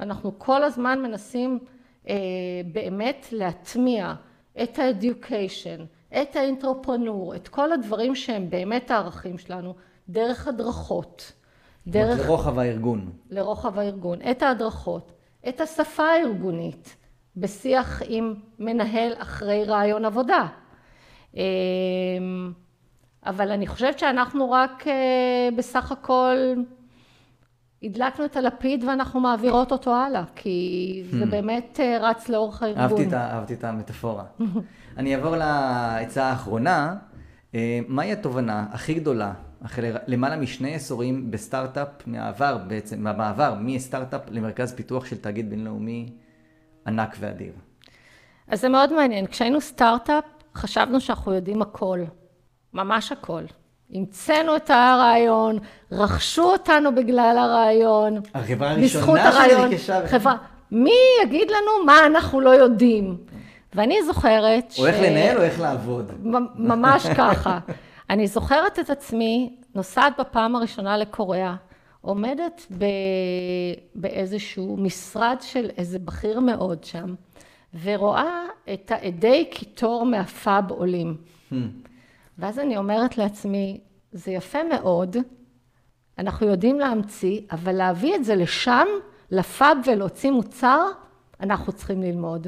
אנחנו 0.00 0.38
כל 0.38 0.64
הזמן 0.64 1.02
מנסים 1.02 1.58
אה, 2.08 2.14
באמת 2.72 3.26
להטמיע 3.32 4.14
את 4.62 4.78
ה-education, 4.78 5.82
את 6.22 6.36
האינטרופרנור, 6.36 7.34
את 7.34 7.48
כל 7.48 7.72
הדברים 7.72 8.14
שהם 8.14 8.50
באמת 8.50 8.90
הערכים 8.90 9.38
שלנו, 9.38 9.74
דרך 10.08 10.48
הדרכות. 10.48 11.32
דרך... 11.86 12.26
לרוחב 12.26 12.58
הארגון. 12.58 13.10
לרוחב 13.30 13.78
הארגון. 13.78 14.18
את 14.30 14.42
ההדרכות, 14.42 15.12
את 15.48 15.60
השפה 15.60 16.02
הארגונית 16.02 16.96
בשיח 17.36 18.02
עם 18.08 18.34
מנהל 18.58 19.12
אחרי 19.18 19.64
רעיון 19.64 20.04
עבודה. 20.04 20.46
אמ, 21.34 22.52
אבל 23.26 23.50
אני 23.50 23.66
חושבת 23.66 23.98
שאנחנו 23.98 24.50
רק 24.50 24.88
אה, 24.88 25.48
בסך 25.56 25.92
הכל 25.92 26.36
הדלקנו 27.82 28.24
את 28.24 28.36
הלפיד 28.36 28.84
ואנחנו 28.84 29.20
מעבירות 29.20 29.72
אותו 29.72 29.94
הלאה, 29.94 30.22
כי 30.34 31.02
זה 31.10 31.24
hmm. 31.24 31.26
באמת 31.26 31.80
אה, 31.82 31.98
רץ 32.00 32.28
לאורך 32.28 32.62
הארגון. 32.62 32.82
אהבתי 32.82 33.04
את, 33.04 33.12
אהבתי 33.12 33.54
את 33.54 33.64
המטאפורה. 33.64 34.24
אני 34.98 35.14
אעבור 35.14 35.36
לעצה 35.36 36.24
האחרונה. 36.24 36.96
אה, 37.54 37.80
מהי 37.88 38.12
התובנה 38.12 38.66
הכי 38.72 38.94
גדולה 38.94 39.32
אחרי 39.64 39.90
למעלה 40.06 40.36
משני 40.36 40.74
עשורים 40.74 41.30
בסטארט-אפ 41.30 41.88
מהעבר 42.06 42.58
בעצם, 42.66 43.00
מהמעבר 43.02 43.54
מסטארט-אפ 43.60 44.20
למרכז 44.30 44.74
פיתוח 44.74 45.06
של 45.06 45.16
תאגיד 45.16 45.50
בינלאומי 45.50 46.12
ענק 46.86 47.16
ואדיר. 47.20 47.52
אז 48.48 48.60
זה 48.60 48.68
מאוד 48.68 48.92
מעניין. 48.92 49.26
כשהיינו 49.26 49.60
סטארט-אפ 49.60 50.24
חשבנו 50.54 51.00
שאנחנו 51.00 51.34
יודעים 51.34 51.62
הכל, 51.62 52.00
ממש 52.74 53.12
הכל. 53.12 53.42
המצאנו 53.94 54.56
את 54.56 54.70
הרעיון, 54.70 55.58
רכשו 55.92 56.42
אותנו 56.42 56.94
בגלל 56.94 57.36
הרעיון. 57.38 58.20
החברה 58.34 58.70
הראשונה 58.70 59.32
שנרכשה. 59.32 60.08
חברה, 60.08 60.36
מי 60.70 60.94
יגיד 61.22 61.50
לנו 61.50 61.86
מה 61.86 62.06
אנחנו 62.06 62.40
לא 62.40 62.50
יודעים? 62.50 63.16
ואני 63.74 64.02
זוכרת 64.02 64.70
ש... 64.70 64.78
או 64.80 64.86
איך 64.86 64.96
לנהל 65.00 65.36
או 65.36 65.42
איך 65.42 65.60
לעבוד. 65.60 66.12
ממש 66.54 67.06
ככה. 67.16 67.58
אני 68.10 68.26
זוכרת 68.26 68.78
את 68.78 68.90
עצמי 68.90 69.56
נוסעת 69.74 70.20
בפעם 70.20 70.56
הראשונה 70.56 70.96
לקוריאה, 70.96 71.56
עומדת 72.00 72.66
ב... 72.78 72.84
באיזשהו 73.94 74.76
משרד 74.76 75.36
של 75.40 75.70
איזה 75.76 75.98
בכיר 75.98 76.40
מאוד 76.40 76.84
שם, 76.84 77.14
ורואה 77.82 78.46
את 78.74 78.90
העדי 78.90 79.48
קיטור 79.50 80.06
מהפאב 80.06 80.70
עולים. 80.70 81.16
Hmm. 81.52 81.54
ואז 82.38 82.58
אני 82.58 82.76
אומרת 82.76 83.18
לעצמי, 83.18 83.80
זה 84.12 84.30
יפה 84.30 84.58
מאוד, 84.64 85.16
אנחנו 86.18 86.46
יודעים 86.46 86.80
להמציא, 86.80 87.40
אבל 87.52 87.72
להביא 87.72 88.14
את 88.14 88.24
זה 88.24 88.34
לשם, 88.34 88.86
לפאב 89.30 89.78
ולהוציא 89.86 90.30
מוצר, 90.30 90.86
אנחנו 91.40 91.72
צריכים 91.72 92.02
ללמוד. 92.02 92.46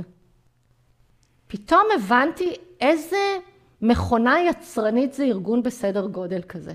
פתאום 1.46 1.82
הבנתי 1.94 2.54
איזה 2.80 3.38
מכונה 3.82 4.40
יצרנית 4.40 5.12
זה 5.12 5.24
ארגון 5.24 5.62
בסדר 5.62 6.06
גודל 6.06 6.42
כזה. 6.42 6.72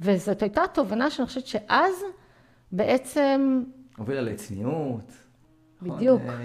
וזאת 0.00 0.42
הייתה 0.42 0.62
תובנה 0.72 1.10
שאני 1.10 1.26
חושבת 1.26 1.46
שאז 1.46 1.94
בעצם... 2.72 3.62
הובילה 3.96 4.20
לצניעות. 4.20 5.12
בדיוק. 5.82 6.22
נכון, 6.22 6.40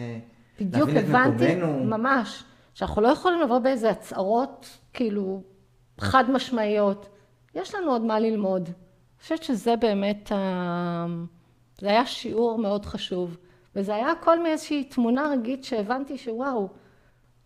בדיוק 0.59 0.89
הבנתי, 0.89 1.55
ממש, 1.85 2.43
שאנחנו 2.73 3.01
לא 3.01 3.07
יכולים 3.07 3.41
לבוא 3.41 3.59
באיזה 3.59 3.89
הצהרות 3.89 4.77
כאילו 4.93 5.43
חד 5.99 6.31
משמעיות. 6.31 7.09
יש 7.55 7.75
לנו 7.75 7.91
עוד 7.91 8.01
מה 8.01 8.19
ללמוד. 8.19 8.63
אני 8.65 9.21
חושבת 9.21 9.43
שזה 9.43 9.75
באמת, 9.75 10.31
זה 11.79 11.89
היה 11.89 12.05
שיעור 12.05 12.57
מאוד 12.57 12.85
חשוב. 12.85 13.37
וזה 13.75 13.95
היה 13.95 14.11
הכל 14.11 14.43
מאיזושהי 14.43 14.83
תמונה 14.83 15.29
רגעית 15.31 15.63
שהבנתי 15.63 16.17
שוואו, 16.17 16.69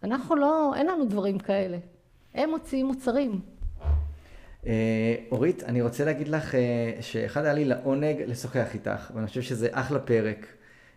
אנחנו 0.03 0.35
לא, 0.35 0.71
אין 0.75 0.87
לנו 0.87 1.05
דברים 1.05 1.39
כאלה. 1.39 1.77
הם 2.35 2.49
מוציאים 2.49 2.85
מוצרים. 2.85 3.39
אה, 4.67 5.15
אורית, 5.31 5.63
אני 5.63 5.81
רוצה 5.81 6.05
להגיד 6.05 6.27
לך 6.27 6.55
אה, 6.55 6.91
שאחד 7.01 7.45
היה 7.45 7.53
לי 7.53 7.65
לעונג 7.65 8.21
לשוחח 8.27 8.73
איתך, 8.73 9.11
ואני 9.15 9.27
חושב 9.27 9.41
שזה 9.41 9.67
אחלה 9.71 9.99
פרק. 9.99 10.45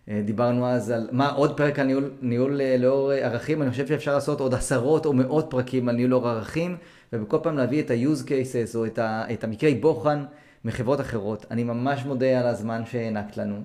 אה, 0.09 0.21
דיברנו 0.25 0.67
אז 0.67 0.89
על 0.89 1.09
מה 1.11 1.29
עוד 1.29 1.57
פרק 1.57 1.79
על 1.79 1.87
ניהול, 1.87 2.11
ניהול 2.21 2.61
לאור 2.79 3.11
ערכים, 3.11 3.61
אני 3.61 3.71
חושב 3.71 3.87
שאפשר 3.87 4.13
לעשות 4.13 4.39
עוד 4.39 4.53
עשרות 4.53 5.05
או 5.05 5.13
מאות 5.13 5.47
פרקים 5.49 5.89
על 5.89 5.95
ניהול 5.95 6.11
לאור 6.11 6.29
ערכים, 6.29 6.77
ובכל 7.13 7.37
פעם 7.43 7.57
להביא 7.57 7.81
את 7.83 7.91
ה-use 7.91 8.23
cases 8.27 8.75
או 8.75 8.85
את, 8.85 8.99
ה, 8.99 9.23
את 9.33 9.43
המקרי 9.43 9.75
בוחן 9.75 10.23
מחברות 10.65 11.01
אחרות. 11.01 11.45
אני 11.51 11.63
ממש 11.63 12.05
מודה 12.05 12.39
על 12.39 12.47
הזמן 12.47 12.81
שהענקת 12.85 13.37
לנו. 13.37 13.55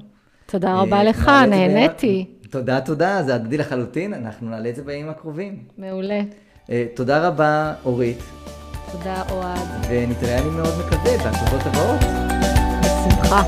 תודה 0.47 0.75
רבה 0.75 1.05
לך, 1.05 1.29
נהניתי. 1.51 2.27
תודה, 2.51 2.81
תודה, 2.81 3.23
זה 3.23 3.35
הדדי 3.35 3.57
לחלוטין, 3.57 4.15
אנחנו 4.15 4.51
נעלה 4.51 4.69
את 4.69 4.77
זה 4.77 4.83
בימים 4.83 5.09
הקרובים. 5.09 5.65
מעולה. 5.79 6.21
תודה 6.95 7.29
רבה, 7.29 7.73
אורית. 7.85 8.19
תודה, 8.93 9.23
אוהד. 9.31 9.59
ונתראה, 9.89 10.39
אני 10.39 10.51
מאוד 10.51 10.75
מקווה, 10.87 11.19
בהקלטות 11.19 11.67
הבאות. 11.67 12.01
בשמחה. 12.81 13.43